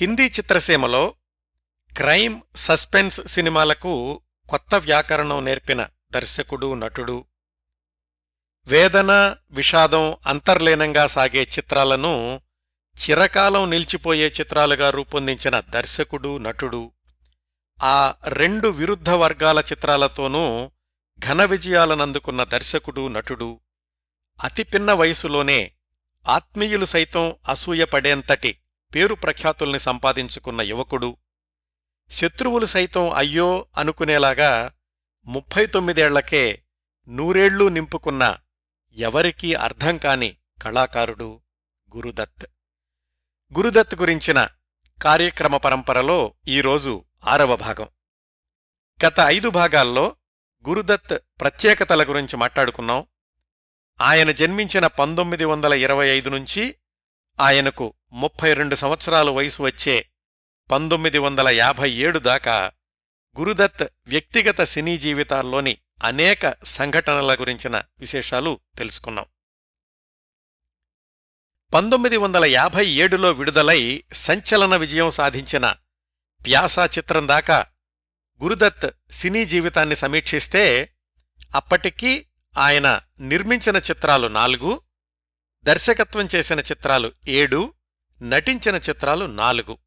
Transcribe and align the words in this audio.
హిందీ 0.00 0.22
చిత్రసీమలో 0.22 1.14
crime 1.96 2.40
suspense 2.56 3.26
సినిమాలకు 3.26 4.22
కొత్త 4.48 4.74
వ్యాకరణం 4.74 5.44
నేర్పిన 5.44 5.88
దర్శకుడు 6.12 6.74
నటుడు. 6.74 7.24
వేదన 8.66 9.36
విషాదం 9.50 10.16
అంతర్లీనంగా 10.26 11.06
సాగే 11.06 11.42
చిత్రాలను 11.42 12.40
చిరకాలం 12.98 13.70
నిలిచిపోయే 13.70 14.32
చిత్రాలుగా 14.40 14.90
రూపొందించిన 14.90 15.60
దర్శకుడు 15.60 16.38
నటుడు. 16.38 16.92
ఆ 17.82 18.14
రెండు 18.26 18.68
విరుద్ధ 18.68 19.10
వర్గాల 19.10 19.58
చిత్రాలతోనూ 19.58 20.70
ఘన 21.26 21.44
విజయాలనందుకున్న 21.44 22.44
దర్శకుడు 22.44 23.08
నటుడు. 23.08 23.60
అతిపిన్న 24.44 24.92
వయసులోనే 24.92 25.72
ఆత్మీయులు 26.28 26.84
సైతం 26.84 27.34
అసూయపడేంతటి 27.48 28.58
పేరు 28.94 29.14
ప్రఖ్యాతుల్ని 29.14 29.80
సంపాదించుకున్న 29.80 30.60
యువకుడు. 30.60 31.16
శత్రువులు 32.10 32.66
సైతం 32.66 33.12
అయ్యో 33.12 33.66
అనుకునేలాగా 33.76 34.72
ముప్పై 35.24 35.66
తొమ్మిదేళ్ళకే 35.66 36.62
నూరేళ్ళూ 37.08 37.68
నింపుకున్న 37.68 38.38
ఎవరికీ 38.94 39.54
అర్థం 39.54 39.98
కాని 39.98 40.36
కళాకారుడు 40.62 41.42
గురుదత్. 41.96 42.46
గురుదత్ 43.58 43.94
గురించిన 43.94 44.48
కార్యక్రమ 45.02 45.56
పరంపరలో 45.56 46.34
ఈరోజు 46.48 47.04
ఆరవ 47.26 47.56
భాగం. 47.56 47.88
గత 49.06 49.14
ఐదు 49.20 49.50
భాగాల్లో 49.50 50.16
గురుదత్ 50.68 51.18
ప్రత్యేకతల 51.40 52.08
గురించి 52.08 52.36
మాట్లాడుకున్నాం. 52.36 53.06
ఆయన 54.00 54.30
జన్మించిన 54.30 54.86
పంతొమ్మిది 54.86 55.44
వందల 55.44 55.72
ఇరవై 55.72 56.08
ఐదు 56.08 56.30
నుంచి 56.30 56.74
ఆయనకు 57.40 57.94
ముప్పై 58.12 58.54
రెండు 58.54 58.74
సంవత్సరాల 58.74 59.30
వయసు 59.30 59.62
వచ్చే 59.62 60.10
పంతొమ్మిది 60.70 61.18
వందల 61.18 61.48
యాభై 61.48 61.90
ఏడు 61.90 62.18
దాకా 62.18 62.72
గురుదత్ 63.38 63.84
వ్యక్తిగత 64.06 64.62
సినీ 64.62 64.98
జీవితాల్లోని 64.98 65.78
అనేక 66.02 66.54
సంఘటనల 66.64 67.34
గురించిన 67.34 67.82
విశేషాలు 68.00 68.60
తెలుసుకున్నాం. 68.78 69.26
పంతొమ్మిది 71.74 72.16
వందల 72.16 72.44
యాభై 72.44 72.86
ఏడులో 72.86 73.30
విడుదలై 73.30 74.04
సంచలన 74.12 74.76
విజయం 74.76 75.10
సాధించిన 75.10 75.66
ప్యాసా 76.46 76.84
చిత్రం 76.86 77.28
దాకా 77.28 77.66
గురుదత్ 78.42 78.86
సినీ 79.10 79.44
జీవితాన్ని 79.44 79.96
సమీక్షిస్తే 79.96 80.94
అప్పటికీ 81.54 82.26
ఆయన 82.58 83.00
నిర్మించిన 83.20 83.76
చిత్రాలు 83.76 84.28
నాలుగు 84.28 84.82
దర్శకత్వం 85.68 86.28
చేసిన 86.34 86.60
చిత్రాలు 86.60 87.12
ఏడు 87.28 87.72
నటించిన 88.22 88.76
చిత్రాలు 88.76 89.24
నాలుగు. 89.24 89.78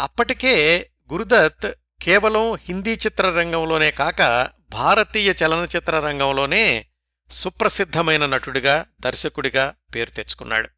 అప్పటికే 0.00 0.90
గురుదత్ 1.12 1.74
కేవలం 2.02 2.54
హిందీ 2.54 2.92
చిత్రరంగంలోనే 2.92 3.90
కాక 3.90 4.50
భారతీయ 4.70 5.34
చలనచిత్ర 5.44 6.00
రంగంలోనే 6.00 6.86
సుప్రసిద్ధమైన 7.30 8.26
నటుడిగా 8.26 8.86
దర్శకుడిగా 9.00 9.74
పేరు 9.94 10.10
తెచ్చుకున్నాడు. 10.10 10.68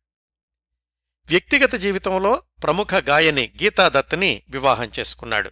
వ్యక్తిగత 1.27 1.75
జీవితంలో 1.75 2.43
ప్రముఖ 2.63 2.95
గాయని 2.95 3.53
గీతాదత్ని 3.63 4.43
వివాహం 4.49 4.91
చేసుకున్నాడు. 4.99 5.51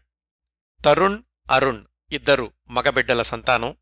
తరుణ్ 0.85 1.23
అరుణ్ 1.51 1.85
ఇద్దరు 2.13 2.53
మగబిడ్డల 2.71 3.23
సంతానం. 3.23 3.77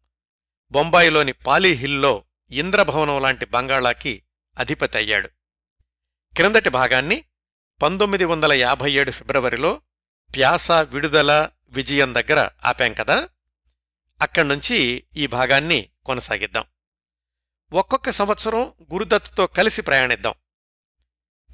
బొంబాయిలోని 0.71 1.33
పాలీహిల్లో 1.33 2.25
ఇంద్రభవనం 2.51 3.23
లాంటి 3.23 3.47
బంగాళాకి 3.47 4.22
అధిపతి 4.59 4.99
అయ్యాడు. 4.99 5.29
క్రిందటి 6.37 6.69
భాగాన్ని 6.69 7.25
పంతొమ్మిది 7.83 8.25
వందల 8.25 8.53
యాభై 8.53 8.93
ఏడు 8.93 9.11
ఫిబ్రవరిలో 9.11 9.83
ప్యాసా 10.37 10.81
విడుదల 10.81 11.51
విజయం 11.69 12.15
దగ్గర 12.15 12.49
ఆపాం 12.65 12.95
కదా? 12.95 13.29
అక్కడ్నుంచి 14.23 15.05
ఈ 15.17 15.27
భాగాన్ని 15.27 15.89
కొనసాగిద్దాం. 16.05 16.65
ఒక్కొక్క 17.73 18.11
సంవత్సరం 18.11 18.73
గురుదత్తుతో 18.93 19.47
కలిసి 19.47 19.83
ప్రయాణిద్దాం. 19.83 20.35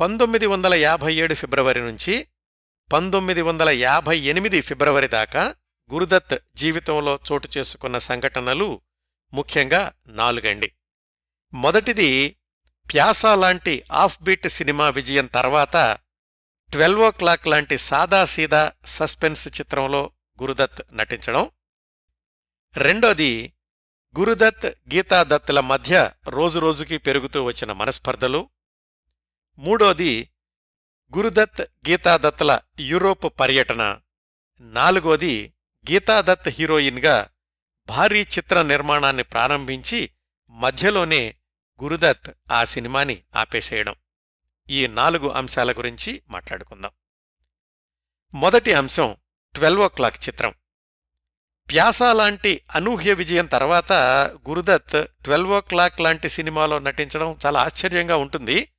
పంతొమ్మిది 0.00 0.46
వందల 0.46 0.74
యాభై 0.74 1.14
ఏడు 1.14 1.34
ఫిబ్రవరి 1.34 1.80
నుంచి 1.80 2.28
పంతొమ్మిది 2.92 3.42
వందల 3.42 3.68
యాభై 3.68 4.18
ఎనిమిది 4.18 4.60
ఫిబ్రవరి 4.60 5.08
దాకా 5.08 5.54
గురుదత్ 5.92 6.38
జీవితంలో 6.54 7.18
చోటు 7.32 7.48
చేసుకున్న 7.58 7.98
సంఘటనలు 7.98 8.80
ముఖ్యంగా 9.32 9.92
నాలుగండి. 10.06 10.72
మొదటిది 11.54 12.37
ప్యాసా 12.92 13.34
లాంటి 13.34 13.84
ఆఫ్ 13.92 14.22
బీట్ 14.22 14.48
సినిమా 14.48 14.88
విజయం 14.88 15.26
తర్వాత 15.26 15.98
ట్వెల్వ్ 16.72 17.00
ఓ 17.00 17.10
క్లాక్ 17.10 17.46
లాంటి 17.46 17.78
సాదాసీదా 17.78 18.72
సస్పెన్స్ 18.84 19.48
చిత్రంలో 19.48 20.10
గురుదత్ 20.42 20.82
నటించడం. 20.92 21.50
రెండోది 22.76 23.52
గురుదత్ 24.18 24.66
గీతాదత్తుల 24.66 25.60
మధ్య 25.60 26.10
రోజురోజుకి 26.28 26.98
పెరుగుతూ 26.98 27.44
వచ్చిన 27.44 27.72
మనస్పర్ధలు. 27.72 28.50
మూడోది 29.58 30.30
గురుదత్ 31.16 31.60
గీతాదత్తుల 31.60 32.60
యూరోప్ 32.80 33.40
పర్యటన. 33.40 34.00
నాలుగోది 34.60 35.52
గీతాదత్ 35.90 36.48
హీరోయిన్గా 36.48 37.28
భారీ 37.88 38.22
చిత్ర 38.22 38.62
నిర్మాణాన్ని 38.62 39.22
ప్రారంభించి 39.22 40.10
మధ్యలోనే 40.50 41.34
గురుదత్ 41.82 42.30
ఆ 42.52 42.64
సినిమాని 42.64 43.22
ఆపేసేయడం. 43.36 43.94
ఈ 44.70 44.86
నాలుగు 44.86 45.28
అంశాల 45.28 45.72
గురించి 45.72 46.22
మాట్లాడుకుందాం. 46.28 46.90
మొదటి 48.34 48.72
అంశం 48.72 49.16
ట్వెల్వ్ 49.54 49.82
ఓ 49.82 49.88
క్లాక్ 49.88 50.28
చిత్రం. 50.28 50.54
ప్యాసా 51.70 52.12
లాంటి 52.12 52.62
అనూహ్య 52.74 53.12
విజయం 53.12 53.46
తర్వాత 53.46 53.92
గురుదత్ 54.48 55.04
ట్వెల్వ్ 55.04 55.52
ఓ 55.52 55.60
క్లాక్ 55.60 56.00
లాంటి 56.00 56.28
సినిమాలో 56.28 56.78
నటించడం 56.78 57.38
చాలా 57.46 57.60
ఆశ్చర్యంగా 57.60 58.16
ఉంటుంది. 58.16 58.72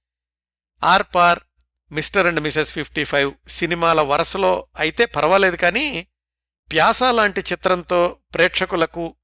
Aar Paar 0.83 1.39
mister 1.91 2.27
and 2.27 2.39
missus 2.39 2.73
fifty 2.73 3.03
five 3.03 3.49
సినిమాల 3.49 4.01
వరుసలో 4.01 4.67
అయితే 4.75 5.05
పర్వాలేదు 5.05 5.55
కానీ 5.55 6.07
ప్యాసా 6.71 7.11
లాంటి 7.11 7.41
చిత్రంతో 7.41 8.17
ప్రేక్షకులకు 8.33 9.15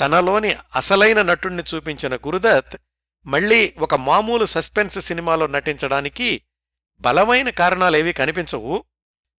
తనలోని 0.00 0.56
అసలైన 0.76 1.22
నటుణ్ణి 1.22 1.62
చూపించిన 1.74 2.16
గురుదత్ 2.16 2.76
మళ్ళీ 3.26 3.74
ఒక 3.78 3.94
మామూలు 3.94 4.44
సస్పెన్స్ 4.44 4.98
సినిమాలో 4.98 5.46
నటించడానికి 5.46 6.42
బలమైన 7.00 7.50
కారణాలేవీ 7.50 8.12
కనిపించవు. 8.12 8.84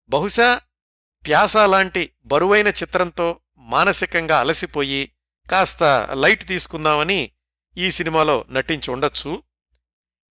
బహుశా 0.09 0.61
ప్యాసా 1.25 1.65
లాంటి 1.65 2.11
బరువైన 2.25 2.67
చిత్రంతో 2.67 3.39
మానసికంగా 3.57 4.39
అలసిపోయి 4.39 5.11
కాస్త 5.51 5.83
లైట్ 6.13 6.47
తీసుకుందామని 6.47 7.31
ఈ 7.77 7.91
సినిమాలో 7.91 8.45
నటించి 8.49 8.91
ఉండొచ్చు. 8.91 9.43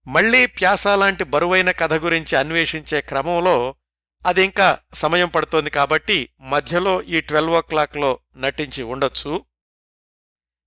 మళ్ళీ 0.06 0.46
ప్యాసా 0.46 0.96
లాంటి 0.96 1.24
బరువైన 1.24 1.70
కథ 1.70 1.94
గురించి 1.94 2.38
అన్వేషించే 2.38 3.00
క్రమంలో 3.00 3.74
అది 4.26 4.42
ఇంకా 4.42 4.78
సమయం 4.94 5.28
పడుతోంది 5.28 5.70
కాబట్టి 5.70 6.28
మధ్యలో 6.40 7.02
ఈ 7.02 7.20
ట్వెల్వ్ 7.20 7.54
ఓ 7.54 7.60
క్లాక్లో 7.60 8.18
నటించి 8.36 8.82
ఉండొచ్చు. 8.82 9.44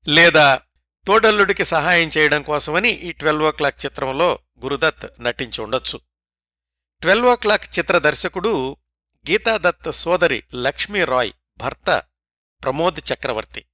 లేదా 0.08 0.62
తోడల్లుడికి 1.08 1.66
సహాయం 1.66 2.10
చేయడం 2.18 2.42
కోసమని 2.42 2.90
ఈ 2.90 3.12
ట్వెల్వ్ 3.12 3.44
ఓ 3.44 3.52
క్లాక్ 3.52 3.86
చిత్రంలో 3.86 4.40
గురుదత్ 4.64 5.24
నటించి 5.24 5.62
ఉండొచ్చు. 5.62 6.00
ట్వెల్వ్ 7.02 7.28
ఓ 7.28 7.36
క్లాక్ 7.36 7.80
చిత్ర 7.80 7.98
దర్శకుడు 7.98 8.78
గీతాదత్ 9.30 9.92
సోదరి 9.92 10.44
లక్ష్మీ 10.56 11.04
రాయ్ 11.04 11.32
భర్త 11.58 12.04
ప్రమోద్ 12.64 13.14
చక్రవర్తి. 13.14 13.66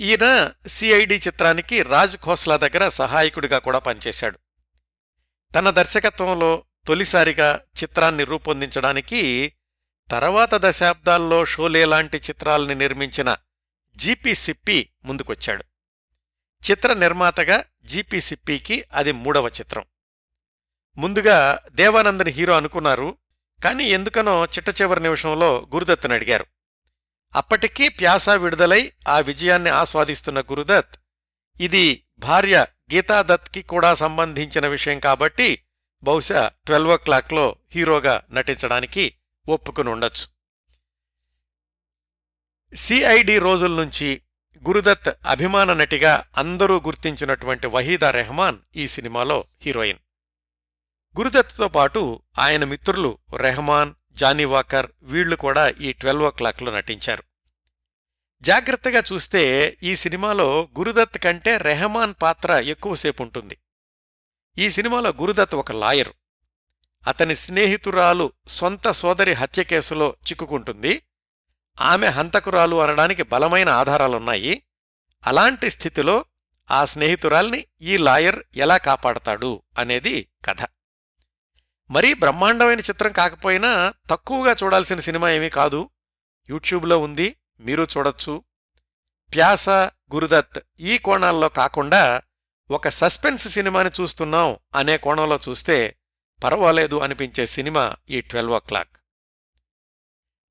ఈయన 0.00 0.52
సిఐడి 0.66 1.14
చిత్రానికి 1.14 1.82
రాజ్ 1.82 2.16
ఖోస్లా 2.16 2.56
దగ్గర 2.56 2.88
సహాయకుడిగా 2.88 3.58
కూడా 3.58 3.78
పనిచేశాడు. 3.78 4.38
తన 5.54 5.70
దర్శకత్వంలో 5.70 6.64
తొలిసారిగా 6.86 7.60
చిత్రాన్ని 7.82 8.24
రూపొందించడానికి 8.24 9.52
తర్వాత 10.10 10.50
దశాబ్దాల్లో 10.54 11.44
షోలే 11.44 11.84
లాంటి 11.84 12.16
చిత్రాల్ని 12.16 12.74
నిర్మించిన 12.74 13.36
జీపీ 13.96 14.34
సిప్పి 14.34 14.90
ముందుకొచ్చాడు. 15.04 15.64
చిత్ర 16.64 16.92
నిర్మాతగా 16.92 17.64
జీపీసిప్పికి 17.84 18.84
అది 18.92 19.12
మూడవ 19.12 19.46
చిత్రం. 19.48 19.84
ముందుగా 20.96 21.60
దేవానందని 21.72 22.30
హీరో 22.30 22.54
అనుకున్నారు 22.54 23.18
కానీ 23.62 23.84
ఎందుకనో 23.84 24.44
చిట్ట 24.44 24.82
చివరి 24.82 25.00
నిమిషంలో 25.00 25.68
గురుదత్తును 25.74 26.14
అడిగారు. 26.14 26.46
అప్పటికీ 27.34 27.88
ప్యాసా 27.88 28.34
విడుదలై 28.34 28.92
ఆ 29.08 29.20
విజయాన్ని 29.20 29.70
ఆస్వాదిస్తున్న 29.70 30.40
గురుదత్ 30.40 30.94
ఇది 31.60 31.84
భార్య 32.18 32.66
గీతాదత్కి 32.92 33.62
కూడా 33.62 33.94
సంబంధించిన 33.94 34.66
విషయం 34.66 34.98
కాబట్టి 34.98 35.48
బహుశా 36.02 36.50
ట్వెల్వ్ 36.66 36.92
ఓ 36.92 36.96
క్లాక్లో 36.96 37.56
హీరోగా 37.72 38.22
నటించడానికి 38.30 39.04
ఒప్పుకుని 39.48 39.90
ఉండొచ్చు 39.90 40.26
సిఐడి 42.76 43.38
రోజుల 43.38 43.72
నుంచి 43.82 44.22
గురుదత్ 44.66 45.08
అభిమాన 45.26 45.72
నటిగా 45.72 46.24
అందరూ 46.36 46.80
గుర్తించినటువంటి 46.80 47.66
వహీదా 47.66 48.10
రెహమాన్ 48.10 48.58
ఈ 48.76 48.86
సినిమాలో 48.86 49.44
హీరోయిన్. 49.62 49.98
గురుదత్తో 51.18 51.68
పాటు 51.68 52.22
ఆయన 52.38 52.64
మిత్రులు 52.64 53.18
రెహమాన్ 53.36 53.94
జానీ 54.12 54.44
వాకర్ 54.44 54.88
వీళ్ళు 55.02 55.36
కూడా 55.36 55.68
ఈ 55.68 55.92
ట్వెల్వ్ 55.92 56.24
ఓ 56.24 56.30
క్లాక్లో 56.30 56.72
నటించారు. 56.72 57.24
జాగ్రత్తగా 58.42 59.02
చూస్తే 59.12 59.42
ఈ 59.82 59.96
సినిమాలో 59.96 60.68
గురుదత్ 60.78 61.18
కంటే 61.18 61.56
రెహమాన్ 61.56 62.14
పాత్ర 62.22 62.52
ఎక్కువసేపు 62.52 63.22
ఉంటుంది. 63.22 63.58
ఈ 64.58 64.70
సినిమాలో 64.70 65.10
గురుదత్ 65.10 65.54
ఒక 65.54 65.72
లాయరు. 65.72 66.14
అతని 67.06 67.34
స్నేహితురాలు 67.34 68.32
సొంత 68.48 68.90
సోదరి 68.90 69.32
హత్య 69.32 69.64
కేసులో 69.64 70.16
చిక్కుకుంటుంది. 70.28 71.02
ఆమె 71.80 72.06
హంతకురాలు 72.06 72.76
అనడానికి 72.76 73.22
బలమైన 73.22 73.68
ఆధారాలున్నాయి. 73.68 74.62
అలాంటి 75.26 75.70
స్థితిలో 75.70 76.24
ఆ 76.70 76.84
స్నేహితురాల్ని 76.84 77.66
ఈ 77.82 77.96
లాయర్ 77.96 78.42
ఎలా 78.56 78.76
కాపాడతాడు 78.76 79.62
అనేది 79.78 80.28
కథ. 80.44 80.66
మరీ 81.90 82.14
బ్రహ్మాండమైన 82.14 82.80
చిత్రం 82.80 83.12
కాకపోయినా 83.12 83.94
తక్కువగా 84.10 84.56
చూడాల్సిన 84.62 85.00
సినిమా 85.00 85.30
ఏమీ 85.30 85.50
కాదు. 85.50 85.90
యూట్యూబ్లో 86.50 86.98
ఉంది 86.98 87.36
మీరు 87.60 87.86
చూడొచ్చు. 87.96 88.44
ప్యాస 89.34 89.68
గురుదత్ 90.14 90.58
ఈ 90.80 90.98
కోణాల్లో 90.98 91.48
కాకుండా 91.48 92.22
ఒక 92.70 92.88
సస్పెన్స్ 92.88 93.48
సినిమాని 93.48 93.90
చూస్తున్నాం 94.00 94.56
అనే 94.74 94.96
కోణంలో 94.96 95.38
చూస్తే 95.48 95.96
పర్వాలేదు 96.44 96.96
అనిపించే 97.00 97.46
సినిమా 97.46 97.96
ఈ 98.10 98.20
ట్వెల్వ్ 98.20 98.52
ఓ 98.52 98.58
క్లాక్. 98.58 99.03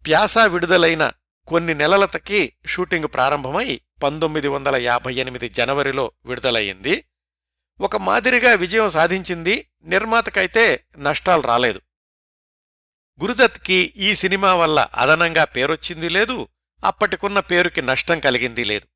ప్యాసా 0.06 0.46
విడుదలైన 0.46 1.12
కొన్ని 1.48 1.74
నెలలతకి 1.74 2.54
షూటింగ్ 2.66 3.06
ప్రారంభమై 3.14 3.82
పంతొమ్మిది 4.04 4.48
వందల 4.48 4.76
యాభై 4.76 5.14
ఎనిమిది 5.14 5.50
జనవరిలో 5.50 6.12
విడుదలయ్యింది. 6.26 7.06
ఒక 7.82 7.98
మాదిరిగా 7.98 8.54
విజయం 8.54 8.90
సాధించింది. 8.90 9.72
నిర్మాతకైతే 9.84 10.86
నష్టాలు 10.98 11.42
రాలేదు. 11.42 11.82
గురుదత్కి 13.22 13.94
ఈ 13.98 14.16
సినిమా 14.16 14.56
వల్ల 14.56 14.88
అదనంగా 14.96 15.44
పేరొచ్చింది 15.44 16.10
లేదు. 16.10 16.48
అప్పటికున్న 16.84 17.40
పేరుకి 17.40 17.82
నష్టం 17.82 18.20
కలిగింది 18.20 18.64
లేదు. 18.64 18.88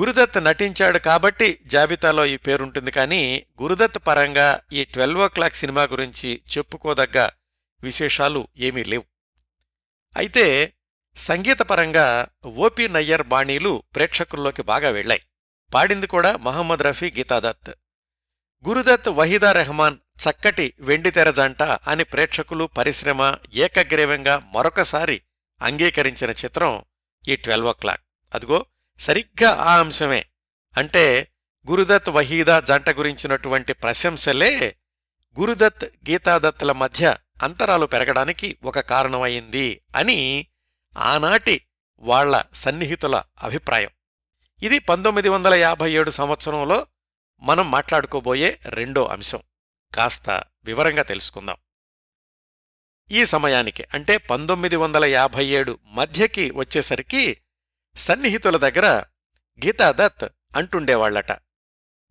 గురుదత్ 0.00 0.44
నటించాడు 0.44 0.98
కాబట్టి 0.98 1.58
జాబితాలో 1.66 2.26
ఈ 2.26 2.36
పేరుంటుంది 2.36 2.90
కానీ 2.90 3.46
గురుదత్ 3.62 4.06
పరంగా 4.06 4.60
ఈ 4.72 4.84
ట్వెల్వ్ 4.84 5.22
ఓ 5.22 5.28
క్లాక్ 5.28 5.54
సినిమా 5.54 5.82
గురించి 5.82 6.42
చెప్పుకోదగ్గ 6.56 7.28
విశేషాలు 7.82 8.48
ఏమీ 8.56 8.84
లేవు. 8.84 9.13
అయితే 10.16 10.74
సంగీతపరంగా 11.16 12.26
ఓపి 12.46 12.88
నయ్యర్ 12.88 13.22
బాణీలు 13.22 13.82
ప్రేక్షకుల్లోకి 13.94 14.62
బాగా 14.62 14.90
వెళ్ళాయి 14.90 15.22
పాడింది 15.74 16.06
కూడా 16.06 16.36
మహమ్మద్ 16.36 16.82
రఫీ 16.82 17.10
గీతాదత్. 17.10 17.70
గురుదత్ 18.68 19.08
వహీదా 19.08 19.52
రెహమాన్ 19.52 19.96
చక్కటి 19.96 20.74
వెండితెర 20.80 21.30
జంట 21.30 21.62
అని 21.62 22.04
ప్రేక్షకులు 22.04 22.64
పరిశ్రమ 22.64 23.36
ఏకగ్రీవంగా 23.54 24.50
మరొకసారి 24.54 25.22
అంగీకరించిన 25.62 26.30
చిత్రం 26.30 26.84
ఈ 27.28 27.36
ట్వెల్వ్ 27.36 27.68
ఓ 27.68 27.72
క్లాక్. 27.72 28.00
అదిగో 28.34 28.66
సరిగ్గా 28.98 29.50
ఆ 29.50 29.78
అంశమే. 29.80 30.24
అంటే 30.76 31.32
గురుదత్ 31.70 32.08
వహీదా 32.08 32.60
జంట 32.60 32.90
గురించినటువంటి 32.90 33.72
ప్రశంసలే 33.72 34.76
గురుదత్ 35.40 35.84
గీతాదత్తుల 35.84 36.72
మధ్య 36.72 37.16
అంతరాలు 37.44 37.86
పెరగడానికి 37.86 38.58
ఒక 38.64 38.80
కారణమైంది 38.80 39.80
అని 39.96 40.46
ఆనాటి 40.96 41.66
వాళ్ళ 41.98 42.42
సన్నిహితుల 42.54 43.22
అభిప్రాయం. 43.42 43.90
ఇది 44.62 44.78
పంతొమ్మిది 44.78 45.28
వందల 45.28 45.54
యాభై 45.54 45.92
ఏడు 45.92 46.10
సంవత్సరంలో 46.10 46.86
మనం 47.40 47.70
మాట్లాడుకోబోయే 47.70 48.60
రెండో 48.64 49.06
అంశం. 49.06 49.42
కాస్త 49.94 50.44
వివరంగా 50.64 51.02
తెలుసుకుందాం. 51.02 51.56
ఈ 53.10 53.24
సమయానికి 53.24 53.84
అంటే 53.94 54.16
పంతొమ్మిది 54.16 54.76
వందల 54.76 55.04
యాభై 55.04 55.46
ఏడు 55.46 55.78
మధ్యకి 55.86 56.50
వచ్చేసరికి 56.50 57.40
సన్నిహితుల 57.96 58.56
దగ్గర 58.56 58.86
గీతాదత్ 59.64 60.24
అంటుండేవాళ్ళట 60.56 61.32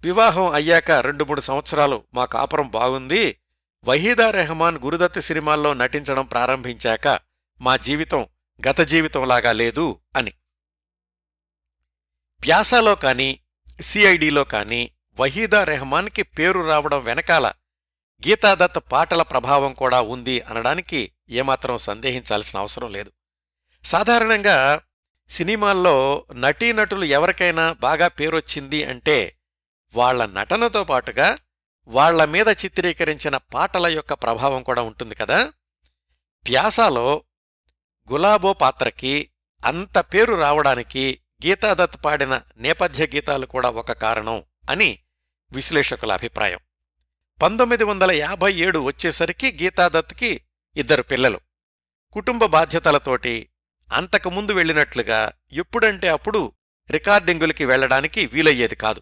వివాహం 0.01 0.51
అయ్యాక 0.51 0.91
రెండు 0.91 1.23
మూడు 1.23 1.41
సంవత్సరాలు 1.41 2.03
మా 2.13 2.25
కాపురం 2.25 2.67
బాగుంది 2.69 3.39
వహీదా 3.85 4.31
రెహమాన్ 4.31 4.77
గురుదత్ 4.77 5.21
సినిమాల్లో 5.21 5.73
నటించడం 5.73 6.25
ప్రారంభించాక 6.25 7.19
మా 7.61 7.77
జీవితం 7.77 8.27
గత 8.67 8.81
జీవితంలాగా 8.81 9.51
లేదు 9.51 9.99
అని. 10.15 10.33
ప్యాసాలో 12.43 12.95
కాని 12.95 13.39
సిఐడిలో 13.81 14.43
కాని 14.43 14.91
వహీదా 15.19 15.63
రెహమాన్కి 15.63 16.23
పేరు 16.23 16.59
రావడం 16.59 17.03
వెనకాల 17.03 17.47
గీతాదత్ 18.27 18.91
పాటల 18.91 19.21
ప్రభావం 19.21 19.73
కూడా 19.73 20.01
ఉంది 20.01 20.41
అనడానికి 20.41 21.11
ఏమాత్రం 21.29 21.77
సందేహించాల్సిన 21.77 22.59
అవసరం 22.59 22.91
లేదు. 22.91 23.11
సాధారణంగా 23.83 24.81
సినిమాల్లో 25.29 26.25
నటీనటులు 26.33 27.05
ఎవరికైనా 27.05 27.73
బాగా 27.73 28.07
పేరొచ్చింది 28.07 28.83
అంటే 28.83 29.37
వాళ్ళ 29.93 30.25
నటనతో 30.25 30.83
పాటుగా 30.83 31.37
వాళ్ళ 31.87 32.25
మీద 32.25 32.47
చిత్రీకరించిన 32.47 33.37
పాటల 33.37 33.87
యొక్క 33.87 34.13
ప్రభావం 34.13 34.63
కూడా 34.63 34.81
ఉంటుంది 34.81 35.15
కదా? 35.15 35.53
ప్యాసాలో 36.47 37.23
గులాబో 38.11 38.53
పాత్రకి 38.53 39.29
అంత 39.65 39.97
పేరు 39.97 40.35
రావడానికి 40.35 41.19
గీతాదత్ 41.45 42.05
పాడిన 42.05 42.41
నేపథ్య 42.57 43.07
గీతాలు 43.07 43.45
కూడా 43.45 43.69
ఒక 43.69 43.91
కారణం 43.91 44.43
అని 44.69 44.99
విశ్లేషకుల 45.51 46.11
అభిప్రాయం. 46.11 46.59
పంతొమ్మిది 47.41 47.83
వందల 47.83 48.11
యాభై 48.11 48.53
ఏడు 48.53 48.79
వచ్చేసరికి 48.79 49.57
గీతాదత్కి 49.63 50.41
ఇద్దరు 50.75 51.03
పిల్లలు. 51.03 51.39
కుటుంబ 52.11 52.45
బాధ్యతలతోటి 52.45 53.49
అంతకుముందు 53.93 54.51
వెళ్ళినట్లుగా 54.51 55.31
ఎప్పుడంటే 55.51 56.07
అప్పుడు 56.07 56.51
రికార్డింగులకి 56.91 57.65
వెళ్ళడానికి 57.65 58.25
వీలయ్యేది 58.25 58.75
కాదు. 58.75 59.01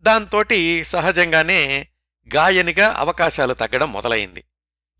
దాంతోటి 0.00 0.84
సహజంగానే 0.84 1.88
గాయనిగా 2.34 2.92
అవకాశాలు 2.92 3.54
తగ్గడం 3.54 3.92
మొదలైంది. 3.92 4.44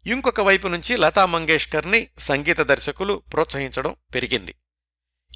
ఇంకొక 0.07 0.41
వైపు 0.41 0.69
నుంచి 0.69 0.97
లతా 0.97 1.27
మంగేష్కర్ని 1.27 2.09
సంగీత 2.19 2.61
దర్శకులు 2.61 3.23
ప్రోత్సహించడం 3.33 3.97
పెరిగింది. 4.15 4.55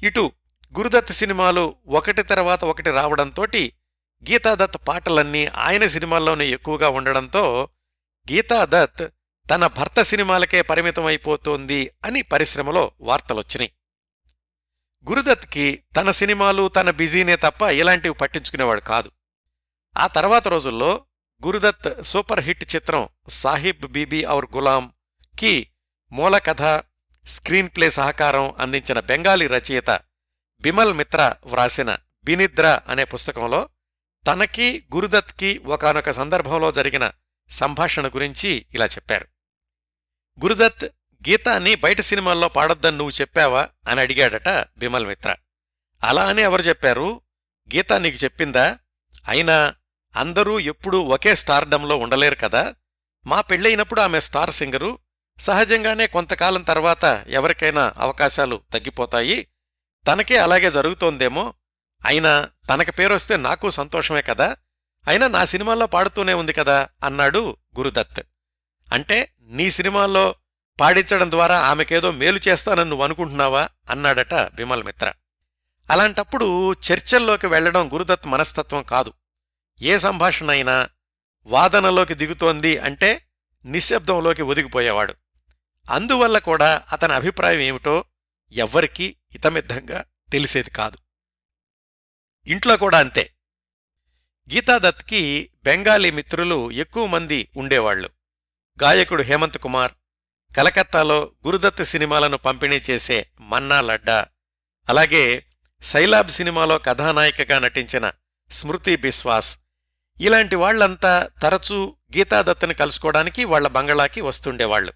ఇటు 0.03 0.31
గురుదత్ 0.77 1.11
సినిమాలు 1.11 1.75
ఒకటి 1.87 2.23
తర్వాత 2.23 2.65
ఒకటి 2.65 2.91
రావడంతోటి 2.91 3.73
గీతాదత్ 4.29 4.77
పాటలన్నీ 4.87 5.45
ఆయన 5.45 5.85
సినిమాల్లోనే 5.85 6.47
ఎక్కువగా 6.47 6.89
ఉండడంతో 6.89 7.69
గీతాదత్ 8.31 9.07
తన 9.49 9.67
భర్త 9.67 10.01
సినిమాలకే 10.01 10.61
పరిమితమైపోతోంది 10.61 11.91
అని 12.05 12.21
పరిశ్రమలో 12.21 12.91
వార్తలొచ్చినాయి. 13.01 13.71
గురుదత్కి 15.09 15.83
తన 15.95 16.11
సినిమాలు 16.11 16.67
తన 16.67 16.89
బిజీనే 16.89 17.35
తప్ప 17.35 17.61
ఇలాంటివి 17.61 18.15
పట్టించుకునేవాడు 18.15 18.81
కాదు. 18.81 19.11
ఆ 19.97 20.07
తర్వాత 20.07 20.47
రోజుల్లో 20.47 21.05
గురుదత్ 21.45 22.03
సూపర్ 22.03 22.39
హిట్ 22.39 22.75
చిత్రం 22.75 23.09
సాహిబ్ 23.29 23.87
బీబీ 23.87 24.27
ఔర్ 24.27 24.45
గులాం 24.55 24.91
కి 25.39 25.67
మూలకథ 26.11 26.83
స్క్రీన్ 27.27 27.69
ప్లే 27.75 27.89
సహకారం 27.89 28.55
అందించిన 28.59 28.99
బెంగాలీ 28.99 29.47
రచయిత 29.47 29.99
బిమల్ 30.61 30.93
మిత్ర 30.93 31.35
వ్రాసిన 31.45 31.97
బినిద్ర 32.23 32.79
అనే 32.87 33.03
పుస్తకంలో 33.03 33.69
తనకి 34.31 34.83
గురుదత్కి 34.95 35.57
ఒకనొక 35.57 36.11
సందర్భంలో 36.11 36.71
జరిగిన 36.71 37.11
సంభాషణ 37.49 38.07
గురించి 38.07 38.65
ఇలా 38.73 38.85
చెప్పారు. 38.85 39.27
గురుదత్ 40.43 40.85
గీతాన్ని 41.29 41.75
బయట 41.75 42.01
సినిమాల్లో 42.01 42.49
పాడొద్దని 42.49 42.97
నువ్వు 42.97 43.21
చెప్పావా 43.21 43.69
అని 43.87 44.01
అడిగాడట 44.01 44.49
బిమల్ 44.77 45.07
మిత్ర. 45.07 45.35
అలా 46.03 46.25
అని 46.25 46.41
ఎవరు 46.41 46.61
చెప్పారు? 46.61 47.21
గీతా 47.75 47.97
నీకు 47.97 48.23
చెప్పిందా? 48.23 48.79
అయినా 49.27 49.75
అందరూ 50.15 50.59
ఎప్పుడూ 50.59 51.01
ఒకే 51.01 51.35
స్టార్డంలో 51.35 51.97
ఉండలేరు 51.97 52.35
కదా. 52.35 52.75
మా 53.25 53.41
పెళ్ళైనప్పుడు 53.41 54.01
ఆమె 54.01 54.19
స్టార్ 54.19 54.51
సింగరు. 54.51 54.99
సహజంగానే 55.39 56.07
కొంతకాలం 56.07 56.61
తర్వాత 56.61 57.25
ఎవరికైనా 57.27 57.93
అవకాశాలు 57.97 58.61
తగ్గిపోతాయి. 58.73 59.47
తనకే 60.07 60.37
అలాగే 60.37 60.71
జరుగుతోందేమో. 60.71 61.53
అయినా 62.05 62.49
తనకు 62.69 62.91
పేరొస్తే 62.91 63.37
నాకు 63.37 63.69
సంతోషమే 63.69 64.21
కదా. 64.21 64.55
అయినా 65.07 65.27
నా 65.27 65.45
సినిమాల్లో 65.45 65.87
పాడుతూనే 65.87 66.33
ఉంది 66.33 66.53
కదా 66.53 66.89
అన్నాడు 67.03 67.57
గురుదత్. 67.77 68.21
అంటే 68.93 69.31
నీ 69.41 69.71
సినిమాల్లో 69.71 70.35
పాడించడం 70.79 71.31
ద్వారా 71.31 71.59
ఆమెకేదో 71.59 72.11
మేలు 72.11 72.39
చేస్తానని 72.47 72.89
నువ్వు 72.89 73.05
అనుకుంటున్నావా 73.05 73.69
అన్నాడట 73.89 74.33
బిమల్ 74.33 74.83
మిత్ర 74.83 75.13
అలాంటప్పుడు 75.91 76.73
చర్చల్లోకి 76.73 77.47
వెళ్ళడం 77.47 77.93
గురుదత్ 77.93 78.27
మనస్తత్వం 78.27 78.83
కాదు. 78.83 79.13
ఏ 79.81 79.97
సంభాషణ 79.97 80.49
అయినా 80.49 80.89
వాదనలోకి 81.45 82.13
దిగుతోంది 82.13 82.77
అంటే 82.77 83.27
నిశ్శబ్దంలోకి 83.65 84.41
ఒదిగిపోయేవాడు. 84.41 85.15
అందువల్ల 85.91 86.37
కూడా 86.37 86.83
అతని 86.91 87.13
అభిప్రాయం 87.13 87.59
ఏమిటో 87.59 88.05
ఎవ్వరికీ 88.51 89.15
ఇతమిద్ధంగా 89.35 90.05
తెలిసేది 90.31 90.69
కాదు. 90.69 90.97
ఇంట్లో 92.47 92.77
కూడా 92.77 92.99
అంతే. 92.99 93.33
గీతాదత్కి 94.53 95.49
బెంగాలీ 95.63 96.11
మిత్రులు 96.11 96.71
ఎక్కువ 96.71 97.05
మంది 97.05 97.49
ఉండేవాళ్ళు 97.57 98.09
గాయకుడు 98.83 99.23
హేమంత్ 99.23 99.57
కుమార్ 99.57 99.91
కలకత్తాలో 100.57 101.31
గురుదత్ 101.45 101.83
సినిమాలను 101.83 102.37
పంపిణీ 102.37 102.81
చేసే 102.89 103.29
మన్నా 103.39 103.81
లడ్డా 103.81 104.25
అలాగే 104.89 105.45
సైలాబ్ 105.81 106.29
సినిమాలో 106.29 106.77
కథానాయికగా 106.77 107.59
నటించిన 107.59 108.11
స్మృతి 108.51 108.95
బిశ్వాస్ 108.95 109.57
ఇలాంటి 110.21 110.55
వాళ్ళంతా 110.55 111.29
తరచూ 111.41 111.95
గీతాదత్తుని 112.17 112.73
కలుసుకోవడానికి 112.73 113.45
వాళ్ళ 113.45 113.67
బంగళాకి 113.67 114.21
వస్తుండేవాళ్ళు 114.21 114.93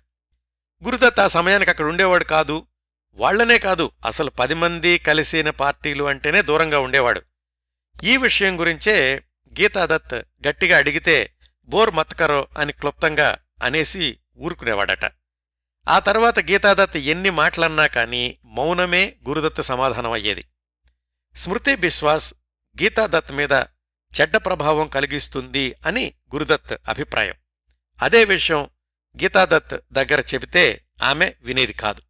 గురుదత్ 0.84 1.20
ఆ 1.20 1.28
సమయానికి 1.28 1.72
అక్కడ 1.72 1.86
ఉండేవాడు 1.86 2.24
కాదు. 2.24 2.68
వాళ్ళనే 3.14 3.58
కాదు 3.58 3.92
అసలు 4.06 4.30
పది 4.30 4.54
మంది 4.54 4.98
కలిసిన 4.98 5.50
పార్టీలు 5.50 6.04
అంటేనే 6.04 6.42
దూరంగా 6.42 6.80
ఉండేవాడు. 6.80 7.22
ఈ 8.04 8.18
విషయం 8.18 8.60
గురించే 8.60 9.24
గీతాదత్ 9.62 10.14
గట్టిగా 10.48 10.78
అడిగితే 10.78 11.34
బోర్ 11.66 11.92
మత్కరో 11.92 12.48
అని 12.58 12.74
క్లుప్తంగా 12.74 13.38
అనేసి 13.64 14.18
ఊరుకునేవాడట. 14.38 15.06
ఆ 15.88 16.00
తర్వాత 16.00 16.40
గీతాదత్ 16.40 16.98
ఎన్ని 16.98 17.30
మాటలన్నా 17.30 17.88
కాని 17.88 18.38
మౌనమే 18.46 19.16
గురుదత్ 19.28 19.62
సమాధానం 19.62 20.12
అయ్యేది. 20.12 20.46
స్మృతి 21.36 21.76
బిశ్వాస్ 21.76 22.34
గీతాదత్ 22.82 23.32
మీద 23.32 23.54
చెడ్డ 24.20 24.38
ప్రభావం 24.38 24.88
కలిగిస్తుంది 24.88 25.76
అని 25.86 26.14
గురుదత్ 26.36 26.78
అభిప్రాయం. 26.90 27.34
అదే 28.02 28.26
విషయం 28.26 28.70
గీతాదత్ 29.24 29.80
దగ్గర 29.92 30.20
చెబితే 30.20 30.86
ఆమె 31.04 31.34
వినేది 31.42 31.74
కాదు. 31.74 32.02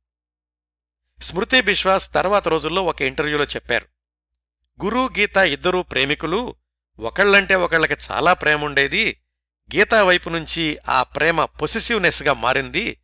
స్మృతి 1.21 1.61
బిశ్వాస్ 1.61 2.13
తర్వాత 2.13 2.47
రోజుల్లో 2.47 2.83
ఒక 2.83 3.01
ఇంటర్వ్యూలో 3.01 3.43
చెప్పారు. 3.43 3.85
గురు 4.83 5.09
గీత 5.17 5.37
ఇద్దరూ 5.37 5.83
ప్రేమికులు 5.83 6.55
ఒకళ్ళంటే 6.99 7.55
ఒకళ్ళకి 7.55 7.95
చాలా 8.11 8.33
ప్రేముండేది 8.33 9.21
గీతా 9.75 10.03
వైపు 10.03 10.29
నుంచి 10.29 10.77
ఆ 10.89 11.03
ప్రేమ 11.03 11.45
పొసెసివ్నెస్గా 11.45 12.33
మారింది. 12.33 13.01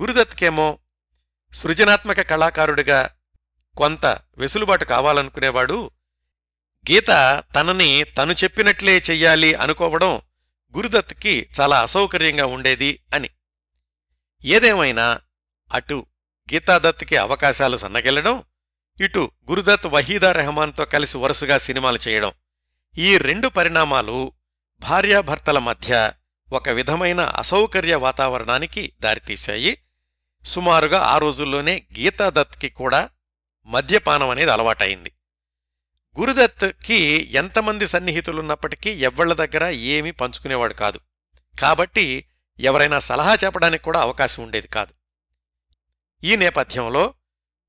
గురుదత్కేమో 0.00 0.78
సృజనాత్మక 1.52 2.20
కళాకారుడిగా 2.20 3.10
కొంత 3.76 4.06
వెసులుబాటు 4.38 4.84
కావాలనుకునేవాడు. 4.84 5.90
గీత 6.90 7.08
తనని 7.54 8.04
తను 8.04 8.32
చెప్పినట్లే 8.32 9.02
చెయ్యాలి 9.10 9.54
అనుకోవడం 9.54 10.20
గురుదత్కి 10.76 11.48
చాలా 11.60 11.82
అసౌకర్యంగా 11.82 12.46
ఉండేది 12.46 13.02
అని. 13.14 13.30
ఏదేమైనా 14.44 15.20
అటు 15.74 16.06
గీతాదత్కి 16.52 17.16
అవకాశాలు 17.16 17.76
సన్నగిల్లడం 17.76 18.42
ఇటు 19.00 19.30
గురుదత్ 19.50 19.86
వహీదా 19.86 20.32
రెహమాన్తో 20.32 20.84
కలిసి 20.84 21.18
వరుసగా 21.18 21.58
సినిమాలు 21.58 21.98
చేయడం 22.08 22.32
ఈ 22.98 23.18
రెండు 23.18 23.48
పరిణామాలు 23.48 24.32
భార్యాభర్తల 24.80 25.58
మధ్య 25.58 26.12
ఒక 26.52 26.68
విధమైన 26.68 27.20
అసౌకర్య 27.20 27.94
వాతావరణానికి 27.94 28.92
దారితీశాయి. 29.00 29.78
సుమారుగా 30.44 30.98
ఆ 30.98 31.18
రోజుల్లోనే 31.18 31.82
గీతాదత్కి 31.98 32.68
కూడా 32.68 33.10
మద్యపానం 33.66 34.28
అనేది 34.28 34.50
అలవాటైంది. 34.50 35.12
గురుదత్కి 36.20 37.30
ఎంతమంది 37.32 37.86
సన్నిహితులున్నప్పటికీ 37.86 38.90
ఎవ్వళ్ళ 38.90 39.32
దగ్గర 39.32 39.64
ఏమీ 39.68 40.10
పంచుకునేవాడు 40.10 40.74
కాదు. 40.74 41.00
కాబట్టి 41.60 42.24
ఎవరైనా 42.60 42.98
సలహా 42.98 43.34
చెప్పడానికి 43.44 43.84
కూడా 43.84 44.00
అవకాశం 44.00 44.42
ఉండేది 44.42 44.68
కాదు. 44.68 44.92
ఈ 46.24 46.36
నేపథ్యంలో 46.36 47.14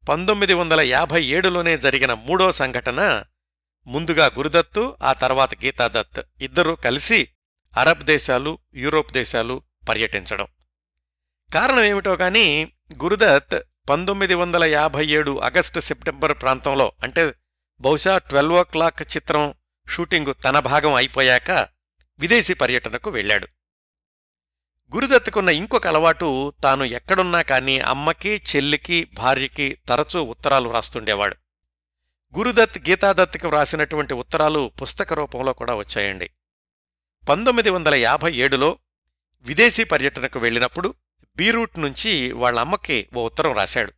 పంతొమ్మిది 0.10 0.53
వందల 0.53 0.82
యాభై 0.82 1.25
ఏడులోనే 1.25 1.77
జరిగిన 1.77 2.13
మూడో 2.13 2.51
సంఘటన 2.51 3.24
ముందుగా 3.88 4.25
గురుదత్తు 4.25 4.98
ఆ 5.01 5.13
తర్వాత 5.13 5.65
గీతాదత్ 5.65 6.20
ఇద్దరూ 6.41 6.75
కలిసి 6.75 7.27
అరబ్ 7.77 8.03
దేశాలు 8.03 8.60
యూరోప్ 8.75 9.12
దేశాలు 9.12 9.62
పర్యటించడం. 9.89 10.48
కారణం 11.53 11.84
ఏమిటో 11.84 12.15
కానీ 12.15 12.74
గురుదత్ 13.03 13.60
పంతొమ్మిది 13.89 14.34
వందల 14.34 14.63
యాభై 14.63 15.08
ఏడు 15.08 15.39
ఆగస్టు 15.39 15.79
సెప్టెంబర్ 15.79 16.41
ప్రాంతంలో 16.41 16.91
అంటే 17.03 17.34
బహుశా 17.81 18.17
ట్వెల్వ్ 18.17 18.53
ఓ 18.53 18.63
క్లాక్ 18.63 19.01
చిత్రం 19.01 19.53
షూటింగు 19.89 20.33
తన 20.33 20.59
భాగం 20.59 20.93
అయిపోయాక 20.93 21.51
విదేశీ 22.19 22.53
పర్యటనకు 22.53 23.09
వెళ్ళాడు. 23.09 23.48
గురుదత్తుకున్న 24.95 25.50
ఇంకొక 25.50 25.88
అలవాటు 25.88 26.53
తాను 26.63 26.83
ఎక్కడున్నా 26.83 27.41
కాని 27.41 27.79
అమ్మకి 27.79 28.41
చెల్లికి 28.55 29.07
భార్యకి 29.13 29.77
తరచూ 29.89 30.24
ఉత్తరాలు 30.24 30.69
రాస్తుండేవాడు. 30.69 31.36
గురుదత్ 32.38 32.89
గీతాదత్కి 32.89 33.48
వ్రాసినటువంటి 33.48 34.13
ఉత్తరాలు 34.13 34.71
పుస్తక 34.81 35.13
రూపంలో 35.13 35.53
కూడా 35.53 35.75
వచ్చాయండి. 35.75 36.29
పంతొమ్మిది 37.29 37.69
వందల 37.69 37.95
యాభై 37.95 38.33
ఏడులో 38.33 38.79
విదేశీ 39.41 39.83
పర్యటనకు 39.83 40.39
వెళ్ళినప్పుడు 40.39 40.95
బీరూట్ 41.36 41.79
నుంచి 41.79 42.31
వాళ్ళ 42.31 42.59
అమ్మకి 42.59 43.07
ఓ 43.15 43.25
ఉత్తరం 43.25 43.53
రాశాడు. 43.53 43.93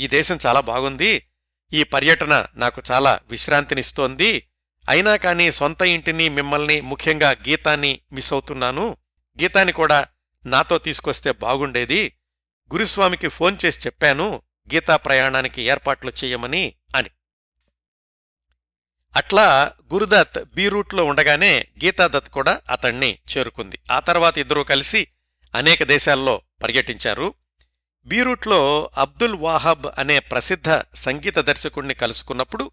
ఈ 0.00 0.08
దేశం 0.08 0.38
చాలా 0.46 0.60
బాగుంది 0.60 1.26
ఈ 1.72 1.82
పర్యటన 1.82 2.46
నాకు 2.54 2.82
చాలా 2.90 3.20
విశ్రాంతినిస్తోంది. 3.30 4.46
అయినా 4.88 5.16
కాని 5.16 5.52
సొంత 5.52 5.82
ఇంటిని 5.82 6.28
మిమ్మల్ని 6.28 6.80
ముఖ్యంగా 6.80 7.30
గీతాన్ని 7.30 8.00
మిస్ 8.12 8.32
అవుతున్నాను. 8.32 8.96
గీతాన్ని 9.42 9.72
కూడా 9.72 10.06
నాతో 10.46 10.78
తీసుకొస్తే 10.78 11.32
బాగుండేది. 11.32 12.16
గురుస్వామికి 12.72 13.28
ఫోన్ 13.28 13.56
చేసి 13.64 13.80
చెప్పాను 13.86 14.42
గీతా 14.74 14.96
ప్రయాణానికి 14.96 15.62
ఏర్పాట్లు 15.62 16.10
చెయ్యమని 16.10 16.74
అని. 16.96 17.10
అట్లా 19.16 19.72
గురుదత్ 19.92 20.44
బీరూట్లో 20.54 21.04
ఉండగానే 21.04 21.66
గీతాదత్ 21.84 22.28
కూడా 22.28 22.60
అతణ్ణి 22.70 23.18
చేరుకుంది. 23.36 23.78
ఆ 23.90 24.00
తర్వాత 24.00 24.38
ఇద్దరూ 24.38 24.64
కలిసి 24.64 25.08
అనేక 25.54 25.82
దేశాల్లో 25.82 26.42
పర్యటించారు. 26.62 27.34
బీరూట్లో 28.06 28.90
అబ్దుల్ 28.96 29.34
వాహబ్ 29.34 29.86
అనే 29.98 30.18
ప్రసిద్ధ 30.18 30.82
సంగీత 30.94 31.38
దర్శకుణ్ణి 31.38 31.94
కలుసుకున్నప్పుడు 31.94 32.70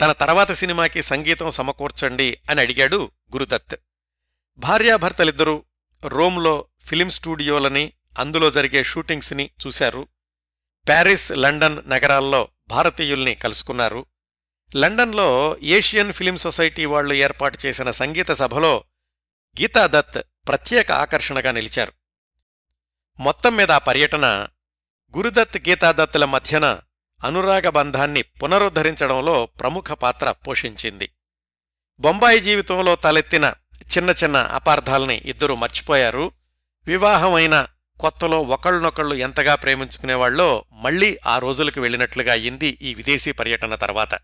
తన 0.00 0.12
తర్వాత 0.12 0.52
సినిమాకి 0.52 1.02
సంగీతం 1.02 1.50
సమకూర్చండి 1.50 2.38
అని 2.50 2.60
అడిగాడు 2.60 3.10
గురుదత్. 3.32 3.76
భార్యాభర్తలిద్దరూ 4.58 5.64
రోమ్లో 6.04 6.64
ఫిలిం 6.80 7.10
స్టూడియోలని 7.10 7.92
అందులో 8.18 8.50
జరిగే 8.50 8.82
షూటింగ్స్ని 8.82 9.50
చూశారు. 9.66 10.08
ప్యారిస్ 10.88 11.32
లండన్ 11.32 11.78
నగరాల్లో 11.86 12.48
భారతీయుల్ని 12.68 13.34
కలుసుకున్నారు. 13.34 14.06
లండన్లో 14.76 15.56
ఏషియన్ 15.62 16.12
ఫిలిం 16.12 16.36
సొసైటీ 16.36 16.84
వాళ్ళు 16.84 17.14
ఏర్పాటు 17.14 17.58
చేసిన 17.66 17.90
సంగీత 17.90 18.32
సభలో 18.32 18.84
గీతాదత్ 19.60 20.22
ప్రత్యేక 20.48 20.92
ఆకర్షణగా 20.92 21.52
నిలిచారు. 21.52 21.92
మొత్తం 23.20 23.56
మీద 23.56 23.70
ఆ 23.70 23.78
పర్యటన 23.78 24.48
గురుదత్ 25.16 25.68
గీతాదత్తుల 25.68 26.24
మధ్యన 26.24 26.80
అనురాగ 27.24 27.68
బంధాన్ని 27.68 28.22
పునరుద్ధరించడంలో 28.22 29.46
ప్రముఖ 29.46 29.92
పాత్ర 29.92 30.30
పోషించింది. 30.30 31.10
బొంబాయి 32.00 32.40
జీవితంలో 32.40 32.96
తలెత్తిన 32.96 33.54
చిన్న 33.98 34.10
చిన్న 34.10 34.36
అపార్థాల్ని 34.36 35.22
ఇద్దరూ 35.24 35.54
మర్చిపోయారు. 35.54 36.32
వివాహమైన 36.86 37.66
కొత్తలో 38.00 38.42
ఒకళ్ళనొకళ్ళు 38.42 39.14
ఎంతగా 39.14 39.54
ప్రేమించుకునేవాళ్ళో 39.54 40.64
మళ్ళీ 40.72 41.18
ఆ 41.26 41.38
రోజులకు 41.38 41.80
వెళ్ళినట్లుగా 41.80 42.32
అయింది 42.32 42.78
ఈ 42.82 42.94
విదేశీ 42.94 43.32
పర్యటన 43.32 43.74
తర్వాత. 43.74 44.18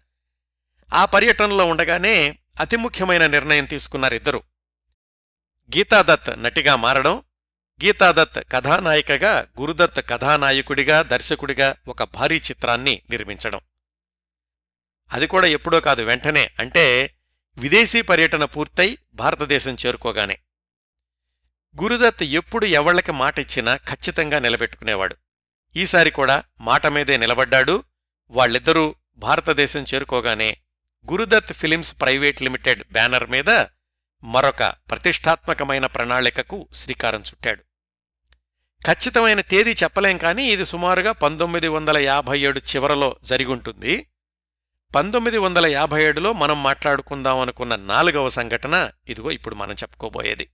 ఆ 0.95 1.05
పర్యటనలో 1.05 1.65
ఉండగానే 1.65 2.39
అతి 2.61 2.77
ముఖ్యమైన 2.77 3.27
నిర్ణయం 3.27 3.65
తీసుకున్నారిద్దరూ. 3.65 4.43
గీతాదత్ 5.77 6.43
నటిగా 6.43 6.77
మారడం 6.77 7.23
గీతాదత్ 7.85 8.53
కథానాయికగా 8.53 9.47
గురుదత్ 9.61 10.09
కథానాయకుడిగా 10.09 11.03
దర్శకుడిగా 11.03 11.77
ఒక 11.89 12.03
భారీ 12.03 12.37
చిత్రాన్ని 12.37 13.03
నిర్మించడం. 13.11 13.61
అది 15.13 15.27
కూడా 15.27 15.47
ఎప్పుడో 15.47 15.81
కాదు 15.81 16.03
వెంటనే. 16.03 16.51
అంటే 16.59 17.15
విదేశీ 17.59 18.03
పర్యటన 18.03 18.45
పూర్తయి 18.45 18.99
భారతదేశం 19.15 19.77
చేరుకోగానే. 19.87 20.39
గురుదత్ 21.83 22.23
ఎప్పుడు 22.23 22.67
ఎవళ్ళకి 22.67 23.13
మాట 23.13 23.39
ఇచ్చినా 23.39 23.77
ఖచ్చితంగా 23.77 24.39
నిలబెట్టుకునేవాడు. 24.39 25.17
ఈసారి 25.77 26.11
కూడా 26.11 26.45
మాట 26.61 26.87
మీదే 26.87 27.17
నిలబడ్డాడు. 27.17 27.85
వాళ్ళిద్దరూ 28.31 28.95
భారతదేశం 29.17 29.85
చేరుకోగానే 29.95 30.57
Guru Dutt 31.11 31.53
films 31.53 32.01
private 32.01 32.43
limited 32.43 32.85
banner 32.93 33.31
మీద 33.31 33.65
మరొక 34.25 34.63
ప్రతిష్టాత్మకమైన 34.63 35.87
ప్రణాళికకు 35.87 36.69
శ్రీకారం 36.75 37.21
చుట్టాడు. 37.21 37.68
ఖచ్చితమైన 38.87 39.41
తేదీ 39.41 39.73
చెప్పలేం 39.73 40.19
కానీ 40.19 40.45
ఇది 40.45 40.65
సుమారుగా 40.67 41.13
పంతొమ్మిది 41.13 41.69
వందల 41.69 41.99
యాభై 41.99 42.41
ఏడు 42.41 42.59
చివరలో 42.59 43.17
జరిగుంటుంది. 43.23 44.09
పంతొమ్మిది 44.95 45.39
వందల 45.39 45.67
యాభై 45.67 46.05
ఏడులో 46.05 46.33
మనం 46.33 46.63
మాట్లాడుకుందాం 46.63 47.39
అనుకున్న 47.39 47.77
నాలుగవ 47.77 48.29
సంఘటన 48.29 48.91
ఇదిగో 49.09 49.31
ఇప్పుడు 49.31 49.55
మనం 49.55 49.75
చెప్పుకోబోయేది. 49.75 50.51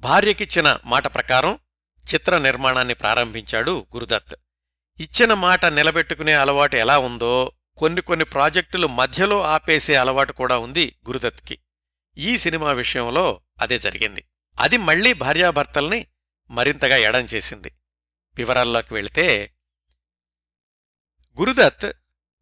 భార్యకిచ్చిన 0.00 0.78
మాట 0.84 1.14
ప్రకారం 1.14 1.58
చిత్ర 2.14 2.38
నిర్మాణాన్ని 2.38 2.94
ప్రారంభించాడు 2.94 3.86
గురుదత్. 3.94 4.34
ఇచ్చిన 5.00 5.34
మాట 5.34 5.66
నిలబెట్టుకునే 5.66 6.32
అలవాటు 6.32 6.76
ఎలా 6.76 6.98
ఉందో 6.98 7.52
కొన్ని 7.76 8.00
కొన్ని 8.00 8.24
ప్రాజెక్టులు 8.24 8.86
మధ్యలో 8.86 9.42
ఆపేసే 9.42 9.94
అలవాటు 9.94 10.32
కూడా 10.32 10.58
ఉంది 10.58 10.96
గురుదత్కి. 11.08 11.58
ఈ 12.18 12.36
సినిమా 12.36 12.72
విషయంలో 12.72 13.40
అదే 13.60 13.78
జరిగింది. 13.78 14.24
అది 14.58 14.76
మళ్ళీ 14.76 15.12
భార్యాభర్తల్ని 15.12 16.06
మరింతగా 16.50 16.96
ఎడం 16.96 17.20
చేసింది. 17.20 17.72
వివరాల్లోకి 18.34 18.94
వెళితే 18.94 19.54
గురుదత్ 21.40 21.92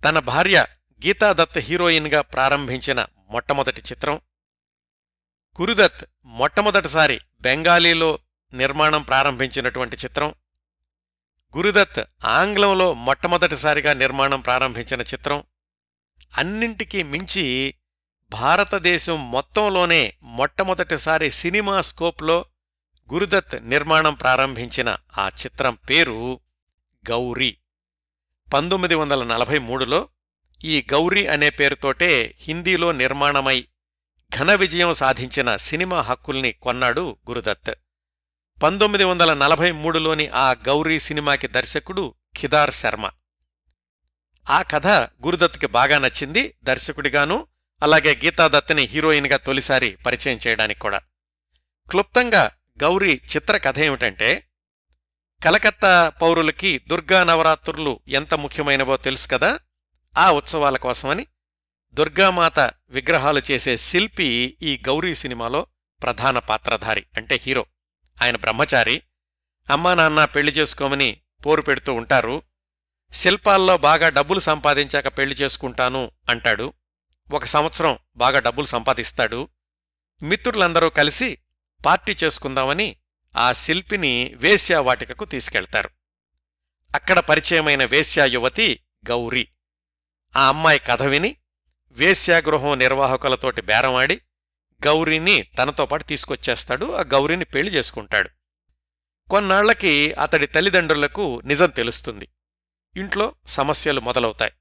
తన 0.04 0.18
భార్య 0.18 0.66
గీతాదత్ 1.06 1.58
హీరోయిన్గా 1.58 2.20
ప్రారంభించిన 2.20 3.06
మొట్టమొదటి 3.30 3.80
చిత్రం. 3.80 4.20
గురుదత్ 5.61 6.04
మొట్టమొదటిసారి 6.25 7.20
బెంగాలీలో 7.40 8.18
నిర్మాణం 8.52 9.02
ప్రారంభించినటువంటి 9.02 9.96
చిత్రం. 9.96 10.35
గురుదత్ 11.56 12.04
ఆంగ్లంలో 12.25 12.94
మొట్టమొదటిసారిగా 12.94 13.92
నిర్మాణం 13.94 14.40
ప్రారంభించిన 14.40 15.00
చిత్రం. 15.00 15.44
అన్నింటికీ 16.37 17.02
మించి 17.02 17.75
భారతదేశం 18.30 19.30
మొత్తంలోనే 19.30 20.14
మొట్టమొదటిసారి 20.23 21.30
సినిమా 21.30 21.80
స్కోప్లో 21.80 22.45
గురుదత్ 23.12 23.68
నిర్మాణం 23.68 24.14
ప్రారంభించిన 24.14 24.97
ఆ 25.18 25.28
చిత్రం 25.28 25.75
పేరు 25.75 26.40
గౌరీ. 27.11 27.56
పంతొమ్మిది 28.54 28.95
వందల 28.95 29.25
నలభై 29.25 29.59
మూడులో 29.59 30.09
ఈ 30.64 30.87
గౌరీ 30.92 31.26
అనే 31.26 31.50
పేరుతోటే 31.50 32.35
హిందీలో 32.38 32.92
నిర్మాణమై 32.92 33.68
ఘన 34.38 34.54
విజయం 34.54 34.95
సాధించిన 34.95 35.56
సినిమా 35.56 36.00
హక్కుల్ని 36.00 36.52
కొన్నాడు 36.52 37.16
గురుదత్. 37.30 37.75
పంతొమ్మిది 38.62 39.04
వందల 39.04 39.35
నలభై 39.35 39.73
మూడులోని 39.73 40.28
ఆ 40.28 40.52
గౌరీ 40.52 41.00
సినిమాకి 41.00 41.47
దర్శకుడు 41.47 42.14
ఖిదార్ 42.38 42.71
శర్మ. 42.71 43.11
ఆ 44.50 44.62
కథ 44.62 44.87
గురుదత్కి 45.26 45.66
బాగా 45.66 45.99
నచ్చింది 45.99 46.54
దర్శకుడిగాను 46.64 47.47
అలాగే 47.83 48.21
గీతాదత్ని 48.25 48.83
హీరోయిన్గా 48.83 49.37
తొలిసారి 49.37 49.97
పరిచయం 50.06 50.38
చేయడానికి 50.47 50.80
కూడా. 50.80 50.99
క్లుప్తంగా 51.90 52.50
గౌరీ 52.83 53.21
చిత్ర 53.37 53.56
కథ 53.56 53.78
ఏమిటంటే 53.78 54.49
కలకత్తా 55.45 56.09
పౌరులకి 56.09 56.78
దుర్గా 56.78 57.25
నవరాత్రులు 57.25 58.00
ఎంత 58.09 58.35
ముఖ్యమైనవో 58.35 58.97
తెలుసు 58.97 59.28
కదా 59.28 59.59
ఆ 60.18 60.30
ఉత్సవాల 60.30 60.76
కోసమని 60.76 61.26
దుర్గామాత 61.92 62.61
విగ్రహాలు 62.88 63.42
చేసే 63.50 63.76
శిల్పి 63.76 64.59
ఈ 64.62 64.83
గౌరీ 64.88 65.14
సినిమాలో 65.14 65.66
ప్రధాన 66.02 66.38
పాత్రధారి 66.38 67.06
అంటే 67.16 67.40
హీరో. 67.42 67.66
ఆయన 68.23 68.37
బ్రహ్మచారి. 68.37 69.02
అమ్మా 69.71 69.95
నాన్న 69.95 70.25
పెళ్ళి 70.25 70.52
చేసుకోమని 70.52 71.21
పోరు 71.47 71.62
పెడుతూ 71.62 71.95
ఉంటారు. 71.95 72.42
శిల్పాల్లో 73.12 73.76
బాగా 73.76 74.09
డబ్బులు 74.09 74.40
సంపాదించాక 74.40 75.18
పెళ్ళి 75.18 75.37
చేసుకుంటాను 75.37 76.11
అంటాడు. 76.28 76.73
ఒక 77.33 77.45
సంవత్సరం 77.45 77.99
బాగా 78.16 78.38
డబ్బులు 78.38 78.66
సంపాదిస్తాడు. 78.66 79.49
మిత్రులందరూ 80.23 80.88
కలిసి 80.88 81.38
పార్టీ 81.87 82.16
చేసుకుందామని 82.25 82.97
ఆ 83.37 83.52
శిల్పిని 83.52 84.33
వేశ్యావాటికకు 84.37 85.25
తీసుకెళ్తారు. 85.25 85.90
అక్కడ 86.95 87.18
పరిచయమైన 87.18 87.85
వేశ్యా 87.85 88.25
యువతి 88.25 88.83
గౌరీ. 89.11 89.49
ఆ 90.37 90.49
అమ్మాయి 90.49 90.78
కథ 90.78 91.02
విని 91.02 91.37
వేశ్యాగృహం 91.90 92.78
నిర్వాహకులతోటి 92.78 93.62
బేరమాడి 93.62 94.16
గౌరీని 94.87 95.42
తనతో 95.42 95.87
పాటు 95.87 96.04
తీసుకొచ్చేస్తాడు. 96.04 96.92
ఆ 96.92 97.00
గౌరీని 97.00 97.45
పెళ్ళి 97.45 97.73
చేసుకుంటాడు. 97.73 98.30
కొన్నాళ్ళకి 99.30 100.12
అతడి 100.12 100.47
తల్లిదండ్రులకు 100.47 101.42
నిజం 101.45 101.71
తెలుస్తుంది. 101.71 102.28
ఇంట్లో 102.97 103.35
సమస్యలు 103.47 104.00
మొదలవుతాయి. 104.00 104.52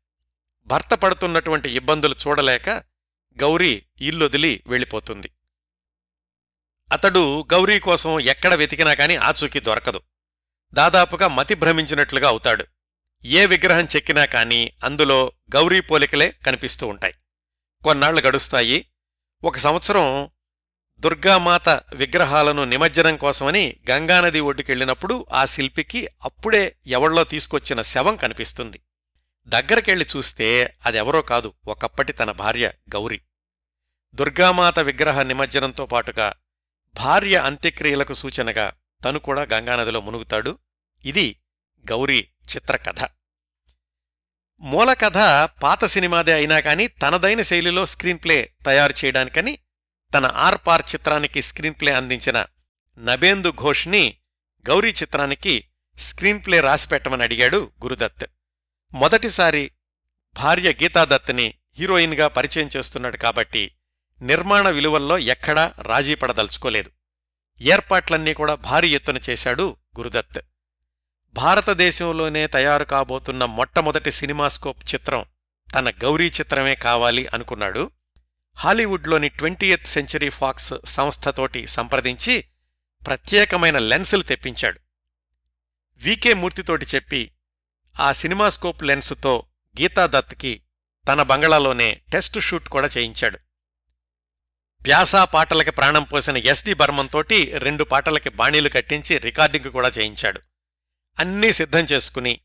భర్త 0.67 0.93
పడుతున్నటువంటి 0.93 1.69
ఇబ్బందులు 1.69 2.15
చూడలేక 2.27 2.69
గౌరీ 3.41 3.85
ఇల్లొదిలి 4.01 4.63
వెళ్ళిపోతుంది. 4.67 5.29
అతడు 6.93 7.45
గౌరీ 7.53 7.79
కోసం 7.79 8.19
ఎక్కడ 8.19 8.53
వెతికినా 8.53 8.93
కాని 8.93 9.15
ఆచూకీ 9.15 9.59
దొరకదు. 9.59 10.01
దాదాపుగా 10.73 11.27
మతి 11.27 11.55
భ్రమించినట్లుగా 11.55 12.27
అవుతాడు. 12.27 12.65
ఏ 13.25 13.45
విగ్రహం 13.45 13.83
చెక్కినా 13.83 14.25
కాని 14.25 14.71
అందులో 14.83 15.31
గౌరీ 15.55 15.79
పోలికలే 15.79 16.35
కనిపిస్తూ 16.45 16.87
ఉంటాయి. 16.87 17.13
కొన్నాళ్ళు 17.83 18.21
గడుస్తాయి. 18.21 18.87
ఒక 19.43 19.57
సంవత్సరం 19.57 20.29
దుర్గామాత 20.99 21.69
విగ్రహాలను 21.69 22.63
నిమజ్జనం 22.63 23.17
కోసమని 23.17 23.75
గంగానది 23.91 24.39
ఒడ్డుకెళ్ళినప్పుడు 24.39 25.25
ఆ 25.33 25.45
శిల్పికి 25.45 26.09
అప్పుడే 26.23 26.75
ఎవళ్ళో 26.87 27.23
తీసుకొచ్చిన 27.23 27.81
శవం 27.81 28.15
కనిపిస్తుంది. 28.15 28.79
దగ్గరకెళ్ళి 29.47 30.05
చూస్తే 30.15 30.77
అదెవరో 30.85 31.21
కాదు 31.21 31.53
ఒకప్పటి 31.67 32.13
తన 32.13 32.31
భార్య 32.31 32.71
గౌరీ. 32.93 33.21
దుర్గామాత 34.15 34.79
విగ్రహ 34.79 35.21
నిమజ్జనంతో 35.21 35.85
పాటుగా 35.85 36.33
భార్య 36.95 37.37
అంత్యక్రియలకు 37.37 38.13
సూచనగా 38.13 38.73
తను 39.05 39.19
కూడా 39.19 39.41
గంగానదిలో 39.41 40.01
మునుగుతాడు. 40.01 40.57
ఇది 41.05 41.41
గౌరీ 41.91 42.27
చిత్రకథ. 42.55 43.09
మూల 44.59 44.93
కథ 44.93 45.17
పాత 45.63 45.85
సినిమాదే 45.85 46.33
అయినా 46.33 46.59
కాని 46.59 46.87
తనదైన 46.87 47.41
శైలిలో 47.41 47.85
స్క్రీన్ప్లే 47.85 48.53
తయారు 48.65 48.93
చేయడానికని 49.05 49.57
తన 50.13 50.25
ఆర్పార్ 50.25 50.81
చిత్రానికి 50.95 51.41
స్క్రీన్ప్లే 51.41 51.93
అందించిన 51.93 52.45
నబేందు 52.97 53.51
ఘోష్ని 53.51 54.17
గౌరీ 54.69 54.91
చిత్రానికి 54.91 55.67
స్క్రీన్ప్లే 55.97 56.59
రాసిపెట్టమని 56.59 57.23
అడిగాడు 57.23 57.71
గురుదత్. 57.83 58.25
మొదటిసారి 58.95 59.71
భార్య 60.39 60.69
గీతాదత్ని 60.71 61.53
హీరోయిన్గా 61.79 62.27
పరిచయం 62.27 62.69
చేస్తున్నాడు 62.77 63.17
కాబట్టి 63.17 63.75
నిర్మాణ 64.21 64.69
విలువల్లో 64.69 65.17
ఎక్కడా 65.17 65.73
రాజీ 65.81 66.15
పడదలుచుకోలేదు. 66.15 66.91
ఏర్పాట్లన్నీ 67.61 68.33
కూడా 68.33 68.55
భారీ 68.55 68.89
ఎత్తున 68.89 69.19
చేశాడు 69.29 69.77
గురుదత్. 69.97 70.41
భారతదేశంలోనే 71.33 72.47
తయారు 72.47 72.83
కాబోతున్న 72.83 73.45
మొట్టమొదటి 73.45 74.11
సినిమాస్కోప్ 74.11 74.95
చిత్రం 74.95 75.25
తన 75.75 75.89
గౌరీ 75.89 76.27
చిత్రమే 76.27 76.75
కావాలి 76.75 77.27
అనుకున్నాడు. 77.33 77.91
హాలీవుడ్లోని 78.53 79.29
ట్వంటీయత్ 79.29 79.87
సెంచరీ 79.87 80.29
ఫాక్స్ 80.29 80.73
సంస్థతోటి 80.85 81.67
సంప్రదించి 81.67 82.45
ప్రత్యేకమైన 83.05 83.79
లెన్సులు 83.79 84.21
తెప్పించాడు. 84.21 84.79
వికే 85.97 86.33
మూర్తితోటి 86.33 86.85
చెప్పి 86.95 87.31
ఆ 87.99 88.11
సినిమాస్కోప్ 88.11 88.83
లెన్సుతో 88.83 89.43
గీతాదత్కి 89.81 90.61
తన 91.07 91.21
బంగళాలోనే 91.21 92.01
టెస్ట్ 92.11 92.39
షూట్ 92.39 92.69
కూడా 92.69 92.89
చేయించాడు. 92.97 93.39
ప్యాసా 94.85 95.25
పాటలకి 95.25 95.71
ప్రాణం 95.71 96.03
పోసిన 96.03 96.37
ఎస్డి 96.37 96.73
బర్మంతోటి 96.73 97.57
రెండు 97.57 97.83
పాటలకి 97.83 98.29
బాణీలు 98.29 98.69
కట్టించి 98.69 99.17
రికార్డింగ్ 99.17 99.71
కూడా 99.71 99.89
చేయించాడు. 99.89 100.41
అన్నీ 101.19 101.53
సిద్ధం 101.53 101.79
చేసుకుని 101.79 102.41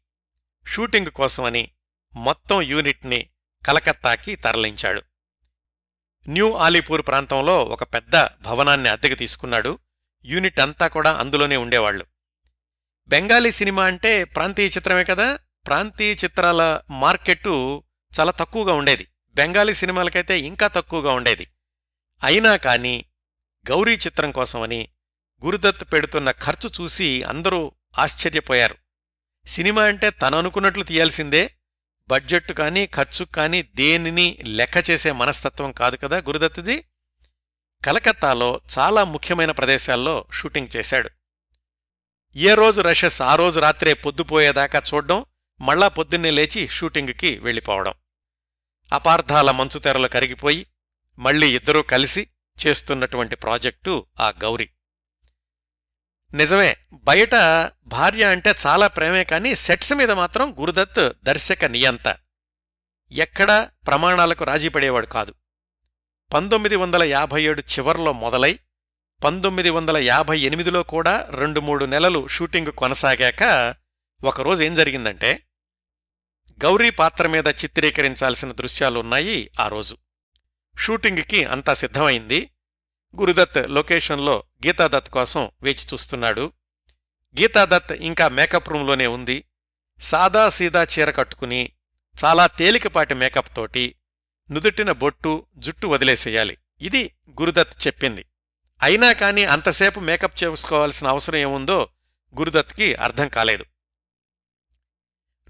షూటింగ్ 0.67 1.07
కోసమని 1.07 1.71
మొత్తం 2.17 2.63
యూనిట్ని 2.63 3.31
కలకత్తాకి 3.67 4.37
తరలించాడు. 4.37 5.03
న్యూ 6.29 6.53
ఆలీపూర్ 6.53 7.07
ప్రాంతంలో 7.07 7.65
ఒక 7.65 7.83
పెద్ద 7.83 8.17
భవనాన్ని 8.17 8.89
అద్దెకు 8.89 9.15
తీసుకున్నాడు. 9.15 9.79
యూనిట్ 10.25 10.61
అంతా 10.61 10.89
కూడా 10.89 11.13
అందులోనే 11.13 11.57
ఉండేవాళ్ళు 11.57 12.07
బెంగాలీ 13.11 13.51
సినిమా 13.51 13.85
అంటే 13.85 14.25
ప్రాంతీయ 14.25 14.68
చిత్రమే 14.68 15.05
కదా. 15.05 15.38
ప్రాంతీయ 15.66 16.14
చిత్రాల 16.25 16.81
మార్కెట్టు 16.90 17.83
చాలా 18.20 18.31
తక్కువగా 18.31 18.75
ఉండేది. 18.75 19.07
బెంగాలీ 19.35 19.75
సినిమాలకైతే 19.75 20.40
ఇంకా 20.40 20.66
తక్కువగా 20.66 21.12
ఉండేది. 21.12 21.46
అయినా 22.23 22.57
కాని 22.57 23.05
గౌరీ 23.70 23.94
చిత్రం 23.94 24.31
కోసమని 24.31 24.88
గురుదత్ 25.44 25.92
పెడుతున్న 25.92 26.31
ఖర్చు 26.31 26.70
చూసి 26.81 27.23
అందరూ 27.23 27.73
ఆశ్చర్యపోయారు. 27.99 28.77
సినిమా 29.46 29.83
అంటే 29.83 30.11
తననుకున్నట్లు 30.11 30.83
తీయాల్సిందే. 30.83 31.55
బడ్జెట్ 32.09 32.53
కానీ 32.53 32.87
ఖర్చు 32.87 33.25
కానీ 33.25 33.62
దేనిని 33.62 34.38
లెక్క 34.44 34.90
చేసే 34.90 35.12
మనస్తత్వం 35.12 35.73
కాదు 35.73 35.96
కదా 35.96 36.16
గురుదత్తుది. 36.16 36.85
కలకత్తాలో 37.85 38.61
చాలా 38.79 39.05
ముఖ్యమైన 39.05 39.51
ప్రదేశాల్లో 39.51 40.25
షూటింగ్ 40.33 40.77
చేశాడు. 40.77 41.11
ఏ 42.37 42.55
రోజు 42.55 42.81
రషెస్ 42.81 43.23
ఆ 43.23 43.35
రోజు 43.35 43.61
రాత్రే 43.61 43.95
పొద్దుపోయేదాకా 43.95 44.83
చూడ్డం 44.95 45.25
మళ్ళా 45.61 45.88
పొద్దున్నే 45.88 46.31
లేచి 46.31 46.69
షూటింగుకి 46.69 47.38
వెళ్ళిపోవడం. 47.38 47.95
అపార్థాల 48.93 49.51
మంచుతెరలు 49.51 50.09
కరిగిపోయి 50.09 50.66
మళ్ళీ 51.19 51.55
ఇద్దరూ 51.55 51.83
కలిసి 51.83 52.29
చేస్తున్నటువంటి 52.66 53.37
ప్రాజెక్టు 53.37 54.07
ఆ 54.21 54.29
గౌరి. 54.29 54.71
నిజమే 56.35 56.77
బయట 56.93 57.35
భార్య 57.87 58.25
అంటే 58.25 58.55
చాలా 58.66 58.87
ప్రేమే 58.87 59.25
కానీ 59.25 59.55
సెట్స్ 59.55 59.93
మీద 59.93 60.11
మాత్రం 60.11 60.61
గురుదత్ 60.61 61.25
దర్శక 61.25 61.64
నియంత. 61.64 62.16
ఎక్కడా 63.12 63.71
ప్రమాణాలకు 63.87 64.45
రాజీపడేవాడు 64.45 65.07
కాదు. 65.07 65.35
పంతొమ్మిది 66.35 66.77
వందల 66.77 67.03
యాభై 67.03 67.43
ఏడు 67.43 67.61
చివర్లో 67.61 68.12
మొదలై 68.12 68.59
పంతొమ్మిది 69.24 69.70
వందల 69.70 69.96
యాభై 69.96 70.40
ఎనిమిదిలో 70.40 70.83
కూడా 70.83 71.26
రెండు 71.30 71.61
మూడు 71.61 71.85
నెలలు 71.85 72.26
షూటింగ్ 72.26 72.72
కొనసాగాక 72.72 73.74
ఒకరోజు 74.24 74.62
ఏం 74.62 74.74
జరిగిందంటే 74.74 75.42
గౌరీ 76.64 76.90
పాత్ర 76.90 77.26
మీద 77.26 77.48
చిత్రీకరించాల్సిన 77.48 78.52
దృశ్యాలున్నాయి 78.52 79.50
ఆ 79.61 79.68
రోజు. 79.68 79.96
షూటింగ్కి 80.78 81.44
అంతా 81.44 81.74
సిద్ధమైంది. 81.74 82.50
గురుదత్ 83.20 83.70
లొకేషన్లో 83.70 84.44
గీతాదత్ 84.66 85.11
కోసం 85.11 85.50
వేచి 85.62 85.87
చూస్తున్నాడు. 85.94 86.52
గీతాదత్ 87.40 87.92
ఇంకా 87.92 88.28
మేకప్ 88.28 88.68
రూంలోనే 88.68 89.06
ఉంది. 89.06 89.44
సాదా 90.00 90.48
సీదా 90.48 90.85
చీర 90.85 91.11
కట్టుకుని 91.11 91.72
చాలా 92.24 92.46
తేలికపాటి 92.46 93.14
మేకప్ 93.14 93.56
తోటి 93.56 93.94
నుదుటిన 94.50 94.92
బొట్టు 94.92 95.46
జుట్టు 95.56 95.87
వదిలేసేయాలి. 95.87 96.56
ఇది 96.80 97.14
గురుదత్ 97.30 97.87
చెప్పింది. 97.87 98.24
అయినా 98.83 99.12
కానీ 99.12 99.45
అంతసేపు 99.45 100.01
మేకప్ 100.01 100.45
చేసుకోవాల్సిన 100.45 101.09
అవసరం 101.09 101.38
ఏముందో 101.38 101.88
గురుదత్కి 102.38 102.95
అర్థం 102.95 103.29
కాలేదు. 103.29 103.64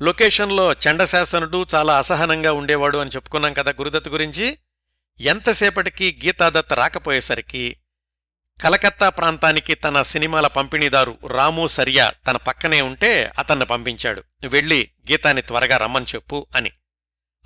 లొకేషన్లో 0.03 0.73
చండశాసనుడు 0.73 1.67
చాలా 1.75 1.99
అసహనంగా 1.99 2.53
ఉండేవాడు 2.53 2.99
అని 2.99 3.11
చెప్పుకున్నాం 3.11 3.53
కదా 3.53 3.73
గురుదత్ 3.73 4.09
గురించి. 4.09 4.59
ఎంతసేపటికి 5.21 6.21
గీతాదత్ 6.25 6.73
రాకపోయేసరికి 6.73 7.77
కలకత్తా 8.63 9.09
ప్రాంతానికి 9.09 9.75
తన 9.75 10.03
సినిమాల 10.03 10.47
పంపిణీదారు 10.47 11.19
రాము 11.27 11.67
సరియా 11.67 12.13
తన 12.27 12.37
పక్కనే 12.37 12.81
ఉంటే 12.81 13.33
అతన్ని 13.39 13.67
పంపించాడు. 13.67 14.23
వెళ్ళి 14.47 14.91
గీతాని 15.11 15.43
త్వరగా 15.43 15.77
రమ్మని 15.77 16.07
చెప్పు 16.15 16.47
అని. 16.57 16.71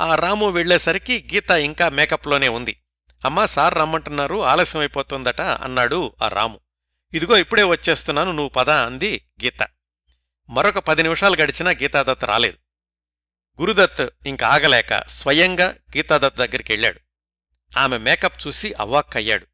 ఆ 0.01 0.15
రాము 0.15 0.51
వెళ్ళేసరికి 0.51 1.29
గీత 1.35 1.51
ఇంకా 1.51 1.89
మేకప్లోనే 1.89 2.49
ఉంది. 2.49 2.81
అమ్మా 3.25 3.47
సార్ 3.47 3.75
రమ్మంటున్నారు 3.75 4.45
ఆలస్యం 4.45 4.81
అయిపోతుందట 4.81 5.41
అన్నాడు 5.41 6.13
ఆ 6.23 6.29
రాము. 6.29 6.61
ఇదిగో 7.15 7.37
ఇప్పుడే 7.37 7.63
వచ్చేస్తున్నాను 7.63 8.31
నువ్వు 8.31 8.49
పద 8.49 8.71
అంది 8.71 9.29
గీత. 9.45 9.67
మరొక 10.51 10.79
పది 10.79 11.03
నిమిషాలు 11.03 11.37
గడిచినా 11.37 11.71
గీతాదత్ 11.71 12.25
రాలేదు. 12.25 12.57
గురుదత్ 13.61 14.09
ఇంక 14.27 14.45
ఆగలేక 14.45 15.09
స్వయంగా 15.09 15.75
గీతాదత్ 15.97 16.37
దగ్గరికి 16.37 16.73
వెళ్ళాడు. 16.73 17.01
ఆమె 17.79 17.99
మేకప్ 17.99 18.47
చూసి 18.47 18.73
అవ్వాక్కయ్యాడు. 18.73 19.47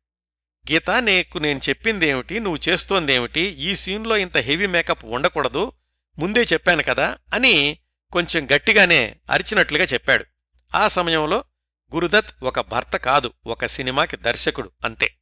గీత 0.73 0.91
నీకు 0.91 1.39
నేను 1.39 1.61
చెప్పిందేమిటి 1.69 2.41
నువ్వు 2.41 2.69
చేస్తోందేమిటి 2.69 3.41
ఈ 3.41 3.77
సీన్లో 3.77 4.17
ఇంత 4.17 4.37
హెవీ 4.37 4.67
మేకప్ 4.67 5.05
ఉండకూడదు 5.05 5.73
ముందే 6.19 6.43
చెప్పాను 6.43 6.83
కదా 6.83 7.19
అని 7.35 7.79
కొంచెం 8.13 8.49
గట్టిగానే 8.55 9.17
అరిచినట్లుగా 9.31 9.85
చెప్పాడు. 9.85 10.25
ఆ 10.75 10.89
సమయంలో 10.89 11.45
గురుదత్ 11.95 12.45
ఒక 12.45 12.61
భర్త 12.61 12.97
కాదు 12.97 13.33
ఒక 13.47 13.67
సినిమాకి 13.67 14.17
దర్శకుడు 14.17 14.71
అంతే. 14.85 15.17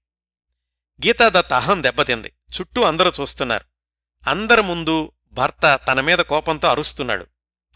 గీతాదత్ 1.06 1.52
అహం 1.52 1.82
దెబ్బతింది. 1.82 2.28
చుట్టూ 2.28 2.82
అందరూ 2.82 3.12
చూస్తున్నారు. 3.20 3.64
అందరి 4.30 4.62
ముందు 4.62 5.12
భర్త 5.32 5.80
తన 5.88 6.00
మీద 6.00 6.18
కోపంతో 6.18 6.68
అరుస్తున్నాడు. 6.68 7.26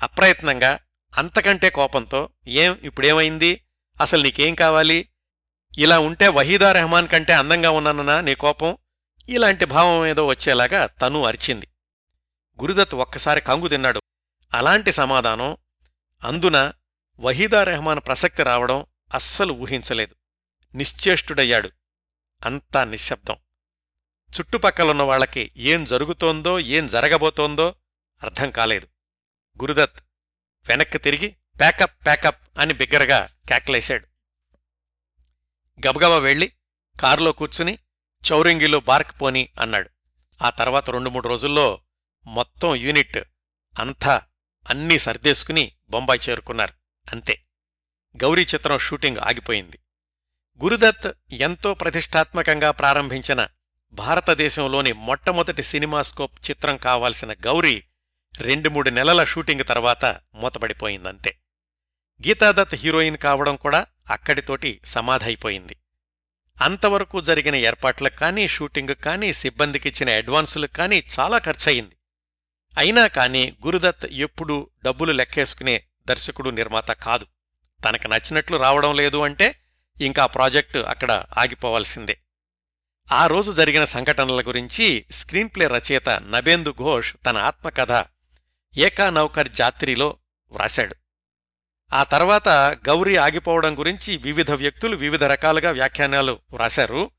అప్రయత్నంగా 0.03 0.79
అంతకంటే 1.19 1.71
కోపంతో 1.71 2.31
ఏం 2.47 2.79
ఇప్పుడేమైంది? 2.83 3.65
అసలు 4.01 4.23
నీకేం 4.23 4.55
కావాలి? 4.55 5.09
ఇలా 5.79 5.99
ఉంటే 5.99 6.29
వహీదా 6.29 6.73
రెహమాన్ 6.73 7.09
కంటే 7.09 7.33
అందంగా 7.33 7.71
ఉన్నానన్నా 7.71 8.21
నీ 8.21 8.35
కోపం? 8.35 8.77
ఇలాంటి 9.29 9.65
భావం 9.65 10.07
ఏదో 10.07 10.27
వచ్చేలాగా 10.27 10.87
తను 10.87 11.25
అరిచింది. 11.25 11.69
గురుదత్ 12.61 12.95
ఒక్కసారి 12.95 13.41
కంగు 13.41 13.69
తిన్నాడు. 13.69 14.01
అలాంటి 14.55 14.93
సమాధానం 14.93 15.57
అందున 16.25 16.73
వహీదా 17.23 17.65
రెహమాన్ 17.65 18.01
ప్రసక్తి 18.07 18.43
రావడం 18.43 18.87
అస్సలు 19.15 19.53
ఊహించలేదు. 19.53 20.15
నిశ్చేష్టుడయ్యాడు. 20.75 21.71
అంతా 22.45 22.85
నిశ్శబ్దం. 22.85 23.37
చుట్టుపక్కలున్న 24.31 25.03
వాళ్ళకి 25.03 25.53
ఏం 25.57 25.85
జరుగుతోందో 25.85 26.61
ఏం 26.61 26.87
జరగబోతోందో 26.87 27.75
అర్థం 28.23 28.51
కాలేదు. 28.51 28.89
గురుదత్ 29.63 30.01
వెనక్కి 30.69 30.99
తిరిగి 30.99 31.37
ప్యాకప్ 31.61 32.07
ప్యాకప్ 32.07 32.59
అని 32.59 32.75
బిగ్గరగా 32.75 33.29
కేకలేశాడు. 33.49 34.07
గబగబా 35.87 36.19
వెళ్ళి 36.19 36.53
కారులో 37.01 37.33
కూర్చుని 37.33 37.79
చౌరింగిలో 38.33 38.81
బార్క్ 38.81 39.23
పోని 39.23 39.49
అన్నాడు. 39.61 39.91
ఆ 40.43 40.51
తర్వాత 40.51 40.91
రెండు 40.91 41.11
మూడు 41.11 41.29
రోజుల్లో 41.29 41.81
మొత్తం 42.27 42.75
యూనిట్ 42.75 43.19
అంతా 43.79 44.23
అన్నీ 44.71 44.99
సర్దేసుకుని 44.99 45.73
బొంబాయి 45.91 46.21
చేరుకున్నారు. 46.31 46.82
అంతే. 47.13 47.43
గౌరీ 48.23 48.43
చిత్రం 48.43 48.79
షూటింగ్ 48.79 49.17
ఆగిపోయింది. 49.17 49.79
గురుదత్ 50.63 51.13
ఎంతో 51.33 51.75
ప్రతిష్టాత్మకంగా 51.75 52.71
ప్రారంభించిన 52.71 53.49
భారతదేశంలోని 53.93 54.93
మొట్టమొదటి 54.93 55.63
సినిమాస్కోప్ 55.63 56.51
చిత్రం 56.51 56.77
కావాల్సిన 56.77 57.33
గౌరీ 57.33 57.85
రెండు 58.41 58.69
మూడు 58.69 58.91
నెలల 58.91 59.25
షూటింగ్ 59.25 59.65
తర్వాత 59.69 60.05
మూతపడిపోయిందంతే. 60.35 61.37
గీతాదత్ 62.29 62.75
హీరోయిన్ 62.75 63.17
కావడం 63.17 63.57
కూడా 63.57 63.87
అక్కడితోటి 64.11 64.81
సమాధైపోయింది. 64.85 65.77
అంతవరకు 66.63 67.21
జరిగిన 67.21 67.55
ఏర్పాట్లకు 67.55 68.17
కానీ 68.17 68.49
షూటింగ్ 68.49 68.95
కానీ 68.95 69.33
సిబ్బందికిచ్చిన 69.33 70.11
అడ్వాన్సులకు 70.11 70.73
కానీ 70.73 71.05
చాలా 71.21 71.39
ఖర్చయింది. 71.39 71.97
అయినా 72.79 73.07
కాని 73.07 73.57
గురుదత్ 73.67 74.07
ఎప్పుడూ 74.07 74.71
డబ్బులు 74.85 75.13
లెక్కేసుకునే 75.13 75.85
దర్శకుడు 76.09 76.51
నిర్మాత 76.51 76.91
కాదు. 76.91 77.27
తనకు 77.89 78.09
నచ్చినట్లు 78.09 78.57
రావడం 78.57 78.97
లేదు 78.97 79.17
అంటే 79.17 79.59
ఇంకా 80.01 80.27
ప్రాజెక్టు 80.27 80.79
అక్కడ 80.79 81.25
ఆగిపోవాల్సిందే. 81.39 82.19
ఆ 83.13 83.27
రోజు 83.27 83.53
జరిగిన 83.53 83.85
సంఘటనల 83.85 84.41
గురించి 84.41 85.05
స్క్రీన్ప్లే 85.11 85.67
రచయిత 85.67 86.09
నబేందు 86.09 86.73
ఘోష్ 86.73 87.15
తన 87.27 87.39
ఆత్మకథ 87.39 88.05
ఏకా 88.79 89.11
నౌకర్ 89.11 89.49
జాత్రిలో 89.49 90.17
వ్రాశాడు. 90.53 90.97
ఆ 91.93 92.03
తర్వాత 92.03 92.49
గౌరీ 92.89 93.17
ఆగిపోవడం 93.17 93.79
గురించి 93.79 94.17
వివిధ 94.17 94.51
వ్యక్తులు 94.51 94.97
వివిధ 94.97 95.25
రకాలుగా 95.25 95.71
వ్యాఖ్యానాలు 95.71 96.39
వ్రాశారు. 96.53 97.11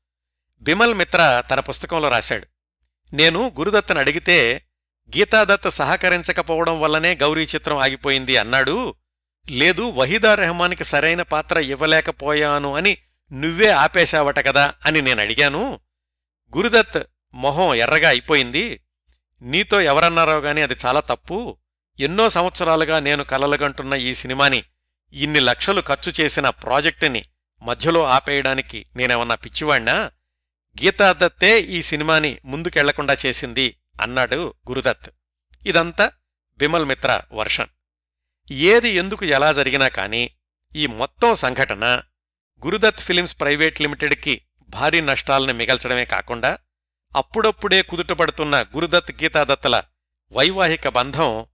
బిమల్ 0.62 0.94
మిత్ర 0.94 1.42
తన 1.50 1.60
పుస్తకంలో 1.60 2.08
రాశాడు. 2.08 2.46
నేను 3.12 3.54
గురుదత్తను 3.58 4.00
అడిగితే 4.00 4.66
గీతాదత్ 5.16 5.70
సహకరించకపోవడం 5.70 6.80
వల్లనే 6.80 7.14
గౌరీ 7.14 7.44
చిత్రం 7.44 7.78
ఆగిపోయింది 7.78 8.36
అన్నాడు. 8.36 8.94
లేదు 9.50 9.82
వహీదా 9.82 10.34
రెహమాన్కి 10.34 10.84
సరైన 10.84 11.22
పాత్ర 11.22 11.58
ఇవ్వలేకపోయాను 11.58 12.76
అని 12.76 12.98
నువ్వే 13.32 13.68
ఆపేశావట 13.68 14.46
కదా 14.46 14.74
అని 14.86 15.02
నేను 15.02 15.20
అడిగాను. 15.20 15.80
గురుదత్ 16.56 17.02
మొహం 17.34 17.74
ఎర్రగా 17.74 18.08
అయిపోయింది. 18.08 18.80
నీతో 19.42 19.80
ఎవరన్నారో 19.80 20.38
గాని 20.38 20.62
అది 20.62 20.76
చాలా 20.86 21.00
తప్పు. 21.00 21.56
ఎన్నో 22.00 22.28
సంవత్సరాలుగా 22.28 23.00
నేను 23.00 23.24
కలలుగంటున్న 23.24 23.94
ఈ 23.94 24.14
సినిమాని 24.14 24.64
ఇన్ని 25.12 25.40
లక్షలు 25.40 25.80
ఖర్చు 25.80 26.12
చేసిన 26.20 26.48
ప్రాజెక్టుని 26.48 27.24
మధ్యలో 27.62 28.04
ఆపేయడానికి 28.04 28.86
నేనేమన్నా 28.96 29.34
పిచ్చివాణ్ణా? 29.34 30.10
గీతాదత్తే 30.84 31.60
ఈ 31.60 31.82
సినిమాని 31.82 32.38
ముందుకెళ్ళకుండా 32.44 33.16
చేసింది. 33.26 33.76
అన్నాడు 34.00 34.54
గురుదత్. 34.68 35.10
ఇదంతా 35.66 36.12
విమల్ 36.58 36.84
మిత్ర 36.84 37.20
వర్షన్ 37.32 37.68
ఏది 38.50 38.88
ఎందుకు 38.88 39.24
ఎలా 39.24 39.52
జరిగినా 39.52 39.88
కాని 39.88 40.30
ఈ 40.76 40.86
మొత్తం 40.86 41.34
సంఘటన 41.34 42.02
గురుదత్ 42.64 43.00
ఫిలిమ్స్ 43.00 43.40
ప్రైవేట్ 43.40 43.80
లిమిటెడ్కి 43.80 44.40
భారీ 44.68 45.00
నష్టాలను 45.00 45.52
మిగల్చడమే 45.52 46.04
కాకుండా 46.04 46.58
అప్పుడప్పుడే 47.16 47.82
కుదుటపడుతున్న 47.82 48.62
గురుదత్ 48.62 49.12
గీతాదత్తల 49.12 49.82
వైవాహిక 50.32 50.88
బంధం 50.88 51.46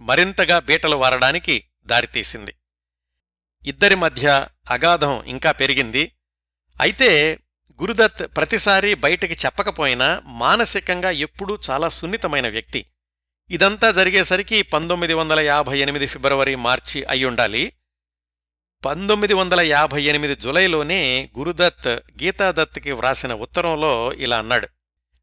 మరింతగా 0.00 0.58
బీటలు 0.58 0.96
వారడానికి 0.96 1.64
దారితీసింది. 1.86 2.54
ఇద్దరి 3.66 3.94
మధ్య 3.94 4.46
అగాధం 4.70 5.24
ఇంకా 5.24 5.52
పెరిగింది. 5.52 6.12
అయితే 6.80 7.38
గురుదత్ 7.80 8.36
ప్రతిసారి 8.36 8.94
బయటికి 8.94 9.34
చెప్పకపోయినా 9.46 10.22
మానసికంగా 10.26 11.10
ఎప్పుడూ 11.10 11.58
చాలా 11.70 11.88
సున్నితమైన 11.88 12.48
వ్యక్తి. 12.48 12.86
ఇదంతా 13.50 13.90
జరిగేసరికి 13.90 14.62
పంతొమ్మిది 14.62 15.14
వందల 15.14 15.40
యాభై 15.40 15.78
ఎనిమిది 15.78 16.06
ఫిబ్రవరి 16.06 16.56
మార్చి 16.56 17.04
అయ్యుండాలి. 17.04 17.72
పంతొమ్మిది 18.84 19.34
వందల 19.34 19.60
యాభై 19.60 20.02
ఎనిమిది 20.02 20.36
జులైలోనే 20.36 21.30
గురుదత్ 21.38 21.88
గీతాదత్కి 21.88 22.92
వ్రాసిన 22.92 23.34
ఉత్తరంలో 23.34 24.12
ఇలా 24.12 24.38
అన్నాడు. 24.38 24.68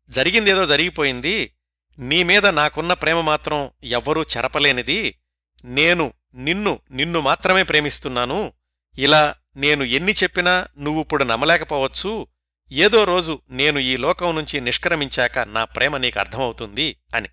జరిగిందేదో 0.09 0.65
జరిగిపోయింది. 0.65 1.55
నీమీద 1.99 2.47
నాకున్న 2.47 2.93
ప్రేమ 2.93 3.21
మాత్రం 3.21 3.71
ఎవ్వరూ 3.83 4.23
చెరపలేనిది. 4.23 5.19
నేను 5.65 6.13
నిన్ను 6.35 6.79
నిన్ను 6.91 7.19
మాత్రమే 7.19 7.63
ప్రేమిస్తున్నాను. 7.63 8.53
ఇలా 8.97 9.35
నేను 9.55 9.83
ఎన్ని 9.83 10.11
చెప్పినా 10.11 10.67
నువ్విప్పుడు 10.79 11.23
నమ్మలేకపోవచ్చు. 11.23 12.27
ఏదో 12.71 13.03
రోజు 13.03 13.41
నేను 13.49 13.79
ఈ 13.79 13.97
లోకం 13.97 14.35
నుంచి 14.35 14.61
నిష్క్రమించాక 14.61 15.39
నా 15.39 15.65
ప్రేమ 15.65 15.97
నీకు 15.97 16.19
అర్థమవుతుంది 16.19 16.99
అని. 17.15 17.29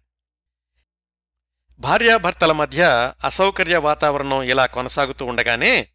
భార్యాభర్తల 1.79 2.53
మధ్య 2.53 3.13
అసౌకర్య 3.25 3.77
వాతావరణం 3.77 4.43
ఇలా 4.43 4.67
కొనసాగుతూ 4.67 5.25
ఉండగానే 5.25 5.89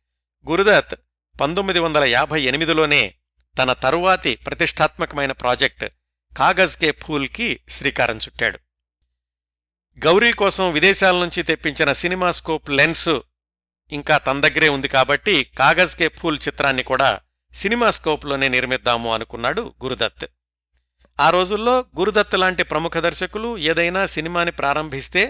గురుదత్ 0.49 0.95
పంతొమ్మిది 1.41 1.79
వందల 1.79 2.03
యాభై 2.03 2.41
ఎనిమిదిలోనే 2.41 3.15
తన 3.57 3.73
తరువాతి 3.73 4.35
ప్రతిష్టాత్మకమైన 4.35 5.31
ప్రాజెక్ట్ 5.31 5.85
కాగజ్ 6.37 6.77
కే 6.77 6.91
ఫూల్కి 6.91 7.59
శ్రీకారం 7.69 8.17
చుట్టాడు. 8.17 8.59
గౌరీ 10.05 10.33
కోసం 10.33 10.71
విదేశాల 10.71 11.15
నుంచి 11.15 11.43
తెప్పించిన 11.43 11.91
సినిమాస్కోప్ 11.91 12.69
లెన్స్ 12.69 13.09
ఇంకా 13.91 14.17
తన 14.17 14.39
దగ్గరే 14.39 14.69
ఉంది 14.69 14.87
కాబట్టి 14.87 15.43
కాగజ్ 15.43 15.95
కే 15.95 16.07
ఫూల్ 16.07 16.39
చిత్రాన్ని 16.47 16.83
కూడా 16.83 17.21
సినిమాస్కోప్లోనే 17.55 18.47
నిర్మిద్దాము 18.47 19.13
అనుకున్నాడు 19.13 19.61
గురుదత్. 19.83 20.25
ఆ 21.19 21.29
రోజుల్లో 21.29 21.85
గురుదత్ 21.99 22.35
లాంటి 22.35 22.63
ప్రముఖ 22.63 22.97
దర్శకులు 22.97 23.57
ఏదైనా 23.57 24.05
సినిమాని 24.05 24.51
ప్రారంభిస్తే 24.51 25.23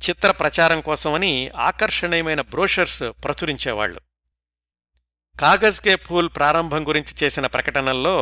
చిత్ర 0.00 0.30
ప్రచారం 0.30 0.80
కోసమని 0.80 1.32
ఆకర్షణీయమైన 1.56 2.40
బ్రోషర్స్ 2.40 3.02
ప్రచురించేవాళ్ళు 3.24 4.00
కాగజ్ 5.36 5.80
కే 5.80 5.96
ఫూల్ 5.96 6.28
ప్రారంభం 6.36 6.88
గురించి 6.88 7.24
చేసిన 7.24 7.46
ప్రకటనల్లో 7.46 8.16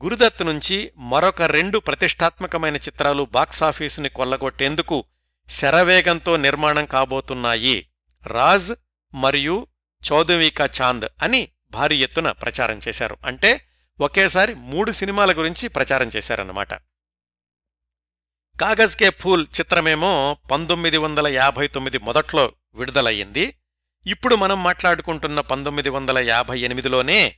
గురుదత్ 0.00 0.42
నుంచి 0.42 0.76
మరొక 0.96 1.42
రెండు 1.42 1.78
ప్రతిష్టాత్మకమైన 1.78 2.76
చిత్రాలు 2.76 3.22
బాక్సాఫీసుని 3.32 4.08
కొల్లగొట్టేందుకు 4.08 5.04
శరవేగంతో 5.48 6.36
నిర్మాణం 6.36 6.86
కాబోతున్నాయి 6.86 7.76
రాజ్ 8.24 8.72
మరియు 9.14 9.56
చౌదవికా 10.02 10.68
చాంద్ 10.80 11.06
అని 11.22 11.42
భారీ 11.76 11.96
ఎత్తున 11.98 12.30
ప్రచారం 12.30 12.80
చేశారు. 12.88 13.16
అంటే 13.24 13.68
ఒకేసారి 14.00 14.54
మూడు 14.54 14.92
సినిమాల 14.92 15.32
గురించి 15.32 15.68
ప్రచారం 15.68 16.10
చేశారన్నమాట. 16.16 16.74
కాగజ్ 18.60 18.96
కే 18.96 19.10
ఫూల్ 19.10 19.46
చిత్రమేమో 19.60 20.36
పంతొమ్మిది 20.50 20.96
వందల 20.96 21.26
యాభై 21.28 21.66
తొమ్మిది 21.66 21.98
మొదట్లో 21.98 22.52
విడుదలయ్యింది. 22.74 23.58
ఇప్పుడు 24.06 24.36
మనం 24.36 24.62
మాట్లాడుకుంటున్న 24.62 25.40
పంతొమ్మిది 25.40 25.88
వందల 25.88 26.18
యాభై 26.18 26.60
ఎనిమిదిలోనే 26.60 27.36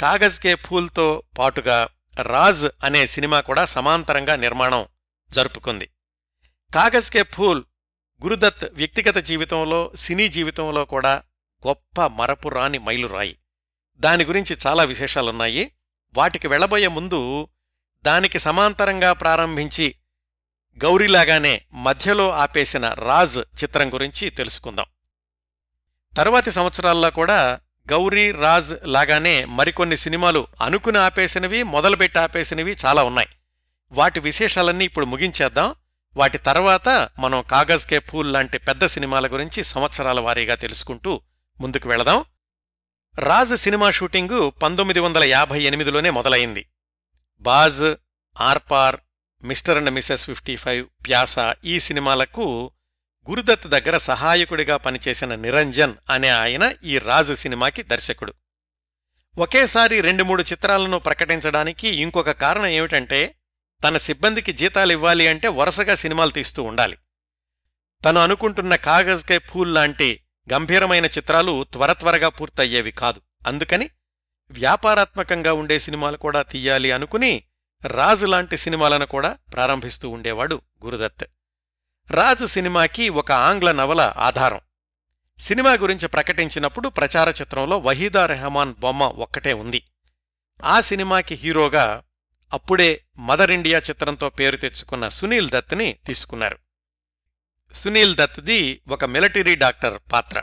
కాగజ్ 0.00 0.40
కే 0.40 0.54
ఫూల్తో 0.54 1.22
పాటుగా 1.38 1.88
రాజ్ 2.22 2.66
అనే 2.84 3.06
సినిమా 3.06 3.40
కూడా 3.40 3.64
సమాంతరంగా 3.64 4.36
నిర్మాణం 4.36 4.86
జరుపుకుంది. 5.30 5.86
కాగజ్ 6.74 7.10
కే 7.10 7.22
ఫూల్ 7.22 7.64
గురుదత్ 8.24 8.64
వ్యక్తిగత 8.72 9.16
జీవితంలో 9.16 9.92
సినీ 9.94 10.28
జీవితంలో 10.28 10.84
కూడా 10.84 11.22
గొప్ప 11.66 12.06
మరపురాని 12.06 12.78
మైలురాయి. 12.78 13.38
దాని 14.00 14.24
గురించి 14.24 14.56
చాలా 14.66 14.84
విశేషాలున్నాయి. 14.84 15.72
వాటికి 16.16 16.48
వెళ్ళబోయే 16.48 16.88
ముందు 16.88 17.48
దానికి 18.02 18.38
సమాంతరంగా 18.38 19.12
ప్రారంభించి 19.12 19.94
గౌరీలాగానే 20.84 21.62
మధ్యలో 21.72 22.30
ఆపేసిన 22.30 22.88
రాజ్ 22.88 23.38
చిత్రం 23.38 23.94
గురించి 23.94 24.30
తెలుసుకుందాం. 24.30 24.86
తరువాతి 26.16 26.50
సంవత్సరాల్లో 26.50 27.10
కూడా 27.10 27.60
గౌరీ 27.92 28.30
రాజ్ 28.30 28.74
లాగానే 28.84 29.44
మరికొన్ని 29.44 29.96
సినిమాలు 29.96 30.46
అనుకుని 30.62 30.98
ఆపేసినవి 30.98 31.62
మొదలుపెట్టి 31.62 32.18
ఆపేసినవి 32.18 32.76
చాలా 32.86 33.02
ఉన్నాయి. 33.02 33.28
వాటి 33.92 34.20
విశేషాలన్నీ 34.20 34.84
ఇప్పుడు 34.84 35.06
ముగించేద్దాం. 35.06 35.74
వాటి 36.16 36.38
తర్వాత 36.38 37.08
మనం 37.18 37.42
కాగజ్ 37.42 37.86
కే 37.86 37.98
ఫూల్ 37.98 38.32
లాంటి 38.32 38.58
పెద్ద 38.58 38.86
సినిమాల 38.86 39.26
గురించి 39.26 39.64
సంవత్సరాల 39.64 40.20
వారీగా 40.20 40.54
తెలుసుకుంటూ 40.54 41.20
ముందుకు 41.60 41.88
వెళదాం. 41.88 42.24
రాజ్ 43.18 43.56
సినిమా 43.56 43.90
షూటింగు 43.90 44.50
పంతొమ్మిది 44.50 45.00
వందల 45.00 45.24
యాభై 45.24 45.62
ఎనిమిదిలోనే 45.62 46.10
మొదలైంది. 46.10 46.66
Baaz 47.40 47.94
Aar Paar 48.40 48.96
mister 49.44 49.76
and 49.76 49.90
missus 49.90 50.26
fifty 50.26 50.56
five 50.56 50.86
Pyaasa 50.86 51.54
ఈ 51.64 51.80
సినిమాలకు 51.80 52.72
గురుదత్ 53.30 53.66
దగ్గర 53.66 53.98
సహాయకుడిగా 53.98 54.76
పనిచేసిన 54.76 55.34
నిరంజన్ 55.34 55.94
అనే 56.10 56.28
ఆయన 56.28 56.74
ఈ 56.84 56.98
రాజు 56.98 57.34
సినిమాకి 57.34 57.82
దర్శకుడు. 57.82 58.34
ఒకేసారి 59.38 60.00
రెండు 60.00 60.24
మూడు 60.24 60.42
చిత్రాలను 60.42 60.98
ప్రకటించడానికి 60.98 61.88
ఇంకొక 61.88 62.30
కారణం 62.30 62.66
ఏమిటంటే 62.66 63.34
తన 63.84 63.98
సిబ్బందికి 63.98 64.52
జీతాలివ్వాలి 64.52 65.28
అంటే 65.28 65.48
వరుసగా 65.48 65.94
సినిమాలు 65.94 66.30
తీస్తూ 66.30 66.62
ఉండాలి. 66.62 66.98
తను 68.04 68.20
అనుకుంటున్న 68.20 68.76
కాగజ్ 68.76 69.24
కే 69.24 69.38
ఫూల్ 69.38 69.74
లాంటి 69.74 70.20
గంభీరమైన 70.52 71.06
చిత్రాలు 71.06 71.64
త్వర 71.72 71.92
త్వరగా 71.92 72.28
పూర్తయ్యేవి 72.28 72.90
కాదు. 72.90 73.20
అందుకని 73.46 73.90
వ్యాపారాత్మకంగా 74.50 75.52
ఉండే 75.52 75.78
సినిమాలు 75.78 76.16
కూడా 76.16 76.42
తీయాలి 76.42 76.92
అనుకుని 76.92 77.42
రాజు 77.86 78.26
లాంటి 78.26 78.58
సినిమాలను 78.58 79.06
కూడా 79.06 79.38
ప్రారంభిస్తూ 79.52 80.08
ఉండేవాడు 80.08 80.60
గురుదత్. 80.84 81.24
రాజు 82.10 82.44
సినిమాకి 82.44 83.08
ఒక 83.08 83.32
ఆంగ్ల 83.32 83.72
నవల 83.72 84.14
ఆధారం. 84.16 84.60
సినిమా 85.40 85.72
గురించి 85.72 86.08
ప్రకటించినప్పుడు 86.08 86.88
ప్రచార 86.88 87.28
చిత్రంలో 87.28 87.78
వహీదా 87.78 88.26
రెహమాన్ 88.26 88.74
బొమ్మ 88.78 89.02
ఒక్కటే 89.02 89.52
ఉంది. 89.52 89.82
ఆ 90.64 90.80
సినిమాకి 90.80 91.34
హీరోగా 91.34 92.02
అప్పుడే 92.52 93.04
మదర్ 93.18 93.50
ఇండియా 93.50 93.78
చిత్రంతో 93.78 94.30
పేరు 94.30 94.56
తెచ్చుకున్న 94.56 95.08
సునీల్ 95.08 95.50
దత్ని 95.50 95.96
తీసుకున్నారు. 96.06 96.58
సునీల్ 97.72 98.16
దత్ది 98.16 98.80
ఒక 98.88 99.04
మిలిటరీ 99.04 99.54
డాక్టర్ 99.54 99.98
పాత్ర. 100.12 100.42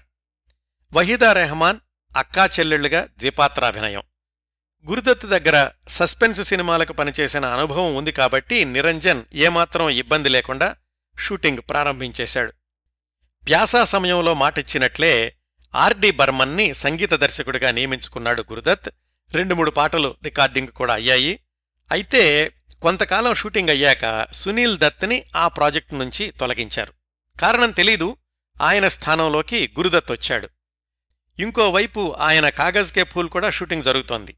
వహీదా 0.93 1.33
రెహమాన్ 1.33 1.79
అక్కా 2.17 2.45
చెల్లెళ్ళుగా 2.45 3.05
ద్విపాత్రాభినయం. 3.05 4.01
గురుదత్ 4.89 5.25
దగ్గర 5.25 5.69
సస్పెన్స్ 5.87 6.43
సినిమాలకు 6.43 6.93
పనిచేసిన 6.93 7.45
అనుభవం 7.45 7.95
ఉంది 7.95 8.11
కాబట్టి 8.11 8.65
నిరంజన్ 8.65 9.23
ఏమాత్రం 9.33 9.89
ఇబ్బంది 9.89 10.29
లేకుండా 10.29 10.75
షూటింగ్ 11.19 11.57
ప్రారంభించేశాడు. 11.69 12.51
ప్యాసా 13.47 13.83
సమయంలో 13.83 14.33
మాటిచ్చినట్లే 14.33 15.35
ఆర్డి 15.75 16.11
బర్మన్ని 16.11 16.73
సంగీత 16.73 17.13
దర్శకుడిగా 17.13 17.71
నియమించుకున్నాడు 17.71 18.41
గురుదత్. 18.41 18.89
రెండు 19.31 19.55
మూడు 19.55 19.71
పాటలు 19.71 20.15
రికార్డింగ్ 20.23 20.67
కూడా 20.67 20.93
అయ్యాయి. 20.93 21.39
అయితే 21.91 22.51
కొంతకాలం 22.81 23.35
షూటింగ్ 23.35 23.69
అయ్యాక 23.69 24.27
సునీల్ 24.31 24.77
దత్ని 24.77 25.23
ఆ 25.35 25.47
ప్రాజెక్టు 25.47 25.95
నుంచి 25.95 26.31
తొలగించారు. 26.31 26.93
కారణం 27.41 27.71
తెలీదు. 27.71 28.17
ఆయన 28.61 28.87
స్థానంలోకి 28.87 29.73
గురుదత్ 29.77 30.11
వచ్చాడు 30.11 30.49
ఇంకోవైపు 31.39 32.15
ఆయన 32.19 32.49
కాగజ్ 32.49 32.93
కే 32.93 33.03
ఫూల్ 33.03 33.29
కూడా 33.29 33.49
షూటింగ్ 33.49 33.83
జరుగుతోంది. 33.83 34.35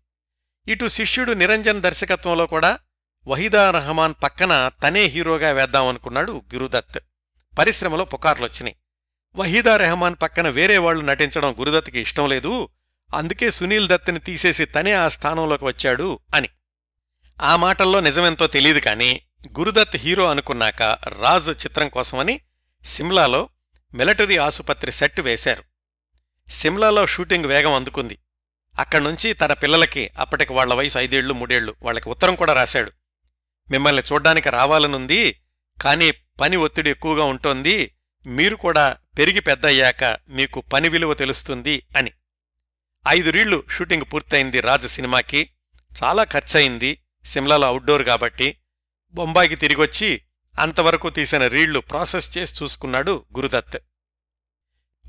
ఇటు 0.67 0.87
శిష్యుడు 0.87 1.31
నిరంజన్ 1.31 1.81
దర్శకత్వంలో 1.81 2.47
కూడా 2.47 2.79
వహీదా 3.27 3.71
రహమాన్ 3.71 4.13
పక్కన 4.23 4.71
తనే 4.83 5.03
హీరోగా 5.03 5.51
వేద్దామనుకున్నాడు 5.51 6.41
గురుదత్. 6.53 6.99
పరిశ్రమలో 7.59 8.05
పుకార్లొచ్చినాయి. 8.05 8.75
వహీదా 9.35 9.77
రెహమాన్ 9.77 10.15
పక్కన 10.21 10.49
వేరే 10.49 10.77
వాళ్ళు 10.77 11.03
నటించడం 11.03 11.55
గురుదత్కి 11.59 11.99
ఇష్టం 11.99 12.29
లేదు. 12.29 12.69
అందుకే 13.13 13.51
సునీల్ 13.51 13.87
దత్ని 13.87 14.19
తీసేసి 14.19 14.65
తనే 14.65 14.93
ఆ 14.93 15.07
స్థానంలోకి 15.07 15.65
వచ్చాడు 15.65 16.19
అని. 16.35 16.49
ఆ 17.41 17.55
మాటల్లో 17.55 17.99
నిజమెంతో 17.99 18.47
తెలియదు 18.47 18.79
కాని 18.79 19.21
గురుదత్ 19.59 19.95
హీరో 19.95 20.29
అనుకున్నాక 20.29 20.81
రాజ్ 21.21 21.49
చిత్రం 21.49 21.89
కోసమని 21.89 22.41
సిమ్లాలో 22.87 23.49
మిలిటరీ 23.93 24.37
ఆసుపత్రి 24.37 24.91
సెట్ 24.91 25.21
వేశారు. 25.21 25.63
సిమ్లాలో 26.49 27.05
షూటింగ్ 27.05 27.45
వేగం 27.45 27.73
అందుకుంది. 27.73 28.17
అక్కడ్నుంచి 28.79 29.33
తన 29.33 29.53
పిల్లలకి 29.53 30.11
అప్పటికి 30.17 30.53
వాళ్ళ 30.53 30.73
వయసు 30.73 30.97
ఐదేళ్ళు 30.97 31.33
మూడేళ్ళు 31.33 31.75
వాళ్ళకి 31.81 32.09
ఉత్తరం 32.09 32.35
కూడా 32.35 32.53
రాశాడు. 32.53 32.91
మిమ్మల్ని 33.71 34.03
చూడ్డానికి 34.13 34.49
రావాలనుంది 34.49 35.43
కానీ 35.81 36.11
పని 36.11 36.55
ఒత్తిడి 36.55 36.89
ఎక్కువగా 36.89 37.23
ఉంటోంది 37.23 37.95
మీరు 38.25 38.55
కూడా 38.55 38.97
పెరిగి 39.17 39.39
పెద్దయ్యాక 39.39 40.03
మీకు 40.29 40.61
పని 40.61 40.89
విలువ 40.89 41.13
తెలుస్తుంది 41.13 41.83
అని. 41.97 42.11
ఐదు 43.07 43.29
రీళ్ళు 43.29 43.63
షూటింగ్ 43.69 44.13
పూర్తయింది 44.13 44.61
రాజు 44.61 44.87
సినిమాకి. 44.87 45.49
చాలా 46.03 46.23
ఖర్చయింది. 46.23 47.03
సిమ్లాలో 47.25 47.67
అవుట్డోర్ 47.67 48.03
కాబట్టి 48.03 48.57
బొంబాయికి 49.13 49.55
తిరిగొచ్చి 49.55 50.21
అంతవరకు 50.59 51.09
తీసిన 51.09 51.47
రీళ్ళు 51.47 51.79
ప్రాసెస్ 51.79 52.37
చేసి 52.37 52.63
చూసుకున్నాడు 52.63 53.25
గురుదత్. 53.35 53.77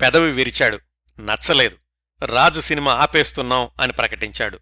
పెదవి 0.01 0.31
విరిచాడు. 0.31 0.79
నచ్చలేదు. 1.19 1.77
రాజు 2.25 2.61
సినిమా 2.61 2.93
ఆపేస్తున్నాం 2.93 3.69
అని 3.81 3.93
ప్రకటించాడు. 3.93 4.59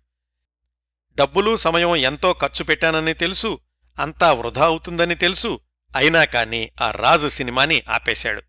డబ్బులు 1.15 1.55
సమయం 1.55 1.95
ఎంతో 1.95 2.33
ఖర్చు 2.33 2.63
పెట్టానని 2.63 3.13
తెలుసు 3.13 3.59
అంతా 3.99 4.33
వృధా 4.33 4.65
అవుతుందని 4.65 5.15
తెలుసు 5.15 5.59
అయినా 5.95 6.23
కాని 6.23 6.71
ఆ 6.81 6.91
రాజు 6.91 7.27
సినిమాని 7.27 7.83
ఆపేశాడు. 7.89 8.41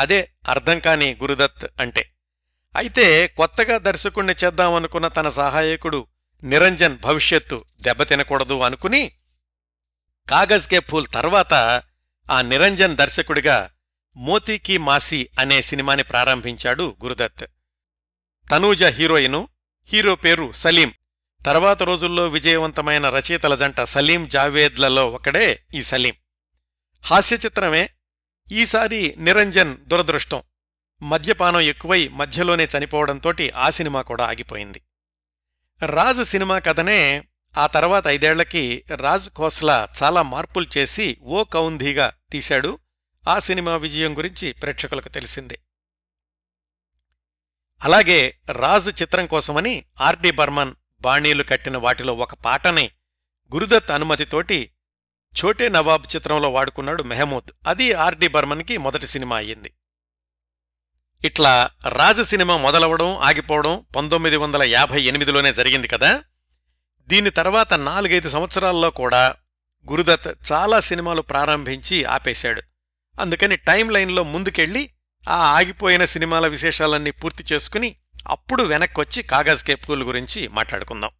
అదే 0.00 0.30
అర్థం 0.48 0.78
కాని 0.78 1.14
గురుదత్ 1.14 1.80
అంటే. 1.80 2.14
అయితే 2.76 3.26
కొత్తగా 3.26 3.78
దర్శకుణ్ణి 3.78 4.34
చేద్దామనుకున్న 4.44 5.08
తన 5.08 5.28
సహాయకుడు 5.28 6.06
నిరంజన్ 6.44 6.98
భవిష్యత్తు 6.98 7.64
దెబ్బతినకూడదు 7.80 8.60
అనుకుని 8.60 9.12
కాగజ్ 10.30 10.68
కే 10.68 10.80
ఫూల్ 10.80 11.06
తర్వాత 11.14 11.82
ఆ 12.30 12.42
నిరంజన్ 12.42 12.96
దర్శకుడిగా 12.96 13.70
మోతీకి 14.16 14.78
మాసి 14.78 15.28
అనే 15.38 15.62
సినిమాని 15.62 16.02
ప్రారంభించాడు 16.02 16.96
గురుదత్. 17.02 17.46
తనూజ 18.50 18.84
హీరోయిను 18.84 19.48
హీరో 19.88 20.14
పేరు 20.14 20.52
సలీం. 20.52 20.92
తర్వాత 21.46 21.82
రోజుల్లో 21.82 22.28
విజయవంతమైన 22.28 23.08
రచయితల 23.08 23.54
జంట 23.54 23.80
సలీం 23.80 24.28
జావేద్లలో 24.28 25.10
ఒకడే 25.10 25.62
ఈ 25.74 25.82
సలీం. 25.82 26.14
హాస్యచిత్రమే 27.00 27.90
ఈసారి 28.52 29.14
నిరంజన్ 29.18 29.76
దురదృష్టం. 29.78 30.42
మద్యపానం 31.02 31.60
ఎక్కువై 31.60 32.08
మధ్యలోనే 32.08 32.68
చనిపోవడంతోటి 32.78 33.50
ఆ 33.50 33.70
సినిమా 33.70 34.02
కూడా 34.02 34.26
ఆగిపోయింది. 34.26 34.80
రాజు 35.86 36.22
సినిమా 36.22 36.58
కథనే 36.58 37.24
ఆ 37.56 37.66
తర్వాత 37.66 38.06
ఐదేళ్ళకి 38.06 38.84
రాజ్ 38.94 39.30
ఖోస్లా 39.30 39.88
చాలా 40.02 40.22
మార్పులు 40.22 40.66
చేసి 40.78 41.18
ఓ 41.22 41.44
కౌంధీగా 41.44 42.12
తీశాడు. 42.30 42.78
ఆ 43.28 43.38
సినిమా 43.38 43.76
విజయం 43.76 44.18
గురించి 44.18 44.52
ప్రేక్షకులకు 44.52 45.08
తెలిసిందే. 45.08 45.58
అలాగే 47.82 48.38
రాజ్ 48.50 49.02
చిత్రం 49.02 49.26
కోసమని 49.26 49.84
ఆర్డి 50.00 50.30
బర్మన్ 50.30 50.74
బాణీలు 51.00 51.42
కట్టిన 51.42 51.76
వాటిలో 51.76 52.14
ఒక 52.14 52.34
పాటని 52.34 52.90
గురుదత్ 53.54 53.90
అనుమతితోటి 53.90 54.70
ఛోటే 55.34 55.68
నవాబ్ 55.68 56.16
చిత్రంలో 56.16 56.50
వాడుకున్నాడు 56.50 57.02
మెహమూద్. 57.02 57.52
అది 57.66 57.92
ఆర్డి 57.92 58.28
బర్మన్కి 58.28 58.76
మొదటి 58.76 59.06
సినిమా 59.06 59.36
అయ్యింది. 59.36 59.74
ఇట్లా 61.24 61.70
రాజ 61.88 62.20
సినిమా 62.20 62.56
మొదలవడం 62.56 63.16
ఆగిపోవడం 63.16 63.86
పంతొమ్మిది 63.96 64.36
వందల 64.36 64.62
యాభై 64.62 65.02
ఎనిమిదిలోనే 65.02 65.52
జరిగింది 65.52 65.88
కదా? 65.88 66.24
దీని 67.06 67.30
తర్వాత 67.30 67.74
నాలుగైదు 67.74 68.28
సంవత్సరాల్లో 68.28 68.90
కూడా 68.90 69.36
గురుదత్ 69.90 70.52
చాలా 70.52 70.80
సినిమాలు 70.80 71.22
ప్రారంభించి 71.22 72.04
ఆపేశాడు. 72.04 72.62
అందుకని 73.20 73.56
టైం 73.56 73.90
లైన్లో 73.90 74.22
ముందుకెళ్ళి 74.22 74.90
ఆ 75.28 75.36
ఆగిపోయిన 75.36 76.04
సినిమాల 76.04 76.46
విశేషాలన్నీ 76.46 77.10
పూర్తి 77.10 77.54
చేసుకుని 77.54 77.96
అప్పుడు 78.28 78.62
వెనక్కొచ్చి 78.62 79.22
కాగజ్ 79.22 79.64
కేపూల్ 79.64 80.02
గురించి 80.02 80.48
మాట్లాడుకుందాం. 80.48 81.10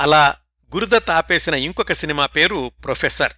అలా 0.00 0.36
గురుదత్ 0.74 1.10
ఆపేసిన 1.10 1.54
ఇంకొక 1.54 1.92
సినిమా 1.92 2.26
పేరు 2.26 2.72
ప్రొఫెసర్. 2.84 3.32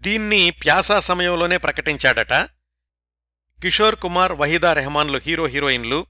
దీన్ని 0.00 0.50
ప్యాసా 0.50 1.00
సమయంలోనే 1.00 1.56
ప్రకటించాడట. 1.56 2.32
కిషోర్ 3.62 3.96
కుమార్ 3.96 4.32
వహీదా 4.32 4.72
రెహమాన్లు 4.72 5.20
హీరో 5.26 5.46
హీరోయిన్లు 5.46 6.06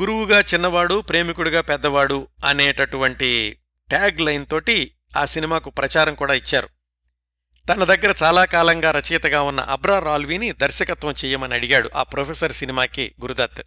గురువుగా 0.00 0.40
చిన్నవాడు 0.40 1.00
ప్రేమికుడిగా 1.00 1.60
పెద్దవాడు 1.60 2.28
అనేటటువంటి 2.44 3.58
ట్యాగ్ 3.88 4.20
లైన్ 4.20 4.46
తోటి 4.46 4.94
ఆ 5.16 5.24
సినిమాకు 5.24 5.70
ప్రచారం 5.70 6.14
కూడా 6.14 6.34
ఇచ్చారు. 6.34 6.68
తన 7.68 7.84
దగ్గర 7.84 8.14
చాలా 8.22 8.44
కాలంగా 8.44 8.90
రచయితగా 8.90 9.42
ఉన్న 9.42 9.60
అబ్రా 9.60 9.98
రాల్వీని 9.98 10.52
దర్శకత్వం 10.52 11.12
చెయ్యమని 11.12 11.54
అడిగాడు 11.54 11.90
ఆ 11.96 12.02
ప్రొఫెసర్ 12.02 12.52
సినిమాకి 12.52 13.14
గురుదత్. 13.20 13.62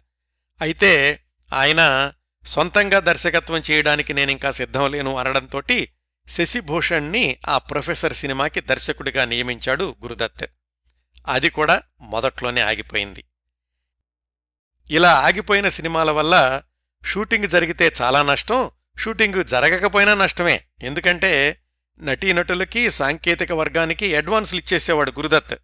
అయితే 0.60 1.22
ఆయన 1.52 2.12
సొంతంగా 2.46 3.00
దర్శకత్వం 3.00 3.62
చేయడానికి 3.70 4.14
నేనింకా 4.14 4.50
సిద్ధం 4.50 4.90
లేను 4.90 5.16
అనడంతోటి 5.16 5.92
శశిభూషణ్ని 6.28 7.38
ఆ 7.48 7.58
ప్రొఫెసర్ 7.58 8.12
సినిమాకి 8.12 8.60
దర్శకుడిగా 8.60 9.24
నియమించాడు 9.24 9.96
గురుదత్. 10.02 10.46
అది 11.28 11.50
కూడా 11.50 11.82
మొదట్లోనే 12.00 12.60
ఆగిపోయింది. 12.60 13.24
ఇలా 14.90 15.14
ఆగిపోయిన 15.14 15.68
సినిమాల 15.68 16.10
వల్ల 16.10 16.62
షూటింగ్ 17.04 17.46
జరిగితే 17.46 17.92
చాలా 18.02 18.22
నష్టం 18.22 18.70
షూటింగ్ 18.98 19.44
జరగకపోయినా 19.44 20.14
నష్టమే. 20.14 20.64
ఎందుకంటే 20.82 21.62
నటీనటులకి 22.00 22.90
సాంకేతిక 22.90 23.52
వర్గానికి 23.52 24.16
అడ్వాన్సులు 24.16 24.60
ఇచ్చేసేవాడు 24.60 25.10
గురుదత్. 25.10 25.58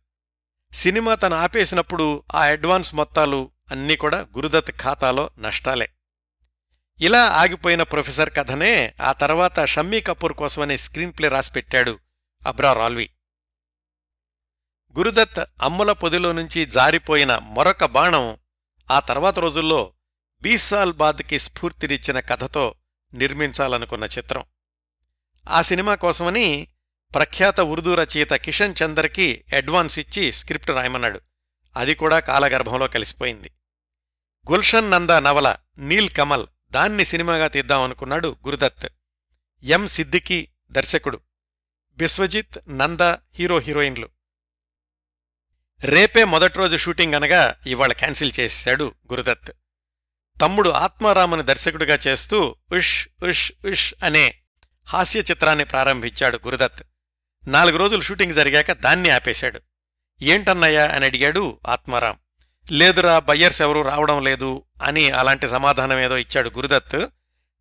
సినిమా 0.72 1.14
తను 1.14 1.36
ఆపేసినప్పుడు 1.36 2.22
ఆ 2.34 2.44
అడ్వాన్స్ 2.44 2.94
మొత్తాలు 2.94 3.50
అన్నీ 3.70 3.96
కూడా 3.96 4.20
గురుదత్ 4.20 4.70
ఖాతాలో 4.70 5.30
నష్టాలే. 5.38 5.88
ఇలా 7.00 7.26
ఆగిపోయిన 7.26 7.82
ప్రొఫెసర్ 7.82 8.30
కథనే 8.30 8.94
ఆ 9.00 9.12
తర్వాత 9.12 9.64
షమ్మీ 9.64 10.00
కపూర్ 10.00 10.32
కోసమనే 10.32 10.76
స్క్రీన్ప్లే 10.76 11.28
రాసిపెట్టాడు 11.28 11.98
అబ్రా 12.46 12.72
రాల్వి. 12.72 13.10
గురుదత్ 14.98 15.44
అమ్ముల 15.62 15.92
పొదిలో 15.92 16.32
నుంచి 16.32 16.66
జారిపోయిన 16.66 17.38
మరొక 17.38 17.84
బాణం 17.84 18.36
ఆ 18.90 19.00
తర్వాత 19.00 19.38
రోజుల్లో 19.38 19.92
బీసాల్ 20.42 20.92
బాద్కి 20.92 21.38
స్ఫూర్తినిచ్చిన 21.38 22.20
కథతో 22.20 22.74
నిర్మించాలనుకున్న 23.14 24.04
చిత్రం. 24.04 24.44
ఆ 25.48 25.62
సినిమా 25.62 25.94
కోసమని 25.94 26.68
ప్రఖ్యాత 27.14 27.60
ఉర్దూ 27.60 27.94
రచయిత 27.94 28.32
కిషన్ 28.32 28.74
చందర్కి 28.84 29.44
అడ్వాన్స్ 29.56 29.98
ఇచ్చి 29.98 30.32
స్క్రిప్ట్ 30.32 30.70
రాయమన్నాడు. 30.70 31.20
అది 31.76 31.94
కూడా 31.94 32.18
కాలగర్భంలో 32.18 32.88
కలిసిపోయింది. 32.88 33.50
గుల్షన్ 34.50 34.90
నంద 34.90 35.10
నవల 35.10 35.56
నీల్ 35.78 36.10
కమల్ 36.10 36.46
దాన్ని 36.70 37.04
సినిమాగా 37.04 37.48
తీద్దామనుకున్నాడు 37.48 38.36
గురుదత్. 38.46 38.92
ఎం 39.62 39.86
సిద్దికి 39.86 40.48
దర్శకుడు. 40.70 41.20
బిశ్వజిత్ 41.94 42.58
నంద 42.68 43.00
హీరో 43.34 43.58
హీరోయిన్లు. 43.58 44.08
రేపే 45.84 46.24
మొదటి 46.24 46.58
రోజు 46.58 46.76
షూటింగ్ 46.76 47.14
అనగా 47.14 47.54
ఇవాళ 47.66 47.92
క్యాన్సిల్ 47.92 48.32
చేశాడు 48.40 48.94
గురుదత్. 49.12 49.52
తమ్ముడు 50.40 50.70
ఆత్మారాముని 50.70 51.42
దర్శకుడిగా 51.42 51.98
చేస్తూ 52.06 52.56
ఉష్ 52.72 53.08
ఉష్ 53.22 53.52
ఉష్ 53.66 53.94
అనే 54.04 54.34
హాస్య 54.84 55.20
చిత్రాన్ని 55.20 55.64
ప్రారంభించాడు 55.64 56.36
గురుదత్. 56.36 56.82
నాలుగు 57.48 57.76
రోజులు 57.76 58.00
షూటింగ్ 58.00 58.32
జరిగాక 58.32 58.72
దాన్ని 58.72 59.10
ఆపేశాడు. 59.10 59.60
ఏంటన్నయ్యా 60.22 60.88
అని 60.88 61.04
అడిగాడు 61.04 61.58
ఆత్మారాం 61.68 62.16
లేదురా 62.70 63.18
బయ్యర్స్ 63.18 63.62
ఎవరూ 63.62 63.82
రావడం 63.82 64.24
లేదు 64.24 64.62
అని 64.82 65.10
అలాంటి 65.10 65.48
సమాధానం 65.48 66.00
ఏదో 66.00 66.18
ఇచ్చాడు 66.18 66.48
గురుదత్. 66.48 67.06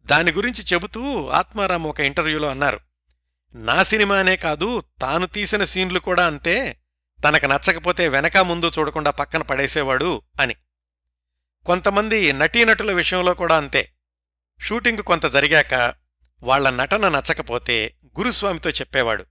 దాని 0.06 0.32
గురించి 0.32 0.64
చెబుతూ 0.74 1.28
ఆత్మారాం 1.28 1.84
ఒక 1.84 2.00
ఇంటర్వ్యూలో 2.00 2.50
అన్నారు. 2.50 2.80
నా 3.56 3.84
సినిమానే 3.84 4.36
కాదు 4.36 4.84
తాను 5.02 5.26
తీసిన 5.26 5.64
సీన్లు 5.64 6.00
కూడా 6.00 6.28
అంతే 6.28 6.80
తనకు 7.24 7.46
నచ్చకపోతే 7.46 8.08
వెనక 8.08 8.38
ముందు 8.38 8.72
చూడకుండా 8.80 9.12
పక్కన 9.12 9.42
పడేసేవాడు 9.42 10.22
అని. 10.42 10.56
కొంతమంది 11.66 12.34
నటీనటుల 12.34 12.92
విషయంలో 12.92 13.34
కూడా 13.34 13.58
అంతే. 13.58 13.94
షూటింగ్ 14.62 14.98
కొంత 14.98 15.26
జరిగాక 15.26 15.94
వాళ్ళ 16.44 16.70
నటన 16.70 17.10
నచ్చకపోతే 17.10 17.96
గురుస్వామితో 18.06 18.70
చెప్పేవాడు 18.70 19.26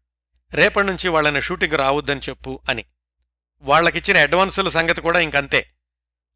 రేపటినుంచి 0.54 1.08
వాళ్ళని 1.08 1.42
షూటింగ్ 1.42 1.74
రావద్దని 1.74 2.20
చెప్పు 2.28 2.60
అని. 2.68 2.84
వాళ్ళకిచ్చిన 3.60 4.16
అడ్వాన్సుల 4.16 4.68
సంగతి 4.68 5.00
కూడా 5.00 5.20
ఇంకంతే. 5.20 5.74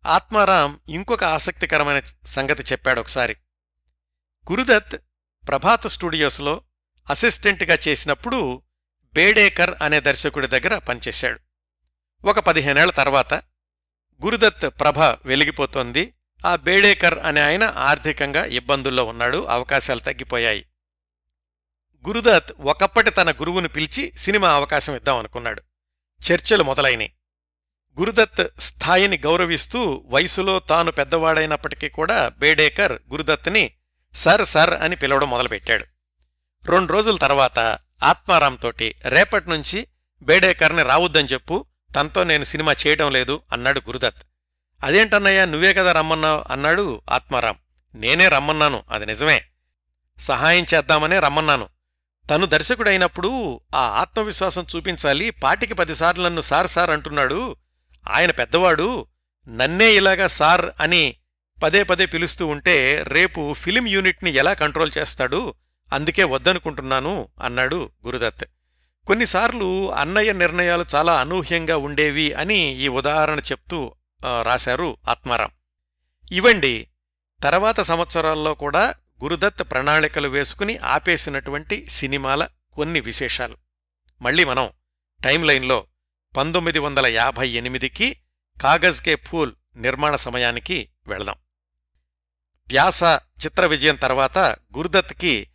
ఆత్మారాం 0.07 0.81
ఇంకొక 0.89 1.25
ఆసక్తికరమైన 1.25 2.03
సంగతి 2.27 2.63
చెప్పాడొకసారి 2.73 3.37
గురుదత్ 4.53 4.97
ప్రభాత 5.49 5.87
స్టూడియోస్లో 5.87 6.63
అసిస్టెంట్గా 7.11 7.79
చేసినప్పుడు 7.89 8.63
బేడేకర్ 9.15 9.75
అనే 9.83 10.01
దర్శకుడి 10.01 10.47
దగ్గర 10.47 10.79
పనిచేశాడు. 10.79 11.46
ఒక 12.25 12.39
పదిహేనేళ్ళ 12.39 12.93
తర్వాత 12.93 13.35
గురుదత్ 14.25 14.71
ప్రభ 14.81 14.99
వెలిగిపోతోంది. 14.99 16.15
ఆ 16.47 16.57
బేడేకర్ 16.57 17.19
అనే 17.19 17.41
ఆయన 17.41 17.65
ఆర్థికంగా 17.77 18.45
ఇబ్బందుల్లో 18.45 19.05
ఉన్నాడు. 19.05 19.47
అవకాశాలు 19.47 20.01
తగ్గిపోయాయి. 20.01 20.67
గురుదత్ 22.09 22.53
ఒకప్పటి 22.61 23.11
తన 23.11 23.31
గురువును 23.31 23.69
పిలిచి 23.69 24.13
సినిమా 24.19 24.51
అవకాశం 24.51 24.97
ఇద్దామనుకున్నాడు 24.97 25.63
చర్చలు 26.21 26.65
మొదలైనవి 26.65 27.13
గురుదత్ 27.99 28.61
స్థాయిని 28.61 29.17
గౌరవిస్తూ 29.17 30.03
వయసులో 30.07 30.59
తాను 30.59 30.93
పెద్దవాడైనప్పటికీ 30.93 31.89
కూడా 31.89 32.29
బేడేకర్ 32.29 32.93
గురుదత్ని 32.93 33.73
సర్ 34.15 34.45
సర్ 34.45 34.71
అని 34.71 34.97
పిలవడం 34.97 35.31
మొదలుపెట్టాడు. 35.31 35.85
రెండు 36.67 36.93
రోజుల 36.93 37.17
తర్వాత 37.17 37.59
ఆత్మారాంతోటి 38.03 38.95
రేపటినుంచి 39.05 39.87
బేడేకర్ని 40.23 40.83
రావద్దని 40.83 41.29
చెప్పు 41.29 41.67
తనతో 41.97 42.25
నేను 42.25 42.45
సినిమా 42.45 42.75
చేయటం 42.87 43.13
లేదు 43.13 43.43
అన్నాడు 43.53 43.81
గురుదత్. 43.81 44.15
అదేంటన్నయ్యా 44.85 45.45
నువ్వే 45.45 45.75
కదా 45.75 45.93
రమ్మన్నావు? 45.93 46.53
అన్నాడు 46.53 47.01
ఆత్మారాం. 47.11 47.57
నేనే 47.95 48.29
రమ్మన్నాను 48.29 48.83
అది 48.91 49.07
నిజమే. 49.07 49.45
సహాయం 50.19 50.67
చేద్దామనే 50.75 51.21
రమ్మన్నాను. 51.21 51.69
తను 52.31 52.47
దర్శకుడైనప్పుడు 52.47 53.61
ఆ 53.75 53.81
ఆత్మవిశ్వాసం 53.81 54.67
చూపించాలి 54.77 55.31
పాటికి 55.31 55.75
పదిసార్లు 55.75 56.25
నన్ను 56.25 56.41
సార్ 56.41 56.67
సార్ 56.67 56.91
అంటున్నాడు. 56.91 57.57
ఆయన 58.09 58.31
పెద్దవాడు 58.31 59.07
నన్నే 59.49 59.93
ఇలాగా 59.93 60.27
సార్ 60.27 60.67
అని 60.81 61.17
పదే 61.63 61.83
పదే 61.83 62.07
పిలుస్తూ 62.07 62.47
ఉంటే 62.47 63.03
రేపు 63.03 63.53
ఫిలిం 63.53 63.87
యూనిట్ని 63.87 64.35
ఎలా 64.35 64.53
కంట్రోల్ 64.53 64.93
చేస్తాడు 64.99 65.55
అందుకే 65.93 66.25
వద్దనుకుంటున్నాను 66.25 67.29
అన్నాడు 67.43 67.91
గురుదత్. 68.07 68.45
కొన్నిసార్లు 69.07 69.93
అన్నయ్య 69.95 70.33
నిర్ణయాలు 70.33 70.85
చాలా 70.95 71.21
అనూహ్యంగా 71.21 71.77
ఉండేవి 71.77 72.33
అని 72.33 72.59
ఈ 72.59 72.89
ఉదాహరణ 72.89 73.39
చెప్తూ 73.39 73.95
రాశారు 74.43 74.97
ఆత్మారాం. 75.09 75.51
ఇవండి 76.33 76.89
తర్వాత 77.43 77.81
సంవత్సరాల్లో 77.81 78.55
కూడా 78.55 78.95
గురుదత్ 79.23 79.63
ప్రణాళికలు 79.63 80.29
వేసుకుని 80.29 80.77
ఆపేసినటువంటి 80.77 81.87
సినిమాల 81.87 82.49
కొన్ని 82.75 83.01
విశేషాలు. 83.01 83.57
మళ్ళీ 84.23 84.45
మనం 84.45 84.71
టైంలైన్లో 85.25 85.87
పంతొమ్మిది 86.37 86.79
వందల 86.79 87.07
యాభై 87.07 87.49
ఎనిమిదికి 87.49 88.17
కాగజ్ 88.63 89.03
కే 89.03 89.17
ఫూల్ 89.17 89.53
నిర్మాణ 89.77 90.17
సమయానికి 90.17 90.89
వెళదాం. 91.07 91.35
వ్యాస 92.69 93.03
చిత్ర 93.45 93.67
విజయం 93.67 93.97
తర్వాత 93.97 94.39
గురుదత్కి 94.77 95.49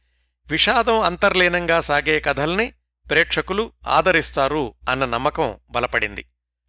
విషాదం 0.47 0.99
అంతర్లీనంగా 0.99 1.79
సాగే 1.79 2.19
కథల్ని 2.19 2.73
ప్రేక్షకులు 3.11 3.71
ఆదరిస్తారు 3.87 4.75
అన్న 4.89 5.05
నమ్మకం 5.05 5.57
బలపడింది. 5.69 6.25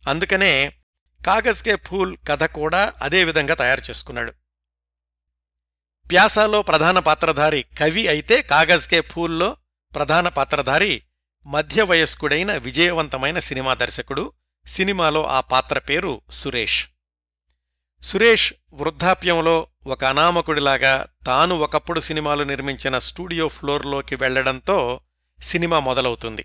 అందుకనే 0.09 0.73
కాగజ్ 1.27 1.63
కే 1.63 1.77
ఫూల్ 1.77 2.17
కథ 2.29 2.45
కూడా 2.45 2.93
అదేవిధంగా 3.03 3.55
తయారు 3.55 3.83
చేసుకున్నాడు. 3.91 4.33
ప్యాసాలో 6.11 6.63
ప్రధాన 6.63 6.99
పాత్రధారి 6.99 7.65
కవి 7.81 8.09
అయితే 8.09 8.43
కాగజ్ 8.43 8.89
కే 8.89 9.01
ఫూల్లో 9.01 9.57
ప్రధాన 9.95 10.29
పాత్రధారి 10.29 11.03
మధ్య 11.47 11.83
వయస్కుడైన 11.83 12.57
విజయవంతమైన 12.57 13.39
సినిమా 13.39 13.75
దర్శకుడు 13.75 14.33
సినిమాలో 14.67 15.27
ఆ 15.27 15.41
పాత్ర 15.41 15.79
పేరు 15.79 16.21
సురేష్. 16.31 16.89
సురేష్ 18.03 18.53
వృద్ధాప్యంలో 18.73 19.67
ఒక 19.87 20.05
అనామకుడిలాగా 20.05 21.07
తాను 21.27 21.55
ఒకప్పుడు 21.55 22.01
సినిమాలు 22.01 22.45
నిర్మించిన 22.45 22.99
స్టూడియో 22.99 23.49
ఫ్లోర్లోకి 23.49 24.15
వెళ్ళడంతో 24.17 25.01
సినిమా 25.43 25.81
మొదలవుతుంది. 25.81 26.45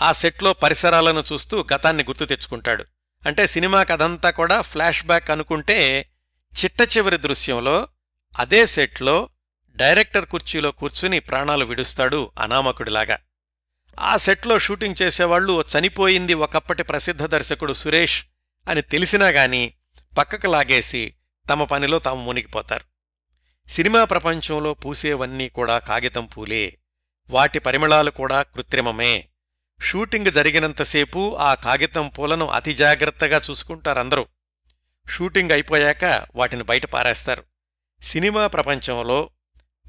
ఆ 0.00 0.12
సెట్లో 0.12 0.52
పరిసరాలను 0.52 1.24
చూస్తూ 1.32 1.64
గతాన్ని 1.74 2.04
గుర్తు 2.04 2.24
తెచ్చుకుంటాడు. 2.24 2.84
అంటే 3.26 3.46
సినిమా 3.46 3.82
కథంతా 3.82 4.30
కూడా 4.30 4.60
ఫ్లాష్ 4.60 5.06
బ్యాక్ 5.06 5.30
అనుకుంటే 5.30 6.08
చిట్ట 6.64 6.96
చివరి 6.96 7.16
దృశ్యంలో 7.16 7.88
అదే 8.38 8.66
సెట్లో 8.66 9.28
డైరెక్టర్ 9.76 10.26
కుర్చీలో 10.26 10.72
కూర్చుని 10.72 11.20
ప్రాణాలు 11.20 11.64
విడుస్తాడు 11.64 12.32
అనామకుడిలాగా. 12.38 13.18
ఆ 14.00 14.16
సెట్లో 14.16 14.58
షూటింగ్ 14.58 15.02
చేసేవాళ్ళు 15.02 15.64
చనిపోయింది 15.78 16.34
ఒకప్పటి 16.34 16.82
ప్రసిద్ధ 16.82 17.22
దర్శకుడు 17.22 17.72
సురేష్ 17.72 18.24
అని 18.68 18.82
తెలిసినా 18.82 19.28
గాని 19.28 19.74
పక్కకు 20.18 20.46
లాగేసి 20.46 21.14
తమ 21.50 21.64
పనిలో 21.64 21.98
తాము 21.98 22.24
మునిగిపోతారు. 22.24 22.84
సినిమా 23.68 24.04
ప్రపంచంలో 24.04 24.74
పూసేవన్నీ 24.74 25.48
కూడా 25.48 25.78
కాగితం 25.78 26.26
పూలే. 26.26 26.78
వాటి 27.30 27.58
పరిమళాలు 27.58 28.10
కూడా 28.10 28.42
కృత్రిమమే. 28.42 29.28
షూటింగ్ 29.80 30.30
జరిగినంతసేపు 30.30 31.36
ఆ 31.36 31.54
కాగితం 31.54 32.08
పూలను 32.08 32.46
అతి 32.46 32.74
జాగ్రత్తగా 32.74 33.40
చూసుకుంటారందరూ. 33.50 34.26
షూటింగ్ 35.08 35.50
అయిపోయాక 35.50 36.26
వాటిని 36.34 36.62
బయట 36.62 36.86
పారేస్తారు. 36.86 37.44
సినిమా 38.02 38.46
ప్రపంచంలో 38.46 39.30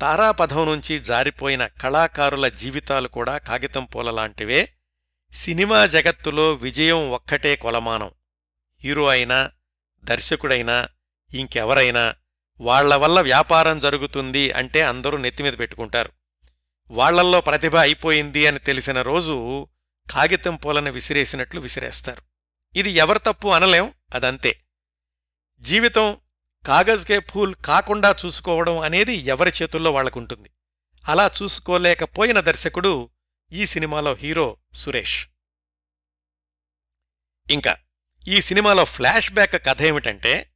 తారాపథం 0.01 0.65
నుంచి 0.65 0.99
జారిపోయిన 0.99 1.67
కళాకారుల 1.67 2.47
జీవితాలు 2.47 3.07
కూడా 3.07 3.37
కాగితం 3.37 3.85
పూలలాంటివే 3.85 4.71
సినిమా 5.33 5.85
జగత్తులో 5.85 6.53
విజయం 6.53 7.11
ఒక్కటే 7.11 7.55
కొలమానం. 7.55 8.11
హీరో 8.79 9.07
అయినా 9.07 9.51
దర్శకుడైనా 10.03 10.87
ఇంకెవరైనా 11.33 12.15
వాళ్ళ 12.61 12.95
వల్ల 12.95 13.21
వ్యాపారం 13.21 13.79
జరుగుతుంది 13.79 14.51
అంటే 14.51 14.81
అందరూ 14.81 15.17
నెత్తిమీద 15.17 15.53
పెట్టుకుంటారు. 15.59 16.09
వాళ్ళల్లో 16.91 17.41
ప్రతిభ 17.41 17.75
అయిపోయింది 17.75 18.47
అని 18.47 18.59
తెలిసిన 18.59 19.01
రోజు 19.01 19.67
కాగితం 20.11 20.55
పూలను 20.55 20.91
విసిరేసినట్లు 20.91 21.59
విసిరేస్తారు. 21.59 22.21
ఇది 22.75 22.89
ఎవరి 22.89 23.19
తప్పు 23.19 23.47
అనలేం 23.47 23.93
అదంతే. 24.15 24.61
జీవితం 25.59 26.17
కాగజ్కే 26.67 27.19
ఫూల్ 27.19 27.55
కాకుండా 27.55 28.15
చూసుకోవడం 28.25 28.79
అనేది 28.79 29.13
ఎవరి 29.13 29.51
చేతుల్లో 29.61 29.91
వాళ్ళకుంటుంది 29.91 30.49
అలా 31.09 31.31
చూసుకోలేకపోయిన 31.43 32.39
దర్శకుడు 32.39 33.09
ఈ 33.51 33.65
సినిమాలో 33.65 34.13
హీరో 34.13 34.57
సురేష్. 34.73 35.27
ఇంకా 37.51 37.77
ఈ 38.27 38.41
సినిమాలో 38.41 38.85
ఫ్లాష్ 38.85 39.31
బ్యాక్ 39.31 39.65
కథ 39.65 39.81
ఏమిటంటే 39.81 40.51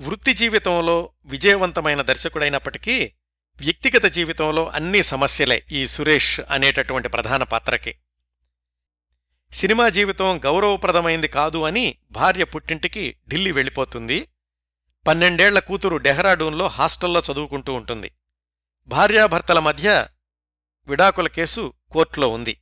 వృత్తి 0.00 0.34
జీవితంలో 0.34 1.12
విజయవంతమైన 1.24 2.02
దర్శకుడైనప్పటికీ 2.02 3.12
వ్యక్తిగత 3.60 4.04
జీవితంలో 4.04 4.68
అన్ని 4.68 5.02
సమస్యలే 5.02 5.66
ఈ 5.72 5.86
సురేష్ 5.86 6.40
అనేటటువంటి 6.50 7.08
ప్రధాన 7.08 7.42
పాత్రకి. 7.42 7.94
సినిమా 9.52 9.88
జీవితం 9.88 10.40
గౌరవప్రదమైంది 10.44 11.28
కాదు 11.28 11.64
అని 11.64 11.98
భార్య 12.10 12.44
పుట్టింటికి 12.44 13.16
ఢిల్లీ 13.28 13.52
వెళ్ళిపోతుంది. 13.52 14.28
పన్నెండేళ్ళ 15.06 15.58
కూతురు 15.58 15.96
డెహ్రాడూన్లో 15.96 16.66
హాస్టల్లో 16.66 17.22
చదువుకుంటూ 17.32 17.72
ఉంటుంది. 17.72 18.10
భార్యాభర్తల 18.88 19.58
మధ్య 19.58 20.08
విడాకుల 20.86 21.28
కేసు 21.28 21.72
కోర్టులో 21.90 22.28
ఉంది. 22.28 22.60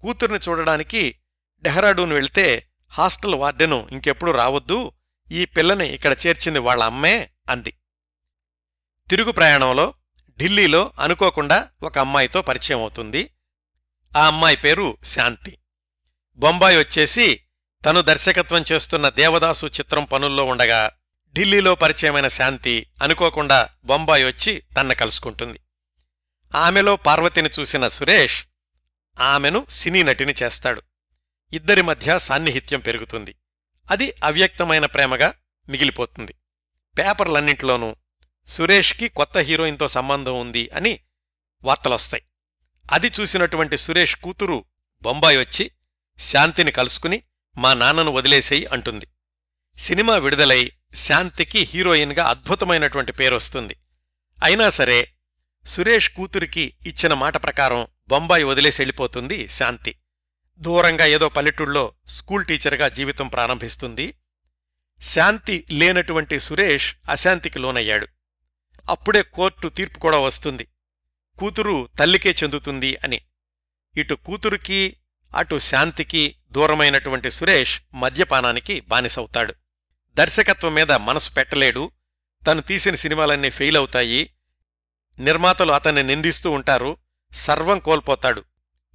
కూతుర్ని 0.00 0.38
చూడడానికి 0.48 1.18
డెహ్రాడూన్ 1.62 2.12
వెళ్తే 2.12 2.68
హాస్టల్ 2.88 3.34
వార్డెను 3.34 3.88
ఇంకెప్పుడు 3.92 4.30
రావద్దు 4.30 4.92
ఈ 5.30 5.44
పిల్లని 5.44 5.86
ఇక్కడ 5.86 6.16
చేర్చింది 6.26 6.58
వాళ్ళ 6.58 6.82
అమ్మే 6.82 7.30
అంది. 7.50 7.74
తిరుగు 9.10 9.32
ప్రయాణంలో 9.32 9.94
ఢిల్లీలో 10.38 10.92
అనుకోకుండా 11.00 11.68
ఒక 11.82 11.98
అమ్మాయితో 11.98 12.42
పరిచయం 12.42 12.80
అవుతుంది. 12.80 13.30
ఆ 14.16 14.26
అమ్మాయి 14.26 14.56
పేరు 14.56 14.98
శాంతి. 15.04 15.58
బొంబాయి 16.36 16.78
వచ్చేసి 16.78 17.40
తను 17.86 18.00
దర్శకత్వం 18.00 18.64
చేస్తున్న 18.72 19.08
దేవదాసు 19.08 19.66
చిత్రం 19.66 20.04
పనుల్లో 20.04 20.44
ఉండగా 20.44 20.90
ఢిల్లీలో 21.34 21.74
పరిచయమైన 21.74 22.28
శాంతి 22.28 22.86
అనుకోకుండా 23.02 23.68
బొంబాయి 23.84 24.24
వచ్చి 24.24 24.62
తన్న 24.76 24.92
కలుసుకుంటుంది. 24.92 25.60
ఆమెలో 26.54 26.96
పార్వతిని 26.96 27.50
చూసిన 27.60 27.88
సురేష్ 27.88 28.44
ఆమెను 29.20 29.66
సినీ 29.70 30.02
నటిని 30.02 30.34
చేస్తాడు. 30.42 30.82
ఇద్దరి 31.52 31.82
మధ్య 31.82 32.18
సాన్నిహిత్యం 32.18 32.80
పెరుగుతుంది. 32.80 33.34
అది 33.90 34.14
అవ్యక్తమైన 34.24 34.86
ప్రేమగా 34.86 35.34
మిగిలిపోతుంది. 35.68 36.34
పేపర్లన్నింటిలోనూ 36.98 37.96
సురేష్కి 38.46 39.08
కొత్త 39.08 39.38
హీరోయిన్తో 39.38 39.88
సంబంధం 39.88 40.40
ఉంది 40.40 40.68
అని 40.68 41.00
వార్తలొస్తాయి. 41.64 42.22
అది 42.92 43.10
చూసినటువంటి 43.20 43.76
సురేష్ 43.76 44.16
కూతురు 44.16 44.64
బొంబాయి 45.02 45.38
వచ్చి 45.38 45.70
శాంతిని 46.18 46.72
కలుసుకుని 46.72 47.22
మా 47.56 47.74
నాన్నను 47.74 48.10
వదిలేసేయి 48.10 48.66
అంటుంది. 48.66 49.06
సినిమా 49.78 50.16
విడుదలై 50.16 50.72
శాంతికి 50.94 51.58
హీరోయిన్గా 51.58 52.24
అద్భుతమైనటువంటి 52.24 53.12
పేరొస్తుంది. 53.12 53.76
అయినా 54.44 54.68
సరే 54.68 55.12
సురేష్ 55.66 56.10
కూతురికి 56.10 56.74
ఇచ్చిన 56.86 57.14
మాట 57.14 57.42
ప్రకారం 57.42 57.86
బొంబాయి 58.08 58.44
వదిలేసి 58.44 58.82
వెళ్ళిపోతుంది 58.82 59.48
శాంతి. 59.48 59.98
దూరంగా 60.58 61.06
ఏదో 61.06 61.28
పల్లెటూళ్ళలో 61.28 61.92
స్కూల్ 62.06 62.44
టీచర్గా 62.44 62.88
జీవితం 62.88 63.28
ప్రారంభిస్తుంది. 63.28 64.14
శాంతి 65.00 65.66
లేనటువంటి 65.70 66.40
సురేష్ 66.40 66.94
అశాంతికి 67.10 67.58
లోనయ్యాడు. 67.58 68.08
అప్పుడే 68.88 69.22
కోర్టు 69.22 69.68
తీర్పు 69.68 69.98
కూడా 69.98 70.18
వస్తుంది. 70.18 70.66
కూతురు 71.38 71.88
తల్లికే 71.98 72.34
చెందుతుంది 72.42 72.96
అని. 72.96 73.20
ఇటు 73.96 74.14
కూతురుకి 74.14 74.96
అటు 75.36 75.58
శాంతికి 75.58 76.36
దూరమైనటువంటి 76.50 77.30
సురేష్ 77.30 77.80
మద్యపానానికి 77.94 78.80
బానిసవుతాడు. 78.80 79.54
దర్శకత్వం 80.14 80.74
మీద 80.74 80.92
మనసు 80.92 81.32
పెట్టలేడు. 81.32 81.90
తను 82.46 82.60
తీసిన 82.60 82.94
సినిమాలన్నీ 82.94 83.50
ఫెయిల్ 83.50 83.76
అవుతాయి. 83.76 84.34
నిర్మాతలు 85.18 85.72
అతన్ని 85.72 86.02
నిందిస్తూ 86.02 86.50
ఉంటారు. 86.50 86.96
సర్వం 87.32 87.78
కోల్పోతాడు. 87.78 88.44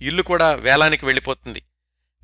ఇల్లు 0.01 0.23
కూడా 0.23 0.53
వేలానికి 0.53 1.05
వెళ్ళిపోతుంది. 1.05 1.63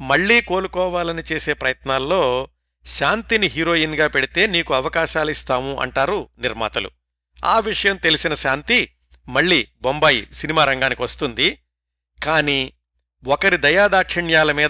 మళ్ళీ 0.01 0.41
కోలుకోవాలని 0.41 1.21
చేసే 1.21 1.53
ప్రయత్నాల్లో 1.53 2.47
శాంతిని 2.85 3.47
హీరోయిన్గా 3.47 4.07
పెడితే 4.07 4.47
నీకు 4.47 4.73
అవకాశాలిస్తాము 4.73 5.75
అంటారు 5.75 6.29
నిర్మాతలు. 6.37 6.91
ఆ 7.43 7.59
విషయం 7.59 7.95
తెలిసిన 7.95 8.33
శాంతి 8.33 8.93
మళ్ళీ 9.27 9.67
బొంబాయి 9.81 10.27
సినిమా 10.33 10.65
రంగానికి 10.65 11.01
వస్తుంది. 11.01 11.63
కాని 12.23 12.73
ఒకరి 13.27 13.57
దయాదాక్షిణ్యాల 13.57 14.51
మీద 14.51 14.69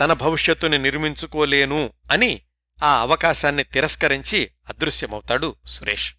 తన 0.00 0.12
భవిష్యత్తుని 0.12 0.78
నిర్మించుకోలేను 0.78 1.92
అని 2.10 2.40
ఆ 2.82 3.00
అవకాశాన్ని 3.00 3.64
తిరస్కరించి 3.64 4.50
అదృశ్యమవుతాడు 4.68 5.56
సురేష్. 5.66 6.14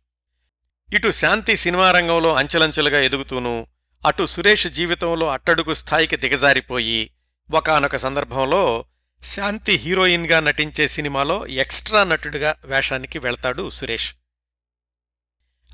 ఇటు 0.93 1.11
శాంతి 1.11 1.55
సినిమా 1.57 1.91
రంగంలో 1.91 2.35
అంచెలంచెలుగా 2.35 2.99
ఎదుగుతూను 2.99 3.67
అటు 4.05 4.25
సురేష్ 4.25 4.67
జీవితంలో 4.67 5.29
అట్టడుగు 5.29 5.73
స్థాయికి 5.73 6.17
దిగజారిపోయి 6.17 7.11
ఒకనొక 7.51 7.95
సందర్భంలో 7.95 8.85
శాంతి 9.23 9.73
హీరోయిన్గా 9.73 10.39
నటించే 10.39 10.87
సినిమాలో 10.87 11.47
ఎక్స్ట్రా 11.47 12.03
నటుడిగా 12.03 12.55
వేషానికి 12.65 13.19
వెళ్తాడు 13.19 13.69
సురేష్. 13.69 14.15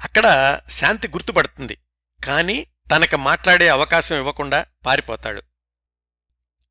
అక్కడ 0.04 0.60
శాంతి 0.70 1.08
గుర్తుపడుతుంది. 1.08 1.78
కాని 2.24 2.68
తనకు 2.92 3.16
మాట్లాడే 3.16 3.68
అవకాశం 3.68 4.16
ఇవ్వకుండా 4.16 4.66
పారిపోతాడు. 4.86 5.42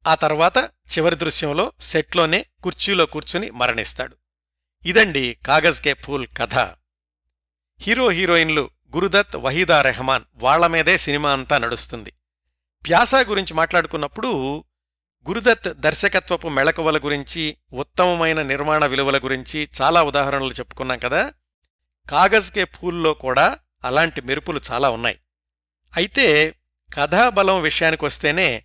ఆ 0.06 0.14
తర్వాత 0.14 0.58
చివరి 0.92 1.16
దృశ్యంలో 1.16 1.72
సెట్లోనే 1.80 2.46
కుర్చీలో 2.62 3.06
కూర్చుని 3.06 3.50
మరణిస్తాడు. 3.50 4.16
ఇదండి 4.84 5.38
కాగజ్ 5.46 5.80
కే 5.80 5.94
ఫూల్ 5.94 6.26
కథ. 6.38 6.54
హీరో 7.80 8.08
హీరోయిన్లు 8.08 8.70
గురుదత్ 8.94 9.36
వహీదా 9.36 9.82
రెహమాన్ 9.82 10.24
వాళ్ళ 10.34 10.66
మీదే 10.66 10.98
సినిమా 10.98 11.32
అంతా 11.32 11.58
నడుస్తుంది. 11.58 12.12
ప్యాసా 12.88 13.20
గురించి 13.20 13.54
మాట్లాడుకున్నప్పుడు 13.54 14.64
గురుదత్ 15.28 15.68
దర్శకత్వపు 15.68 16.48
మెళకువల 16.48 16.98
గురించి 16.98 17.56
ఉత్తమమైన 17.72 18.42
నిర్మాణ 18.42 18.86
విలువల 18.86 19.18
గురించి 19.18 19.68
చాలా 19.82 20.02
ఉదాహరణలు 20.02 20.52
చెప్పుకున్నాం 20.52 20.98
కదా. 20.98 21.32
కాగజ్ 22.10 22.52
కే 22.52 22.64
కూడా 23.12 23.58
అలాంటి 23.84 24.20
మెరుపులు 24.20 24.60
చాలా 24.70 24.90
ఉన్నాయి. 24.90 25.18
అయితే 25.96 26.54
కథాబలం 26.94 27.62
విషయానికొస్తేనే 27.62 28.64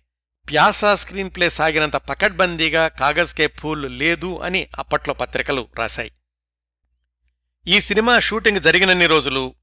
ప్యాసా 0.50 0.94
స్క్రీన్ 0.94 1.30
ప్లే 1.30 1.50
సాగినంత 1.50 1.96
పకడ్బందీగా 1.96 2.88
కాగజ్ 2.88 3.34
కే 3.34 3.46
ఫూల్ 3.46 3.98
లేదు 3.98 4.38
అని 4.38 4.68
అప్పట్లో 4.78 5.14
పత్రికలు 5.14 5.68
రాశాయి. 5.78 6.12
ఈ 7.66 7.80
సినిమా 7.80 8.20
షూటింగ్ 8.20 8.60
జరిగినన్ని 8.60 9.06
రోజులు 9.06 9.54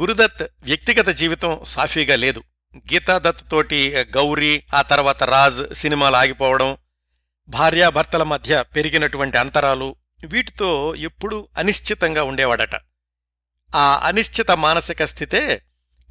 గురుదత్ 0.00 0.42
వ్యక్తిగత 0.42 1.08
జీవితం 1.08 1.60
సాఫీగా 1.64 2.16
లేదు. 2.16 2.42
గీతాదత్ 2.76 3.50
తోటి 3.50 3.94
గౌరీ 3.94 4.62
ఆ 4.74 4.82
తర్వాత 4.82 5.22
రాజ్ 5.22 5.74
సినిమాలు 5.74 6.16
ఆగిపోవడం 6.16 6.76
భార్యాభర్తల 7.48 8.22
మధ్య 8.22 8.64
పెరిగినటువంటి 8.76 9.38
అంతరాలు 9.38 9.96
వీటితో 10.24 10.94
ఎప్పుడూ 10.94 11.48
అనిశ్చితంగా 11.58 12.22
ఉండేవాడట. 12.22 12.74
ఆ 13.74 14.00
అనిశ్చిత 14.04 14.50
మానసిక 14.50 15.04
స్థితే 15.04 15.62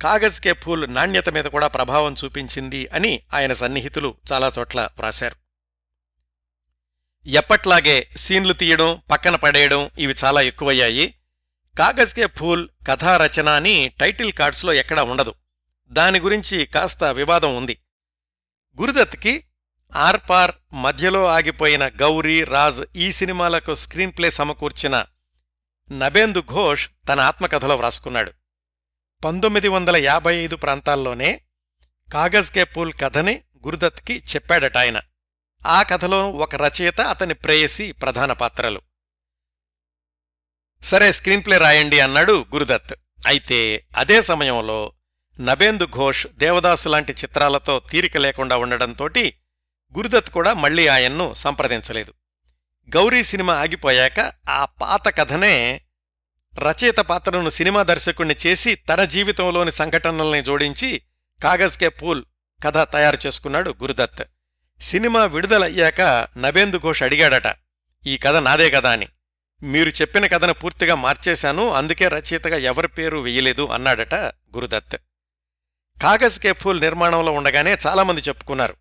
కాగజ్ 0.03 0.41
కే 0.41 0.53
ఫూల్ 0.53 0.93
నాణ్యత 0.93 1.29
మీద 1.29 1.45
కూడా 1.45 1.67
ప్రభావం 1.67 2.15
చూపించింది 2.23 2.87
అని 2.87 3.21
ఆయన 3.33 3.53
సన్నిహితులు 3.53 4.15
చాలా 4.31 4.51
చోట్ల 4.59 4.89
వ్రాశారు. 4.97 5.35
ఎప్పట్లాగే 7.25 8.07
సీన్లు 8.17 8.53
తీయడం 8.53 9.01
పక్కన 9.11 9.35
పడేయడం 9.35 9.89
ఇవి 9.97 10.15
చాలా 10.23 10.41
ఎక్కువయ్యాయి. 10.41 11.15
కాగజ్ 11.79 12.13
కే 12.13 12.27
ఫూల్ 12.27 12.69
కథారచన 12.87 13.49
అని 13.49 13.91
టైటిల్ 13.99 14.33
కార్డ్స్లో 14.33 14.73
ఎక్కడా 14.73 15.03
ఉండదు. 15.03 15.33
దాని 15.87 16.19
గురించి 16.19 16.65
కాస్త 16.65 17.03
వివాదం 17.03 17.57
ఉంది. 17.57 17.77
గురుదత్కి 18.81 19.43
ఆర్పార్ 19.95 20.51
మధ్యలో 20.73 21.25
ఆగిపోయిన 21.25 21.87
గౌరీ 21.87 22.43
రాజ్ 22.43 22.97
ఈ 22.97 23.11
సినిమాలకు 23.11 23.75
స్క్రీన్ప్లే 23.75 24.31
సమకూర్చిన 24.31 25.05
నబేందు 25.91 26.41
ఘోష్ 26.41 26.89
తన 27.09 27.19
ఆత్మకథలో 27.19 27.75
వ్రాసుకున్నాడు. 27.75 28.31
పంతొమ్మిది 29.25 29.67
వందల 29.67 29.95
యాభై 29.95 30.35
ఐదు 30.35 30.55
ప్రాంతాల్లోనే 30.55 31.41
కాగజ్ 32.13 32.51
కే 32.51 32.63
పూల్ 32.63 32.93
కథని 33.01 33.41
గురుదత్కి 33.65 34.23
చెప్పాడట 34.35 34.77
ఆయన. 34.77 34.99
ఆ 35.67 35.83
కథలో 35.83 36.31
ఒక 36.31 36.55
రచయిత 36.55 37.01
అతని 37.01 37.33
ప్రేయసి 37.33 37.91
ప్రధాన 37.91 38.33
పాత్రలు. 38.33 38.81
సరే 40.83 41.11
స్క్రీన్ప్లే 41.11 41.57
రాయండి 41.57 41.99
అన్నాడు 41.99 42.45
గురుదత్. 42.53 42.93
అయితే 43.27 43.87
అదే 43.97 44.21
సమయంలో 44.21 44.93
నబేందు 45.39 45.85
ఘోష్ 45.85 46.27
దేవదాసు 46.27 46.89
లాంటి 46.89 47.13
చిత్రాలతో 47.13 47.79
తీరిక 47.79 48.17
లేకుండా 48.17 48.57
ఉండడంతోటి 48.57 49.37
గురుదత్ 49.97 50.29
కూడా 50.29 50.53
మళ్ళీ 50.53 50.87
ఆయన్ను 50.87 51.33
సంప్రదించలేదు. 51.33 52.13
గౌరీ 52.95 53.23
సినిమా 53.23 53.53
ఆగిపోయాక 53.53 54.33
ఆ 54.49 54.65
పాత 54.65 55.17
కథనే 55.17 55.81
రచయిత 56.59 56.99
పాత్రను 56.99 57.49
సినిమా 57.49 57.83
దర్శకుణ్ణి 57.83 58.35
చేసి 58.47 58.75
తన 58.75 59.03
జీవితంలోని 59.03 59.71
సంఘటనల్ని 59.71 60.41
జోడించి 60.41 61.01
కాగజ్ 61.43 61.77
కే 61.77 61.89
పూల్ 61.89 62.25
కథ 62.65 62.77
తయారు 62.77 63.17
చేసుకున్నాడు 63.25 63.71
గురుదత్. 63.71 64.23
సినిమా 64.81 65.25
విడుదలయ్యాక 65.25 66.27
నబేందు 66.37 66.77
ఘోష్ 66.77 67.03
అడిగాడట 67.03 67.55
ఈ 68.07 68.17
కథ 68.17 68.35
నాదే 68.35 68.69
కదా 68.69 68.91
అని. 68.91 69.07
మీరు 69.63 69.89
చెప్పిన 69.89 70.27
కథను 70.27 70.53
పూర్తిగా 70.53 70.95
మార్చేశాను 70.95 71.69
అందుకే 71.69 72.07
రచయితగా 72.07 72.57
ఎవరి 72.57 72.87
పేరు 72.87 73.17
వెయ్యలేదు 73.17 73.67
అన్నాడట 73.67 74.15
గురుదత్. 74.55 74.95
కాగజ్ 75.97 76.39
కే 76.39 76.51
పూల్ 76.51 76.81
నిర్మాణంలో 76.81 77.31
ఉండగానే 77.31 77.77
చాలామంది 77.87 78.21
చెప్పుకున్నారు 78.21 78.75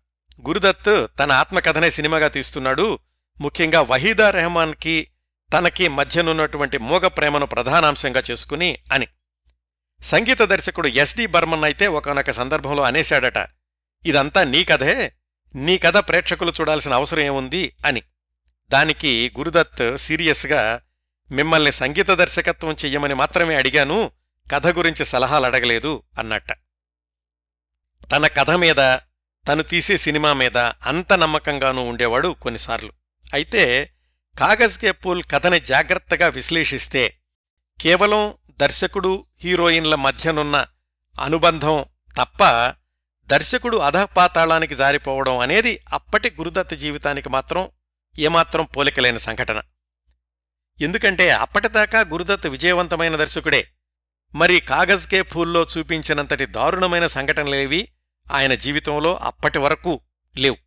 గురుదత్ 0.47 1.07
తన 1.19 1.31
ఆత్మకథనే 1.31 1.89
సినిమాగా 1.89 2.27
తీస్తున్నాడు 2.27 2.99
ముఖ్యంగా 3.39 3.81
వహీదా 3.81 4.29
రెహమాన్కి 4.29 5.07
తనకి 5.57 5.87
మధ్యనున్నటువంటి 5.87 6.77
మూగ 6.77 7.07
ప్రేమను 7.07 7.45
ప్రధానాంశంగా 7.45 8.23
చేసుకుని 8.31 8.77
అని. 8.93 9.07
సంగీత 10.03 10.41
దర్శకుడు 10.41 10.87
ఎస్డి 10.87 11.27
బర్మన్ 11.27 11.63
అయితే 11.63 11.87
ఒకనొక 11.87 12.31
సందర్భంలో 12.31 12.83
అనేశాడట 12.83 13.49
ఇదంతా 14.05 14.43
నీ 14.43 14.63
కథే? 14.63 15.13
నీ 15.55 15.77
కథ 15.77 15.97
ప్రేక్షకులు 15.97 16.51
చూడాల్సిన 16.51 16.93
అవసరం 16.93 17.19
ఏముంది? 17.19 17.75
అని. 17.85 18.01
దానికి 18.71 19.31
గురుదత్ 19.37 19.97
సీరియస్గా 19.97 20.81
మిమ్మల్ని 21.31 21.71
సంగీత 21.71 22.11
దర్శకత్వం 22.11 22.71
చెయ్యమని 22.71 23.13
మాత్రమే 23.13 23.55
అడిగాను 23.55 24.11
కథ 24.53 24.67
గురించి 24.67 25.05
సలహాలు 25.05 25.45
అడగలేదు 25.45 26.03
అన్నట్ట. 26.19 26.51
తన 28.11 28.27
కథ 28.27 28.51
మీద 28.51 28.97
తను 29.47 29.63
తీసే 29.63 29.97
సినిమా 29.97 30.33
మీద 30.33 30.57
అంత 30.57 31.13
నమ్మకంగానూ 31.13 31.83
ఉండేవాడు 31.83 32.35
కొన్నిసార్లు. 32.41 33.00
అయితే 33.33 33.93
కాగజ్కే 34.39 34.91
పూల్ 34.91 35.23
కథని 35.31 35.59
జాగ్రత్తగా 35.59 36.27
విశ్లేషిస్తే 36.27 37.17
కేవలం 37.81 38.33
దర్శకుడు 38.51 39.25
హీరోయిన్ల 39.43 39.95
మధ్యనున్న 39.95 40.67
అనుబంధం 41.21 41.85
తప్ప 42.17 42.43
దర్శకుడు 43.27 43.77
అధపాతాళానికి 43.77 44.75
జారిపోవడం 44.75 45.37
అనేది 45.37 45.79
అప్పటి 45.93 46.29
గురుదత్త 46.29 46.73
జీవితానికి 46.73 47.29
మాత్రం 47.29 47.69
ఏమాత్రం 48.19 48.65
పోలికలేని 48.65 49.19
సంఘటన. 49.19 49.61
ఎందుకంటే 50.81 51.29
అప్పటిదాకా 51.29 51.99
గురుదత్ 51.99 52.47
విజయవంతమైన 52.47 53.15
దర్శకుడే. 53.15 53.67
మరి 54.35 54.59
కాగజ్ 54.59 55.07
కే 55.07 55.21
ఫూల్లో 55.21 55.67
చూపించినంతటి 55.77 56.45
దారుణమైన 56.45 57.07
సంఘటనలేవి 57.07 57.87
ఆయన 58.31 58.53
జీవితంలో 58.53 59.15
అప్పటి 59.15 59.59
వరకు 59.59 60.01
లేవు. 60.37 60.57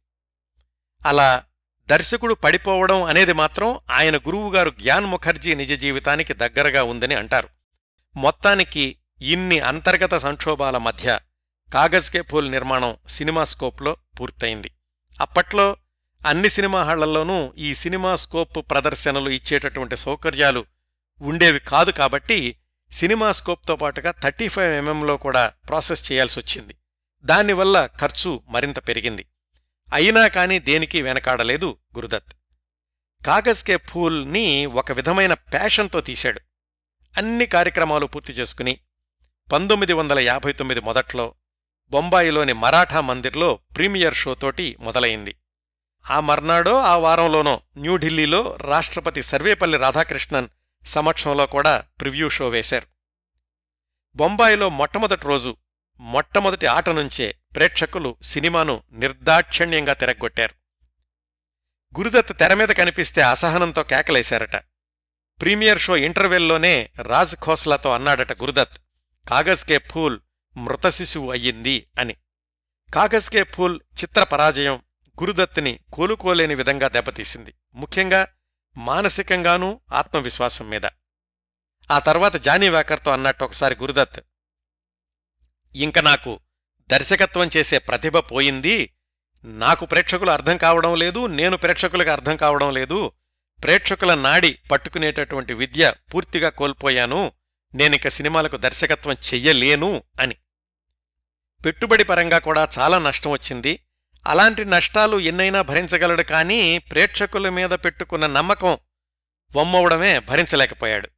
అలా 1.06 1.44
దర్శకుడు 1.88 2.34
పడిపోవడం 2.34 3.02
అనేది 3.02 3.32
మాత్రం 3.32 3.80
ఆయన 3.90 4.16
గురువుగారు 4.16 4.70
జ్ఞాన్ 4.70 5.06
ముఖర్జీ 5.06 5.54
నిజ 5.54 5.72
జీవితానికి 5.72 6.34
దగ్గరగా 6.34 6.82
ఉందని 6.82 7.14
అంటారు. 7.14 7.48
మొత్తానికి 8.16 8.96
ఇన్ని 9.20 9.60
అంతర్గత 9.60 10.14
సంక్షోభాల 10.16 10.78
మధ్య 10.78 11.20
కాగజ్ 11.72 12.10
కే 12.10 12.22
ఫూల్ 12.22 12.50
నిర్మాణం 12.50 12.96
సినిమా 13.08 13.44
స్కోప్లో 13.44 13.96
పూర్తయింది. 14.20 14.70
అప్పట్లో 15.20 15.76
అన్ని 16.26 16.48
సినిమా 16.48 16.82
హాళ్ళలోనూ 16.82 17.52
ఈ 17.58 17.74
సినిమా 17.74 18.16
స్కోప్ 18.16 18.70
ప్రదర్శనలు 18.70 19.30
ఇచ్చేటటువంటి 19.30 19.96
సౌకర్యాలు 19.96 20.64
ఉండేవి 21.20 21.60
కాదు 21.60 21.90
కాబట్టి 21.90 22.56
సినిమా 22.92 23.32
స్కోప్తో 23.32 23.76
పాటుగా 23.76 24.10
థర్టీ 24.10 24.48
ఫైవ్ 24.48 24.72
ఎంఎంలో 24.72 25.16
కూడా 25.16 25.52
ప్రాసెస్ 25.68 26.12
చేయాల్సొచ్చింది 26.12 26.74
దానివల్ల 27.24 27.88
ఖర్చు 28.00 28.42
మరింత 28.48 28.88
పెరిగింది. 28.88 29.26
అయినా 29.92 30.28
కాని 30.28 30.58
దేనికి 30.58 31.02
వెనకాడలేదు 31.02 31.78
గురుదత్. 31.96 32.32
కాగజ్ 33.26 33.64
కే 33.64 33.76
ఫూల్ని 33.76 34.66
ఒక 34.66 34.92
విధమైన 34.92 35.34
ప్యాషన్తో 35.34 36.00
తీశాడు. 36.00 36.40
అన్ని 37.16 37.46
కార్యక్రమాలు 37.46 38.06
పూర్తి 38.06 38.32
చేసుకుని 38.32 38.80
పంతొమ్మిది 39.52 39.92
వందల 39.92 40.18
యాభై 40.18 40.52
తొమ్మిది 40.52 40.80
మొదట్లో 40.80 41.34
బొంబాయిలోని 41.90 42.52
మరాఠా 42.52 43.00
మందిర్లో 43.00 43.58
ప్రీమియర్ 43.76 44.14
షోతోటి 44.14 44.76
మొదలైంది. 44.80 45.36
ఆ 46.10 46.20
మర్నాడో 46.20 46.78
ఆ 46.78 46.96
వారంలోనో 46.96 47.60
న్యూఢిల్లీలో 47.76 48.56
రాష్ట్రపతి 48.60 49.22
సర్వేపల్లి 49.22 49.78
రాధాకృష్ణన్ 49.78 50.48
సమక్షంలో 50.86 51.46
కూడా 51.46 51.84
ప్రివ్యూ 52.00 52.28
షో 52.28 52.48
వేశారు. 52.48 52.86
బొంబాయిలో 54.16 54.68
మొట్టమొదటి 54.68 55.26
రోజు 55.26 55.56
మొట్టమొదటి 56.00 56.66
ఆట 56.66 56.90
నుంచే 56.90 57.34
ప్రేక్షకులు 57.54 58.16
సినిమాను 58.22 58.82
నిర్దాక్షిణ్యంగా 58.92 59.92
తిరగొట్టారు 59.92 60.54
గురుదత్ 61.98 62.38
తెరమీద 62.38 62.68
కనిపిస్తే 62.68 63.22
అసహనంతో 63.22 63.82
కేకలేశారట. 63.82 64.56
ప్రీమియర్ 65.40 65.78
షో 65.78 65.96
ఇంటర్వెల్లోనే 65.96 66.90
రాజ్ 67.02 67.36
ఖోస్లాతో 67.36 67.92
అన్నాడట 67.92 68.32
గురుదత్ 68.32 68.78
కాగజ్ 69.28 69.64
కే 69.64 69.78
ఫూల్ 69.78 70.20
మృత 70.56 70.88
శిశువు 70.88 71.30
అయ్యింది 71.30 71.90
అని. 71.98 72.16
కాగజ్ 72.94 73.30
కే 73.30 73.44
ఫూల్ 73.44 73.80
చిత్ర 74.02 74.24
పరాజయం 74.24 74.74
గురుదత్తుని 75.20 75.80
కోలుకోలేని 75.92 76.54
విధంగా 76.54 76.88
దెబ్బతీసింది. 76.88 77.54
ముఖ్యంగా 77.74 78.28
మానసికంగానూ 78.76 79.80
ఆత్మవిశ్వాసం 79.92 80.68
మీద. 80.68 80.86
ఆ 81.90 81.98
తర్వాత 81.98 82.36
జానీ 82.36 82.68
వాకర్తో 82.68 83.10
అన్నట్టు 83.10 83.44
ఒకసారి 83.44 83.76
గురుదత్ 83.80 84.20
ఇంక 85.74 85.98
నాకు 85.98 86.40
దర్శకత్వం 86.90 87.50
చేసే 87.56 87.78
ప్రతిభ 87.78 88.18
పోయింది. 88.18 88.94
నాకు 89.44 89.86
ప్రేక్షకులు 89.86 90.30
అర్థం 90.30 90.56
కావడం 90.56 90.96
లేదు 90.96 91.26
నేను 91.26 91.56
ప్రేక్షకులకు 91.56 92.10
అర్థం 92.10 92.36
కావడం 92.36 92.74
లేదు. 92.74 93.12
ప్రేక్షకుల 93.62 94.14
నాడి 94.14 94.58
పట్టుకునేటటువంటి 94.70 95.52
విద్య 95.52 95.92
పూర్తిగా 96.14 96.48
కోల్పోయాను. 96.48 97.32
నేనిక 97.74 98.08
సినిమాలకు 98.08 98.56
దర్శకత్వం 98.56 99.14
చెయ్యలేను 99.14 100.02
అని. 100.20 100.36
పెట్టుబడి 101.64 102.04
పరంగా 102.04 102.38
కూడా 102.38 102.68
చాలా 102.78 102.98
నష్టం 102.98 103.30
వచ్చింది. 103.30 103.80
అలాంటి 104.26 104.64
నష్టాలు 104.64 105.18
ఎన్నైనా 105.18 105.62
భరించగలడు 105.62 106.22
కానీ 106.22 106.78
ప్రేక్షకుల 106.78 107.48
మీద 107.48 107.70
పెట్టుకున్న 107.70 108.26
నమ్మకం 108.26 108.78
వమ్మవడమే 109.56 110.18
భరించలేకపోయాడు. 110.18 111.08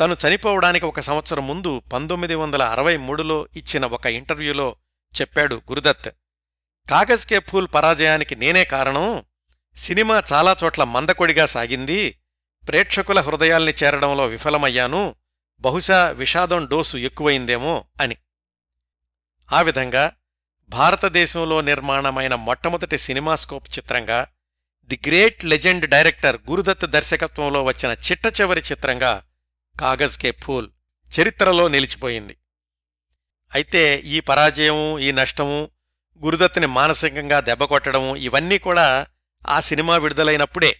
తను 0.00 0.16
చనిపోవడానికి 0.28 0.86
ఒక 0.86 1.00
సంవత్సరం 1.00 1.46
ముందు 1.46 1.82
పంతొమ్మిది 1.92 2.34
వందల 2.34 2.62
అరవై 2.62 2.96
మూడులో 2.96 3.48
ఇచ్చిన 3.56 3.86
ఒక 3.86 4.06
ఇంటర్వ్యూలో 4.06 4.76
చెప్పాడు 5.20 5.54
గురుదత్ 5.54 6.08
కాగజ్ 6.90 7.26
కే 7.26 7.38
ఫూల్ 7.38 7.68
పరాజయానికి 7.74 8.36
నేనే 8.36 8.64
కారణం. 8.64 9.24
సినిమా 9.76 10.22
చాలా 10.32 10.56
చోట్ల 10.64 10.84
మందకొడిగా 10.84 11.46
సాగింది. 11.46 12.18
ప్రేక్షకుల 12.68 13.20
హృదయాల్ని 13.20 13.74
చేరడంలో 13.84 14.26
విఫలమయ్యాను. 14.26 15.14
బహుశా 15.60 16.08
విషాదం 16.08 16.66
డోసు 16.66 16.96
ఎక్కువైందేమో 16.96 17.84
అని. 18.00 18.16
ఆ 19.52 19.62
విధంగా 19.62 20.12
భారతదేశంలో 20.68 21.60
నిర్మాణమైన 21.60 22.34
మొట్టమొదటి 22.34 22.98
సినిమాస్కోప్ 22.98 23.78
చిత్రంగా 23.78 24.26
the 24.84 25.00
great 25.06 25.44
legend 25.44 25.86
director 25.90 26.40
Guru Dutt 26.50 26.86
దర్శకత్వంలో 26.86 27.62
వచ్చిన 27.62 27.92
చిట్ట 27.92 28.40
చివరి 28.40 28.60
చిత్రంగా 28.60 29.22
కాగజ్ 29.80 30.18
కే 30.18 30.30
ఫూల్ 30.30 30.68
చరిత్రలో 31.10 31.68
నిలిచిపోయింది. 31.68 32.36
అయితే 33.54 33.96
ఈ 33.96 34.20
పరాజయము 34.20 34.98
ఈ 34.98 35.12
నష్టము 35.12 35.70
గురుదత్తుని 36.24 36.66
మానసికంగా 36.66 37.40
దెబ్బకొట్టడము 37.40 38.16
ఇవన్నీ 38.16 38.58
కూడా 38.58 39.06
ఆ 39.48 39.60
సినిమా 39.60 39.96
విడుదలైనప్పుడే. 39.96 40.72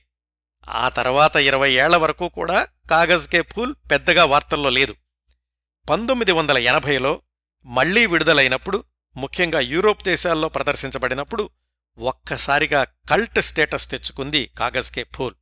ఆ 0.68 0.88
తర్వాత 0.88 1.36
ఇరవై 1.36 1.72
ఏళ్ళ 1.72 1.96
వరకు 1.96 2.28
కూడా 2.28 2.68
కాగజ్ 2.90 3.28
కే 3.28 3.42
ఫూల్ 3.42 3.74
పెద్దగా 3.90 4.24
వార్తల్లో 4.24 4.70
లేదు. 4.70 4.94
పంతొమ్మిది 5.90 6.32
వందల 6.32 6.58
ఎనభైలో 6.58 7.22
మళ్ళీ 7.64 8.06
విడుదలైనప్పుడు 8.06 8.84
ముఖ్యంగా 9.16 9.60
యూరోప్ 9.60 10.04
దేశాల్లో 10.04 10.48
ప్రదర్శించబడినప్పుడు 10.48 11.50
ఒక్కసారిగా 11.98 12.84
కల్ట్ 12.84 13.40
స్టేటస్ 13.40 13.90
తెచ్చుకుంది 13.90 14.50
కాగజ్ 14.58 14.90
కే 14.92 15.04
ఫూల్ 15.14 15.34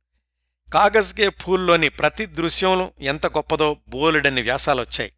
కాగజ్ 0.73 1.29
పూల్లోని 1.29 1.89
ప్రతి 1.89 2.25
దృశ్యం 2.25 2.91
ఎంత 2.99 3.27
గొప్పదో 3.27 3.77
బోలెడన్ని 3.87 4.41
వ్యాసాలొచ్చాయి. 4.41 5.11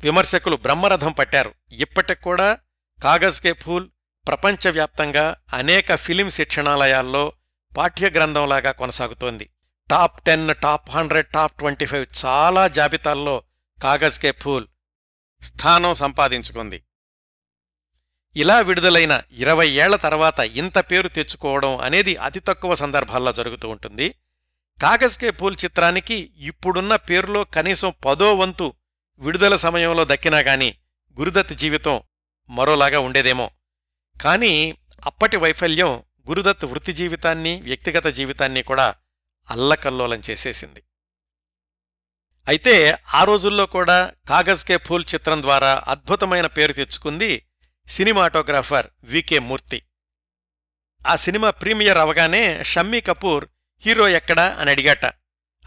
విమర్శకులు 0.00 0.56
బ్రహ్మరథం 0.56 1.12
పట్టారు. 1.12 1.54
ఇప్పటికూడా 1.72 2.58
కాగజ్ 3.02 3.40
కే 3.40 3.52
ఫూల్ 3.52 3.88
ప్రపంచవ్యాప్తంగా 4.26 5.36
అనేక 5.54 5.94
ఫిలిం 5.94 6.30
శిక్షణాలయాల్లో 6.30 7.32
పాఠ్యగ్రంథంలాగా 7.76 8.72
కొనసాగుతోంది. 8.72 9.50
Top 9.90 10.22
ten 10.22 10.54
top 10.62 10.90
hundred 10.90 11.26
top 11.26 11.58
twenty 11.58 11.86
five 11.86 12.24
చాలా 12.24 12.68
జాబితాల్లో 12.68 13.42
కాగజ్కే 13.82 14.32
ఫూల్ 14.32 14.66
స్థానం 15.42 15.94
సంపాదించుకుంది. 15.94 16.82
ఇలా 18.36 18.60
విడుదలైన 18.60 19.22
ఇరవై 19.32 19.68
ఏళ్ళ 19.68 19.96
తర్వాత 19.96 20.40
ఇంత 20.40 20.78
పేరు 20.78 21.08
తెచ్చుకోవడం 21.08 21.76
అనేది 21.76 22.16
అతి 22.16 22.40
తక్కువ 22.40 22.74
సందర్భాల్లో 22.74 23.32
జరుగుతూ 23.32 23.68
ఉంటుంది. 23.68 24.14
కాగజ్ 24.80 25.18
కే 25.18 25.32
చిత్రానికి 25.64 26.32
ఇప్పుడున్న 26.36 26.96
పేరులో 26.96 27.44
కనీసం 27.44 27.94
పదో 28.04 28.34
వంతు 28.34 28.74
విడుదల 29.18 29.56
సమయంలో 29.56 30.04
దక్కినా 30.04 30.38
గాని 30.38 30.76
గురుదత్ 31.18 31.52
జీవితం 31.52 32.02
మరోలాగా 32.50 33.00
ఉండేదేమో. 33.00 33.50
కాని 34.22 34.76
అప్పటి 35.04 35.36
వైఫల్యం 35.36 36.02
గురుదత్ 36.28 36.64
వృత్తి 36.64 36.92
జీవితాన్ని 36.92 37.60
వ్యక్తిగత 37.60 38.06
జీవితాన్ని 38.06 38.62
కూడా 38.62 38.94
అల్లకల్లోలం 39.50 40.22
చేసేసింది. 40.30 40.82
అయితే 42.48 42.98
ఆ 43.14 43.24
రోజుల్లో 43.24 43.66
కూడా 43.66 44.12
కాగజ్ 44.28 44.64
కే 44.64 44.76
ఫూల్ 44.76 45.04
చిత్రం 45.14 45.42
ద్వారా 45.42 45.82
అద్భుతమైన 45.86 46.46
పేరు 46.46 46.72
తెచ్చుకుంది 46.72 47.46
సినిమాటోగ్రాఫర్ 47.88 48.86
వికే 49.04 49.38
మూర్తి. 49.38 49.82
ఆ 51.08 51.16
సినిమా 51.16 51.50
ప్రీమియర్ 51.50 51.98
అవగానే 51.98 52.62
షమ్మీ 52.62 53.00
కపూర్ 53.00 53.48
హీరో 53.86 54.08
ఎక్కడా 54.08 54.56
అని 54.58 54.70
అడిగాట. 54.70 55.06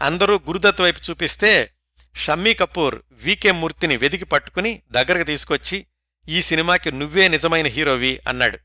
అందరూ 0.02 0.34
గురుదత్ 0.36 0.80
వైపు 0.80 1.00
చూపిస్తే 1.10 1.72
షమ్మీ 2.14 2.54
కపూర్ 2.54 3.02
వికే 3.12 3.50
మూర్తిని 3.50 3.96
వెదికి 3.96 4.24
పట్టుకుని 4.24 4.82
దగ్గరకు 4.90 5.24
తీసుకొచ్చి 5.24 5.86
ఈ 6.28 6.42
సినిమాకి 6.42 6.92
నువ్వే 6.92 7.28
నిజమైన 7.28 7.66
హీరోవి 7.66 8.20
అన్నాడు. 8.28 8.58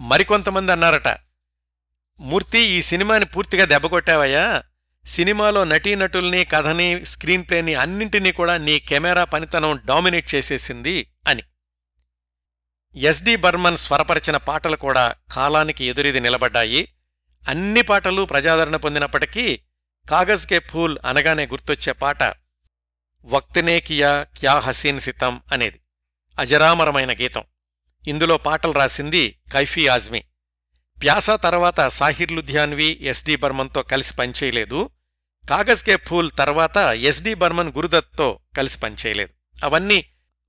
మరికొంతమంది 0.00 0.72
అన్నారట. 0.72 1.08
మూర్తి 2.20 2.58
ఈ 2.58 2.82
సినిమాని 2.82 3.24
పూర్తిగా 3.24 3.64
దెబ్బకొట్టావయ్యా 3.64 4.62
సినిమాలో 5.06 5.64
నటీనటుల్ని 5.64 6.44
కథని 6.44 7.04
స్క్రీన్ 7.04 7.44
ప్లేని 7.48 7.74
అన్నింటినీ 7.74 8.32
కూడా 8.32 8.56
నీ 8.56 8.80
కెమెరా 8.80 9.24
పనితనం 9.24 9.82
డామినేట్ 9.86 10.34
చేసేసింది 10.34 11.10
అని. 11.28 11.42
ఎస్డి 12.96 13.36
బర్మన్ 13.36 13.76
స్వరపరిచిన 13.76 14.36
పాటలు 14.36 14.76
కూడా 14.76 15.14
కాలానికి 15.32 15.84
ఎదురిది 15.84 16.20
నిలబడ్డాయి. 16.20 16.92
అన్ని 17.48 17.82
పాటలు 17.82 18.22
ప్రజాదరణ 18.22 18.76
పొందినప్పటికీ 18.76 19.60
కాగజ్ 20.10 20.46
కే 20.46 20.58
ఫూల్ 20.58 20.98
అనగానే 21.06 21.46
గుర్తొచ్చే 21.46 21.92
పాట 21.92 22.22
వక్తనే 23.24 23.80
కియా 23.80 24.26
క్యా 24.38 24.58
హసీన్ 24.58 25.00
సితం 25.00 25.42
అనేది. 25.52 25.80
అజరామరమైన 26.38 27.12
గీతం. 27.12 27.44
ఇందులో 28.08 28.36
పాటలు 28.36 28.72
రాసింది 28.72 29.38
కైఫీ 29.52 29.86
ఆజ్మీ. 29.86 30.24
ప్యాసా 31.02 31.36
తర్వాత 31.36 31.88
సాహిర్ 31.88 32.32
లుధియాన్వి 32.32 32.98
ఎస్డి 33.02 33.36
బర్మన్తో 33.36 33.82
కలిసి 33.82 34.14
పనిచేయలేదు. 34.16 34.90
కాగజ్ 35.50 35.84
కే 35.84 35.96
ఫూల్ 35.96 36.30
తర్వాత 36.38 36.76
ఎస్డి 36.76 37.34
బర్మన్ 37.34 37.72
గురుదత్తో 37.72 38.38
కలిసి 38.56 38.78
పనిచేయలేదు. 38.78 39.64
అవన్నీ 39.64 40.04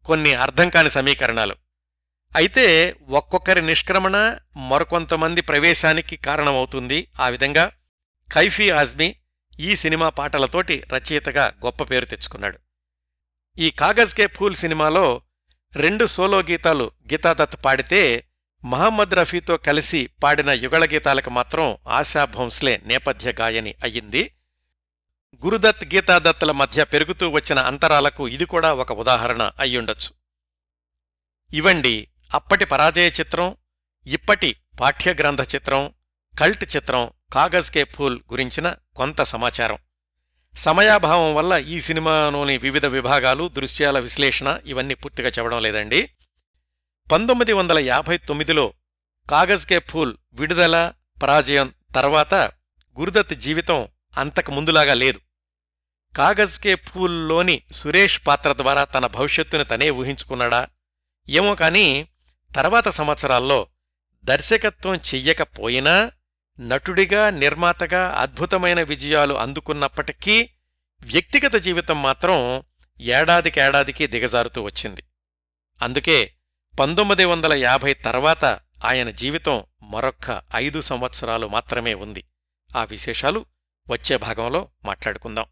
కొన్ని 0.05 0.33
అర్థం 0.33 0.69
కాని 0.69 0.89
సమీకరణాలు. 0.89 1.55
అయితే 2.37 2.95
ఒక్కొక్కరి 3.09 3.61
నిష్క్రమణ 3.61 4.37
మరికొంతమంది 4.55 5.41
ప్రవేశానికి 5.41 6.15
కారణమవుతుంది. 6.15 7.07
ఆ 7.19 7.29
విధంగా 7.29 7.71
కైఫీ 8.31 8.69
ఆజ్మీ 8.69 9.15
ఈ 9.59 9.75
సినిమా 9.75 10.09
పాటలతోటి 10.09 10.83
రచయితగా 10.93 11.53
గొప్ప 11.65 11.83
పేరు 11.83 12.05
తెచ్చుకున్నాడు. 12.05 12.59
ఈ 13.59 13.69
కాగజ్ 13.69 14.15
కే 14.15 14.27
ఫూల్ 14.27 14.55
సినిమాలో 14.55 15.21
రెండు 15.75 16.05
సోలో 16.05 16.39
గీతాలు 16.39 16.91
గీతాదత్ 17.13 17.65
పాడితే 17.65 18.27
మహమ్మద్ 18.65 19.13
రఫీతో 19.13 19.57
కలిసి 19.57 20.09
పాడిన 20.23 20.49
యుగళ 20.49 20.85
గీతాలకు 20.85 21.29
మాత్రం 21.29 21.77
ఆశా 21.87 22.25
భోంస్లే 22.25 22.81
నేపథ్య 22.85 23.31
గాయని 23.31 23.73
అయ్యింది. 23.83 24.35
గురుదత్ 25.45 25.85
గీతాదత్తుల 25.85 26.51
మధ్య 26.51 26.83
పెరుగుతూ 26.83 27.29
వచ్చిన 27.29 27.59
అంతరాలకు 27.59 28.27
ఇది 28.27 28.45
కూడా 28.45 28.73
ఒక 28.73 28.91
ఉదాహరణ 28.91 29.51
అయ్యుండొచ్చు. 29.59 30.11
ఇవండి 31.53 32.07
అప్పటి 32.33 32.65
పరాజయ 32.65 33.07
చిత్రం 33.07 33.55
ఇప్పటి 34.07 34.55
పాఠ్యగ్రంథ 34.79 35.41
చిత్రం 35.41 35.93
కల్ట్ 36.39 36.75
చిత్రం 36.75 37.09
కాగజ్ 37.33 37.71
కే 37.71 37.83
ఫూల్ 37.83 38.19
గురించిన 38.31 38.75
కొంత 38.95 39.21
సమాచారం. 39.21 39.77
సమయాభావం 40.55 41.35
వల్ల 41.35 41.53
ఈ 41.53 41.79
సినిమాలోని 41.79 42.57
వివిధ 42.57 42.85
విభాగాలు 42.85 43.47
దృశ్యాల 43.47 43.99
విశ్లేషణ 43.99 44.59
ఇవన్నీ 44.65 44.93
పూర్తిగా 44.93 45.29
చెప్పడం 45.29 45.61
లేదండి. 45.61 46.11
పంతొమ్మిది 47.11 47.53
వందల 47.53 47.79
యాభై 47.79 48.17
తొమ్మిదిలో 48.17 48.73
కాగజ్ 49.29 49.67
కే 49.67 49.79
ఫూల్ 49.79 50.17
విడుదల 50.33 50.93
పరాజయం 51.23 51.73
తర్వాత 51.95 52.33
గురుదత్ 52.99 53.33
జీవితం 53.33 53.87
అంతకు 54.17 54.51
ముందులాగా 54.51 54.93
లేదు. 54.93 55.19
కాగజ్ 56.17 56.59
కే 56.59 56.75
ఫూల్లోని 56.75 57.61
సురేష్ 57.71 58.21
పాత్ర 58.27 58.53
ద్వారా 58.53 58.83
తన 58.83 59.07
భవిష్యత్తును 59.07 59.63
తనే 59.63 59.89
ఊహించుకున్నాడా? 59.89 60.67
ఏమో 61.29 61.55
కాని 61.55 62.07
తర్వాత 62.55 62.89
సంవత్సరాల్లో 62.89 63.67
దర్శకత్వం 64.23 64.95
చెయ్యకపోయినా 64.95 66.11
నటుడిగా 66.59 67.29
నిర్మాతగా 67.29 68.09
అద్భుతమైన 68.09 68.81
విజయాలు 68.81 69.33
అందుకున్నప్పటికీ 69.33 70.49
వ్యక్తిగత 71.01 71.55
జీవితం 71.55 72.03
మాత్రం 72.03 72.63
ఏడాదికేడాదికి 73.01 74.07
దిగజారుతూ 74.07 74.61
వచ్చింది. 74.61 75.03
అందుకే 75.81 76.33
పంతొమ్మిది 76.79 77.25
వందల 77.25 77.53
యాభై 77.53 77.93
తర్వాత 77.93 78.45
ఆయన 78.85 79.09
జీవితం 79.09 79.63
మరొక్క 79.81 80.41
ఐదు 80.55 80.81
సంవత్సరాలు 80.81 81.47
మాత్రమే 81.47 81.93
ఉంది. 81.93 82.23
ఆ 82.77 82.83
విశేషాలు 82.83 83.45
వచ్చే 83.89 84.17
భాగంలో 84.17 84.69
మాట్లాడుకుందాం. 84.85 85.45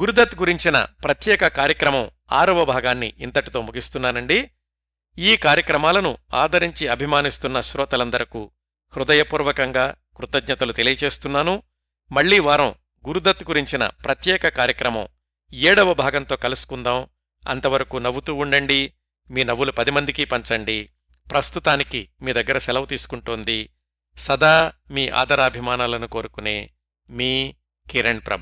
గురుదత్ 0.00 0.34
గురించిన 0.34 0.84
ప్రత్యేక 0.84 1.46
కార్యక్రమం 1.46 2.10
ఆరవ 2.32 2.64
భాగాన్ని 2.64 3.14
ఇంతటితో 3.18 3.60
ముగిస్తున్నానండి. 3.60 4.50
ఈ 5.20 5.36
కార్యక్రమాలను 5.36 6.18
ఆదరించి 6.34 6.88
అభిమానిస్తున్న 6.88 7.60
శ్రోతలందరకు 7.60 8.50
హృదయపూర్వకంగా 8.96 9.94
కృతజ్ఞతలు 10.16 10.72
తెలియచేస్తున్నాను. 10.72 11.62
మళ్ళీ 12.12 12.38
వారం 12.38 12.74
గురుదత్ 13.06 13.44
గురించిన 13.44 13.86
ప్రత్యేక 13.86 14.48
కార్యక్రమం 14.48 15.08
ఏడవ 15.52 15.94
భాగంతో 15.94 16.36
కలుసుకుందాం. 16.36 17.06
అంతవరకు 17.48 17.96
నవ్వుతూ 17.96 18.34
ఉండండి. 18.34 18.92
మీ 19.30 19.44
నవ్వులు 19.44 19.72
పది 19.72 19.90
మందికి 19.90 20.24
పంచండి. 20.24 20.90
ప్రస్తుతానికి 21.30 22.08
మీ 22.22 22.32
దగ్గర 22.32 22.58
సెలవు 22.58 22.84
తీసుకుంటోంది. 22.84 23.72
సదా 24.18 24.72
మీ 24.90 25.08
ఆదరాభిమానాలను 25.08 26.06
కోరుకునే 26.06 26.70
మీ 27.10 27.54
కిరణ్ 27.90 28.20
ప్రభ. 28.26 28.40